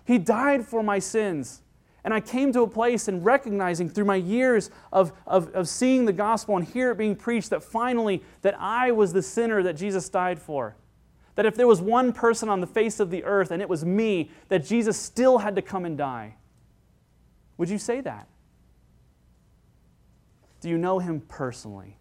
He 0.04 0.18
died 0.18 0.66
for 0.66 0.82
my 0.82 0.98
sins. 0.98 1.62
And 2.04 2.12
I 2.12 2.20
came 2.20 2.52
to 2.52 2.62
a 2.62 2.68
place 2.68 3.06
in 3.06 3.22
recognizing 3.22 3.88
through 3.88 4.06
my 4.06 4.16
years 4.16 4.70
of, 4.92 5.12
of, 5.26 5.48
of 5.54 5.68
seeing 5.68 6.04
the 6.04 6.12
gospel 6.12 6.56
and 6.56 6.66
hear 6.66 6.90
it 6.90 6.98
being 6.98 7.14
preached 7.14 7.50
that 7.50 7.62
finally 7.62 8.22
that 8.42 8.56
I 8.58 8.90
was 8.90 9.12
the 9.12 9.22
sinner 9.22 9.62
that 9.62 9.74
Jesus 9.74 10.08
died 10.08 10.40
for. 10.40 10.74
That 11.36 11.46
if 11.46 11.54
there 11.54 11.68
was 11.68 11.80
one 11.80 12.12
person 12.12 12.48
on 12.48 12.60
the 12.60 12.66
face 12.66 12.98
of 12.98 13.10
the 13.10 13.24
earth 13.24 13.50
and 13.50 13.62
it 13.62 13.68
was 13.68 13.84
me, 13.84 14.30
that 14.48 14.64
Jesus 14.64 14.98
still 14.98 15.38
had 15.38 15.54
to 15.56 15.62
come 15.62 15.84
and 15.84 15.96
die. 15.96 16.34
Would 17.56 17.70
you 17.70 17.78
say 17.78 18.00
that? 18.00 18.26
Do 20.60 20.68
you 20.68 20.78
know 20.78 20.98
him 20.98 21.20
personally? 21.20 21.98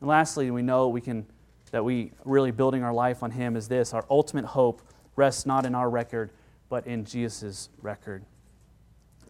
And 0.00 0.08
lastly, 0.08 0.50
we 0.50 0.62
know 0.62 0.88
we 0.88 1.00
can 1.00 1.26
that 1.72 1.84
we 1.84 2.12
really 2.24 2.52
building 2.52 2.82
our 2.82 2.92
life 2.92 3.22
on 3.22 3.32
him 3.32 3.56
is 3.56 3.68
this 3.68 3.92
our 3.92 4.06
ultimate 4.08 4.44
hope 4.44 4.82
rests 5.16 5.46
not 5.46 5.66
in 5.66 5.74
our 5.74 5.90
record, 5.90 6.30
but 6.68 6.86
in 6.86 7.04
Jesus' 7.04 7.70
record. 7.82 8.24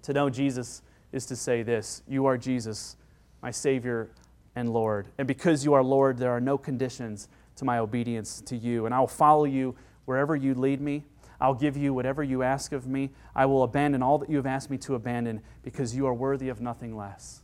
To 0.06 0.12
know 0.12 0.30
Jesus 0.30 0.82
is 1.10 1.26
to 1.26 1.34
say 1.34 1.64
this 1.64 2.04
You 2.06 2.26
are 2.26 2.38
Jesus, 2.38 2.96
my 3.42 3.50
Savior 3.50 4.08
and 4.54 4.72
Lord. 4.72 5.08
And 5.18 5.26
because 5.26 5.64
you 5.64 5.74
are 5.74 5.82
Lord, 5.82 6.16
there 6.16 6.30
are 6.30 6.40
no 6.40 6.56
conditions 6.56 7.28
to 7.56 7.64
my 7.64 7.78
obedience 7.78 8.40
to 8.42 8.56
you. 8.56 8.86
And 8.86 8.94
I 8.94 9.00
will 9.00 9.08
follow 9.08 9.46
you 9.46 9.74
wherever 10.04 10.36
you 10.36 10.54
lead 10.54 10.80
me. 10.80 11.02
I'll 11.40 11.54
give 11.54 11.76
you 11.76 11.92
whatever 11.92 12.22
you 12.22 12.44
ask 12.44 12.70
of 12.70 12.86
me. 12.86 13.10
I 13.34 13.46
will 13.46 13.64
abandon 13.64 14.00
all 14.00 14.16
that 14.18 14.30
you 14.30 14.36
have 14.36 14.46
asked 14.46 14.70
me 14.70 14.78
to 14.78 14.94
abandon 14.94 15.42
because 15.64 15.96
you 15.96 16.06
are 16.06 16.14
worthy 16.14 16.50
of 16.50 16.60
nothing 16.60 16.96
less. 16.96 17.42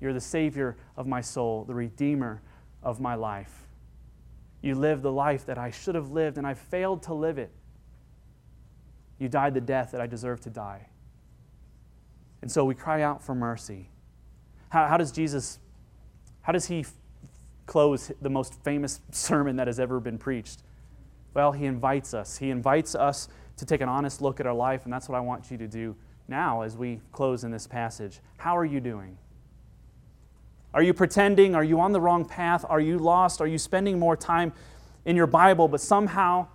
You're 0.00 0.12
the 0.12 0.20
Savior 0.20 0.76
of 0.96 1.08
my 1.08 1.22
soul, 1.22 1.64
the 1.64 1.74
Redeemer 1.74 2.40
of 2.84 3.00
my 3.00 3.16
life. 3.16 3.66
You 4.62 4.76
lived 4.76 5.02
the 5.02 5.10
life 5.10 5.44
that 5.46 5.58
I 5.58 5.72
should 5.72 5.96
have 5.96 6.12
lived, 6.12 6.38
and 6.38 6.46
I 6.46 6.54
failed 6.54 7.02
to 7.04 7.14
live 7.14 7.36
it. 7.36 7.50
You 9.18 9.28
died 9.28 9.54
the 9.54 9.60
death 9.60 9.90
that 9.90 10.00
I 10.00 10.06
deserved 10.06 10.44
to 10.44 10.50
die. 10.50 10.86
And 12.46 12.52
so 12.52 12.64
we 12.64 12.76
cry 12.76 13.02
out 13.02 13.24
for 13.24 13.34
mercy. 13.34 13.88
How, 14.68 14.86
how 14.86 14.96
does 14.96 15.10
Jesus, 15.10 15.58
how 16.42 16.52
does 16.52 16.66
he 16.66 16.82
f- 16.82 16.92
close 17.66 18.12
the 18.22 18.30
most 18.30 18.54
famous 18.62 19.00
sermon 19.10 19.56
that 19.56 19.66
has 19.66 19.80
ever 19.80 19.98
been 19.98 20.16
preached? 20.16 20.62
Well, 21.34 21.50
he 21.50 21.66
invites 21.66 22.14
us. 22.14 22.38
He 22.38 22.50
invites 22.50 22.94
us 22.94 23.26
to 23.56 23.66
take 23.66 23.80
an 23.80 23.88
honest 23.88 24.22
look 24.22 24.38
at 24.38 24.46
our 24.46 24.54
life, 24.54 24.84
and 24.84 24.92
that's 24.92 25.08
what 25.08 25.16
I 25.16 25.20
want 25.22 25.50
you 25.50 25.58
to 25.58 25.66
do 25.66 25.96
now 26.28 26.62
as 26.62 26.76
we 26.76 27.00
close 27.10 27.42
in 27.42 27.50
this 27.50 27.66
passage. 27.66 28.20
How 28.36 28.56
are 28.56 28.64
you 28.64 28.78
doing? 28.78 29.18
Are 30.72 30.84
you 30.84 30.94
pretending? 30.94 31.56
Are 31.56 31.64
you 31.64 31.80
on 31.80 31.90
the 31.90 32.00
wrong 32.00 32.24
path? 32.24 32.64
Are 32.68 32.78
you 32.78 32.96
lost? 32.98 33.40
Are 33.40 33.48
you 33.48 33.58
spending 33.58 33.98
more 33.98 34.16
time 34.16 34.52
in 35.04 35.16
your 35.16 35.26
Bible, 35.26 35.66
but 35.66 35.80
somehow 35.80 36.46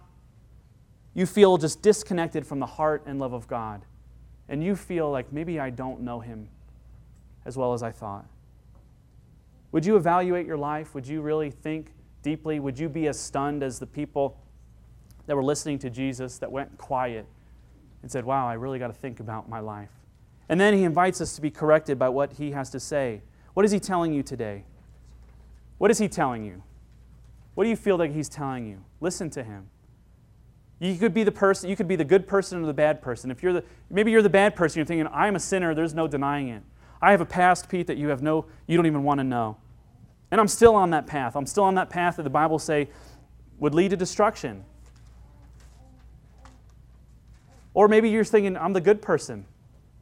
you 1.13 1.25
feel 1.25 1.57
just 1.57 1.81
disconnected 1.81 2.47
from 2.47 2.61
the 2.61 2.65
heart 2.65 3.03
and 3.05 3.19
love 3.19 3.33
of 3.33 3.45
God? 3.49 3.83
And 4.51 4.61
you 4.61 4.75
feel 4.75 5.09
like 5.09 5.31
maybe 5.31 5.59
I 5.59 5.69
don't 5.69 6.01
know 6.01 6.19
him 6.19 6.49
as 7.45 7.57
well 7.57 7.73
as 7.73 7.81
I 7.81 7.91
thought? 7.91 8.25
Would 9.71 9.85
you 9.85 9.95
evaluate 9.95 10.45
your 10.45 10.57
life? 10.57 10.93
Would 10.93 11.07
you 11.07 11.21
really 11.21 11.49
think 11.49 11.93
deeply? 12.21 12.59
Would 12.59 12.77
you 12.77 12.89
be 12.89 13.07
as 13.07 13.17
stunned 13.17 13.63
as 13.63 13.79
the 13.79 13.87
people 13.87 14.37
that 15.25 15.37
were 15.37 15.43
listening 15.43 15.79
to 15.79 15.89
Jesus 15.89 16.37
that 16.39 16.51
went 16.51 16.77
quiet 16.77 17.25
and 18.01 18.11
said, 18.11 18.25
Wow, 18.25 18.45
I 18.45 18.53
really 18.53 18.77
got 18.77 18.87
to 18.87 18.93
think 18.93 19.21
about 19.21 19.47
my 19.47 19.61
life. 19.61 19.91
And 20.49 20.59
then 20.59 20.73
he 20.73 20.83
invites 20.83 21.21
us 21.21 21.33
to 21.35 21.41
be 21.41 21.49
corrected 21.49 21.97
by 21.97 22.09
what 22.09 22.33
he 22.33 22.51
has 22.51 22.69
to 22.71 22.79
say. 22.79 23.21
What 23.53 23.65
is 23.65 23.71
he 23.71 23.79
telling 23.79 24.13
you 24.13 24.21
today? 24.21 24.65
What 25.77 25.91
is 25.91 25.97
he 25.97 26.09
telling 26.09 26.43
you? 26.43 26.61
What 27.55 27.63
do 27.63 27.69
you 27.69 27.77
feel 27.77 27.95
like 27.95 28.13
he's 28.13 28.27
telling 28.27 28.67
you? 28.67 28.83
Listen 28.99 29.29
to 29.29 29.43
him. 29.43 29.69
You 30.81 30.97
could 30.97 31.13
be 31.13 31.23
the 31.23 31.31
person, 31.31 31.69
you 31.69 31.75
could 31.75 31.87
be 31.87 31.95
the 31.95 32.03
good 32.03 32.27
person 32.27 32.63
or 32.63 32.65
the 32.65 32.73
bad 32.73 33.03
person. 33.03 33.29
If 33.29 33.43
you're 33.43 33.53
the 33.53 33.63
maybe 33.91 34.09
you're 34.09 34.23
the 34.23 34.29
bad 34.29 34.55
person, 34.55 34.79
you're 34.79 34.85
thinking, 34.85 35.07
I'm 35.13 35.35
a 35.35 35.39
sinner, 35.39 35.75
there's 35.75 35.93
no 35.93 36.07
denying 36.07 36.47
it. 36.47 36.63
I 36.99 37.11
have 37.11 37.21
a 37.21 37.25
past, 37.25 37.69
Pete, 37.69 37.85
that 37.85 37.97
you 37.97 38.07
have 38.07 38.23
no, 38.23 38.47
you 38.65 38.77
don't 38.77 38.87
even 38.87 39.03
want 39.03 39.19
to 39.19 39.23
know. 39.23 39.57
And 40.31 40.41
I'm 40.41 40.47
still 40.47 40.73
on 40.73 40.89
that 40.89 41.05
path. 41.05 41.35
I'm 41.35 41.45
still 41.45 41.65
on 41.65 41.75
that 41.75 41.91
path 41.91 42.15
that 42.15 42.23
the 42.23 42.31
Bible 42.31 42.57
say 42.57 42.89
would 43.59 43.75
lead 43.75 43.91
to 43.91 43.97
destruction. 43.97 44.65
Or 47.75 47.87
maybe 47.87 48.09
you're 48.09 48.23
thinking, 48.23 48.57
I'm 48.57 48.73
the 48.73 48.81
good 48.81 49.03
person. 49.03 49.45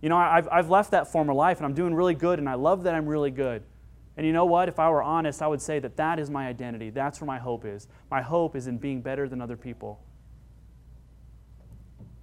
You 0.02 0.08
know, 0.08 0.16
I've, 0.18 0.48
I've 0.50 0.70
left 0.70 0.92
that 0.92 1.12
former 1.12 1.34
life 1.34 1.58
and 1.58 1.66
I'm 1.66 1.74
doing 1.74 1.94
really 1.94 2.16
good 2.16 2.40
and 2.40 2.48
I 2.48 2.54
love 2.54 2.84
that 2.84 2.96
I'm 2.96 3.06
really 3.06 3.32
good. 3.32 3.64
And 4.16 4.26
you 4.26 4.32
know 4.32 4.46
what? 4.46 4.70
If 4.70 4.80
I 4.80 4.90
were 4.90 5.04
honest, 5.04 5.42
I 5.42 5.48
would 5.48 5.62
say 5.62 5.80
that 5.80 5.98
that 5.98 6.20
is 6.20 6.30
my 6.30 6.48
identity. 6.48 6.90
That's 6.90 7.20
where 7.20 7.28
my 7.28 7.38
hope 7.38 7.66
is. 7.66 7.90
My 8.10 8.22
hope 8.22 8.56
is 8.56 8.68
in 8.68 8.78
being 8.78 9.02
better 9.02 9.28
than 9.28 9.42
other 9.42 9.58
people. 9.58 10.02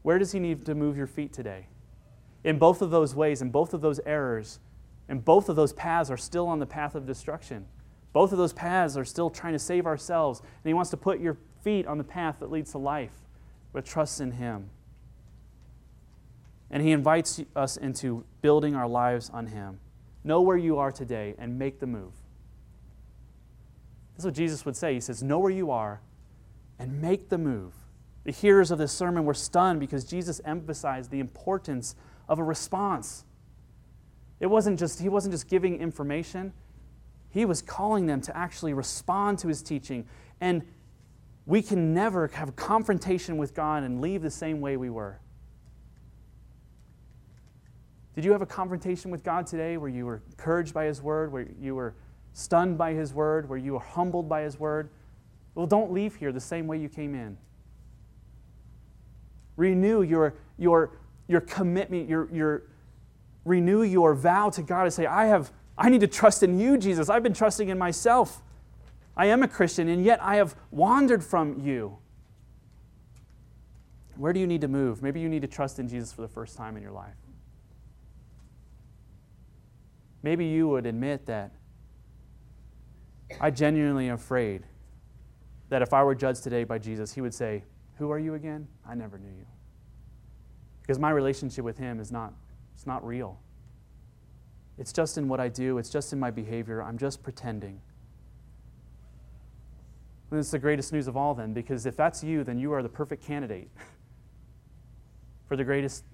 Where 0.06 0.20
does 0.20 0.30
He 0.30 0.38
need 0.38 0.64
to 0.66 0.74
move 0.76 0.96
your 0.96 1.08
feet 1.08 1.32
today? 1.32 1.66
In 2.44 2.60
both 2.60 2.80
of 2.80 2.92
those 2.92 3.16
ways, 3.16 3.42
in 3.42 3.50
both 3.50 3.74
of 3.74 3.80
those 3.80 3.98
errors, 4.06 4.60
and 5.08 5.24
both 5.24 5.48
of 5.48 5.56
those 5.56 5.72
paths 5.72 6.12
are 6.12 6.16
still 6.16 6.46
on 6.46 6.60
the 6.60 6.64
path 6.64 6.94
of 6.94 7.06
destruction. 7.06 7.66
Both 8.12 8.30
of 8.30 8.38
those 8.38 8.52
paths 8.52 8.96
are 8.96 9.04
still 9.04 9.30
trying 9.30 9.54
to 9.54 9.58
save 9.58 9.84
ourselves. 9.84 10.42
And 10.42 10.70
He 10.70 10.74
wants 10.74 10.90
to 10.90 10.96
put 10.96 11.18
your 11.18 11.38
feet 11.64 11.88
on 11.88 11.98
the 11.98 12.04
path 12.04 12.36
that 12.38 12.52
leads 12.52 12.70
to 12.70 12.78
life, 12.78 13.10
but 13.72 13.84
trust 13.84 14.20
in 14.20 14.30
Him. 14.30 14.70
And 16.70 16.84
He 16.84 16.92
invites 16.92 17.42
us 17.56 17.76
into 17.76 18.24
building 18.42 18.76
our 18.76 18.86
lives 18.86 19.28
on 19.30 19.48
Him. 19.48 19.80
Know 20.22 20.40
where 20.40 20.56
you 20.56 20.78
are 20.78 20.92
today 20.92 21.34
and 21.36 21.58
make 21.58 21.80
the 21.80 21.86
move. 21.88 22.12
That's 24.14 24.24
what 24.24 24.34
Jesus 24.34 24.64
would 24.64 24.76
say. 24.76 24.94
He 24.94 25.00
says, 25.00 25.20
Know 25.20 25.40
where 25.40 25.50
you 25.50 25.72
are 25.72 26.00
and 26.78 27.02
make 27.02 27.28
the 27.28 27.38
move. 27.38 27.74
The 28.26 28.32
hearers 28.32 28.72
of 28.72 28.78
this 28.78 28.90
sermon 28.90 29.24
were 29.24 29.34
stunned 29.34 29.78
because 29.78 30.04
Jesus 30.04 30.40
emphasized 30.44 31.12
the 31.12 31.20
importance 31.20 31.94
of 32.28 32.40
a 32.40 32.42
response. 32.42 33.24
It 34.40 34.46
wasn't 34.46 34.80
just, 34.80 35.00
he 35.00 35.08
wasn't 35.08 35.32
just 35.32 35.48
giving 35.48 35.80
information, 35.80 36.52
he 37.30 37.44
was 37.44 37.62
calling 37.62 38.06
them 38.06 38.20
to 38.22 38.36
actually 38.36 38.74
respond 38.74 39.38
to 39.38 39.48
his 39.48 39.62
teaching. 39.62 40.06
And 40.40 40.66
we 41.46 41.62
can 41.62 41.94
never 41.94 42.26
have 42.28 42.48
a 42.48 42.52
confrontation 42.52 43.36
with 43.36 43.54
God 43.54 43.84
and 43.84 44.00
leave 44.00 44.22
the 44.22 44.30
same 44.30 44.60
way 44.60 44.76
we 44.76 44.90
were. 44.90 45.20
Did 48.16 48.24
you 48.24 48.32
have 48.32 48.42
a 48.42 48.46
confrontation 48.46 49.12
with 49.12 49.22
God 49.22 49.46
today 49.46 49.76
where 49.76 49.90
you 49.90 50.04
were 50.04 50.20
encouraged 50.30 50.74
by 50.74 50.86
His 50.86 51.00
word, 51.00 51.30
where 51.30 51.46
you 51.60 51.76
were 51.76 51.94
stunned 52.32 52.76
by 52.76 52.92
His 52.92 53.14
word, 53.14 53.48
where 53.48 53.58
you 53.58 53.74
were 53.74 53.78
humbled 53.78 54.28
by 54.28 54.40
His 54.40 54.58
word? 54.58 54.88
Well, 55.54 55.66
don't 55.66 55.92
leave 55.92 56.16
here 56.16 56.32
the 56.32 56.40
same 56.40 56.66
way 56.66 56.78
you 56.78 56.88
came 56.88 57.14
in. 57.14 57.36
Renew 59.56 60.02
your, 60.02 60.34
your, 60.58 60.92
your 61.28 61.40
commitment, 61.40 62.08
your, 62.08 62.28
your, 62.32 62.62
renew 63.44 63.82
your 63.82 64.14
vow 64.14 64.50
to 64.50 64.62
God 64.62 64.84
and 64.84 64.92
say, 64.92 65.06
I 65.06 65.26
have 65.26 65.50
I 65.78 65.90
need 65.90 66.00
to 66.00 66.06
trust 66.06 66.42
in 66.42 66.58
you, 66.58 66.78
Jesus. 66.78 67.08
I've 67.10 67.22
been 67.22 67.34
trusting 67.34 67.68
in 67.68 67.78
myself. 67.78 68.42
I 69.16 69.26
am 69.26 69.42
a 69.42 69.48
Christian, 69.48 69.88
and 69.88 70.04
yet 70.04 70.22
I 70.22 70.36
have 70.36 70.56
wandered 70.70 71.22
from 71.22 71.60
you. 71.60 71.98
Where 74.16 74.32
do 74.32 74.40
you 74.40 74.46
need 74.46 74.62
to 74.62 74.68
move? 74.68 75.02
Maybe 75.02 75.20
you 75.20 75.28
need 75.28 75.42
to 75.42 75.48
trust 75.48 75.78
in 75.78 75.88
Jesus 75.88 76.12
for 76.12 76.22
the 76.22 76.28
first 76.28 76.56
time 76.56 76.76
in 76.76 76.82
your 76.82 76.92
life. 76.92 77.14
Maybe 80.22 80.46
you 80.46 80.68
would 80.68 80.86
admit 80.86 81.26
that 81.26 81.52
I 83.40 83.50
genuinely 83.50 84.08
am 84.08 84.14
afraid 84.14 84.62
that 85.68 85.82
if 85.82 85.92
I 85.92 86.02
were 86.02 86.14
judged 86.14 86.42
today 86.42 86.64
by 86.64 86.78
Jesus, 86.78 87.12
he 87.12 87.20
would 87.20 87.34
say, 87.34 87.64
Who 87.96 88.10
are 88.10 88.18
you 88.18 88.34
again? 88.34 88.68
I 88.88 88.94
never 88.94 89.18
knew 89.18 89.30
you. 89.30 89.46
Because 90.82 90.98
my 90.98 91.10
relationship 91.10 91.64
with 91.64 91.78
him 91.78 91.98
is 91.98 92.12
not, 92.12 92.32
it's 92.74 92.86
not 92.86 93.04
real. 93.04 93.40
It's 94.78 94.92
just 94.92 95.18
in 95.18 95.28
what 95.28 95.40
I 95.40 95.48
do, 95.48 95.78
it's 95.78 95.90
just 95.90 96.12
in 96.12 96.20
my 96.20 96.30
behavior. 96.30 96.82
I'm 96.82 96.98
just 96.98 97.22
pretending. 97.22 97.80
And 100.30 100.40
it's 100.40 100.50
the 100.50 100.58
greatest 100.58 100.92
news 100.92 101.06
of 101.06 101.16
all, 101.16 101.34
then, 101.34 101.52
because 101.52 101.86
if 101.86 101.96
that's 101.96 102.22
you, 102.22 102.44
then 102.44 102.58
you 102.58 102.72
are 102.72 102.82
the 102.82 102.88
perfect 102.88 103.24
candidate 103.24 103.70
for 105.48 105.56
the 105.56 105.64
greatest, 105.64 106.04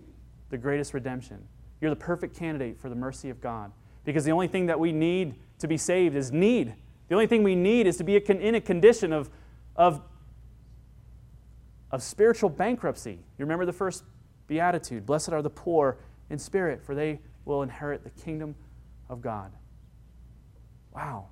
the 0.51 0.59
greatest 0.59 0.95
redemption. 0.95 1.39
You're 1.81 1.91
the 1.91 1.97
perfect 1.97 2.37
candidate 2.37 2.79
for 2.79 2.89
the 2.89 2.95
mercy 2.95 3.31
of 3.31 3.41
God. 3.41 3.73
Because 4.05 4.25
the 4.25 4.33
only 4.33 4.49
thing 4.49 4.67
that 4.67 4.79
we 4.79 4.93
need 4.93 5.37
to 5.59 5.69
be 5.69 5.77
saved 5.77 6.15
is 6.15 6.31
need. 6.31 6.75
The 7.09 7.15
only 7.15 7.27
thing 7.27 7.43
we 7.43 7.55
need 7.55 7.87
is 7.87 7.97
to 7.99 8.05
be 8.05 8.17
in 8.17 8.55
a 8.55 8.61
condition 8.61 9.13
of, 9.13 9.31
of, 9.77 10.01
of 11.93 12.03
spiritual 12.03 12.49
bankruptcy. 12.49 13.13
You 13.13 13.45
remember 13.45 13.67
the 13.67 13.73
first 13.73 14.05
beatitude 14.49 15.07
Blessed 15.07 15.31
are 15.31 15.43
the 15.43 15.51
poor 15.51 15.99
in 16.31 16.39
spirit, 16.39 16.83
for 16.83 16.95
they 16.95 17.21
will 17.45 17.63
inherit 17.63 18.03
the 18.05 18.11
kingdom 18.11 18.55
of 19.09 19.21
God. 19.21 19.53
Wow. 20.95 21.27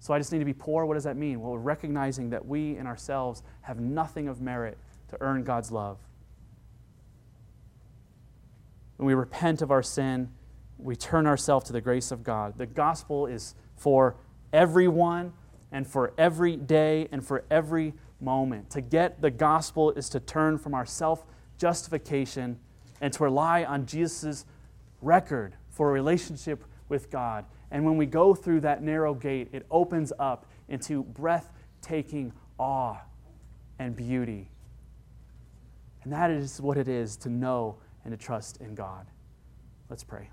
So 0.00 0.14
I 0.14 0.18
just 0.18 0.32
need 0.32 0.38
to 0.38 0.44
be 0.44 0.54
poor. 0.54 0.86
What 0.86 0.94
does 0.94 1.04
that 1.04 1.16
mean? 1.16 1.40
Well, 1.40 1.56
recognizing 1.58 2.30
that 2.30 2.44
we 2.44 2.76
in 2.76 2.86
ourselves 2.86 3.42
have 3.62 3.78
nothing 3.78 4.28
of 4.28 4.40
merit 4.40 4.78
to 5.08 5.18
earn 5.20 5.44
God's 5.44 5.70
love. 5.70 5.98
When 8.96 9.06
we 9.06 9.14
repent 9.14 9.62
of 9.62 9.70
our 9.70 9.82
sin, 9.82 10.30
we 10.78 10.96
turn 10.96 11.26
ourselves 11.26 11.66
to 11.66 11.72
the 11.72 11.80
grace 11.80 12.10
of 12.10 12.24
God. 12.24 12.56
The 12.56 12.66
gospel 12.66 13.26
is 13.26 13.54
for 13.76 14.16
everyone 14.52 15.32
and 15.72 15.86
for 15.86 16.12
every 16.16 16.56
day 16.56 17.08
and 17.12 17.24
for 17.24 17.44
every 17.50 17.94
moment. 18.20 18.70
To 18.70 18.80
get 18.80 19.20
the 19.20 19.30
gospel 19.30 19.90
is 19.92 20.08
to 20.10 20.20
turn 20.20 20.58
from 20.58 20.74
our 20.74 20.86
self 20.86 21.24
justification 21.58 22.58
and 23.00 23.12
to 23.12 23.24
rely 23.24 23.64
on 23.64 23.86
Jesus' 23.86 24.44
record 25.00 25.54
for 25.70 25.90
a 25.90 25.92
relationship 25.92 26.64
with 26.88 27.10
God. 27.10 27.44
And 27.70 27.84
when 27.84 27.96
we 27.96 28.06
go 28.06 28.34
through 28.34 28.60
that 28.60 28.82
narrow 28.82 29.14
gate, 29.14 29.48
it 29.52 29.66
opens 29.70 30.12
up 30.18 30.46
into 30.68 31.04
breathtaking 31.04 32.32
awe 32.58 32.98
and 33.78 33.94
beauty. 33.94 34.50
And 36.02 36.12
that 36.12 36.30
is 36.30 36.60
what 36.60 36.76
it 36.76 36.88
is 36.88 37.16
to 37.18 37.28
know 37.28 37.76
and 38.04 38.12
to 38.12 38.16
trust 38.16 38.60
in 38.60 38.74
God. 38.74 39.06
Let's 39.88 40.04
pray. 40.04 40.30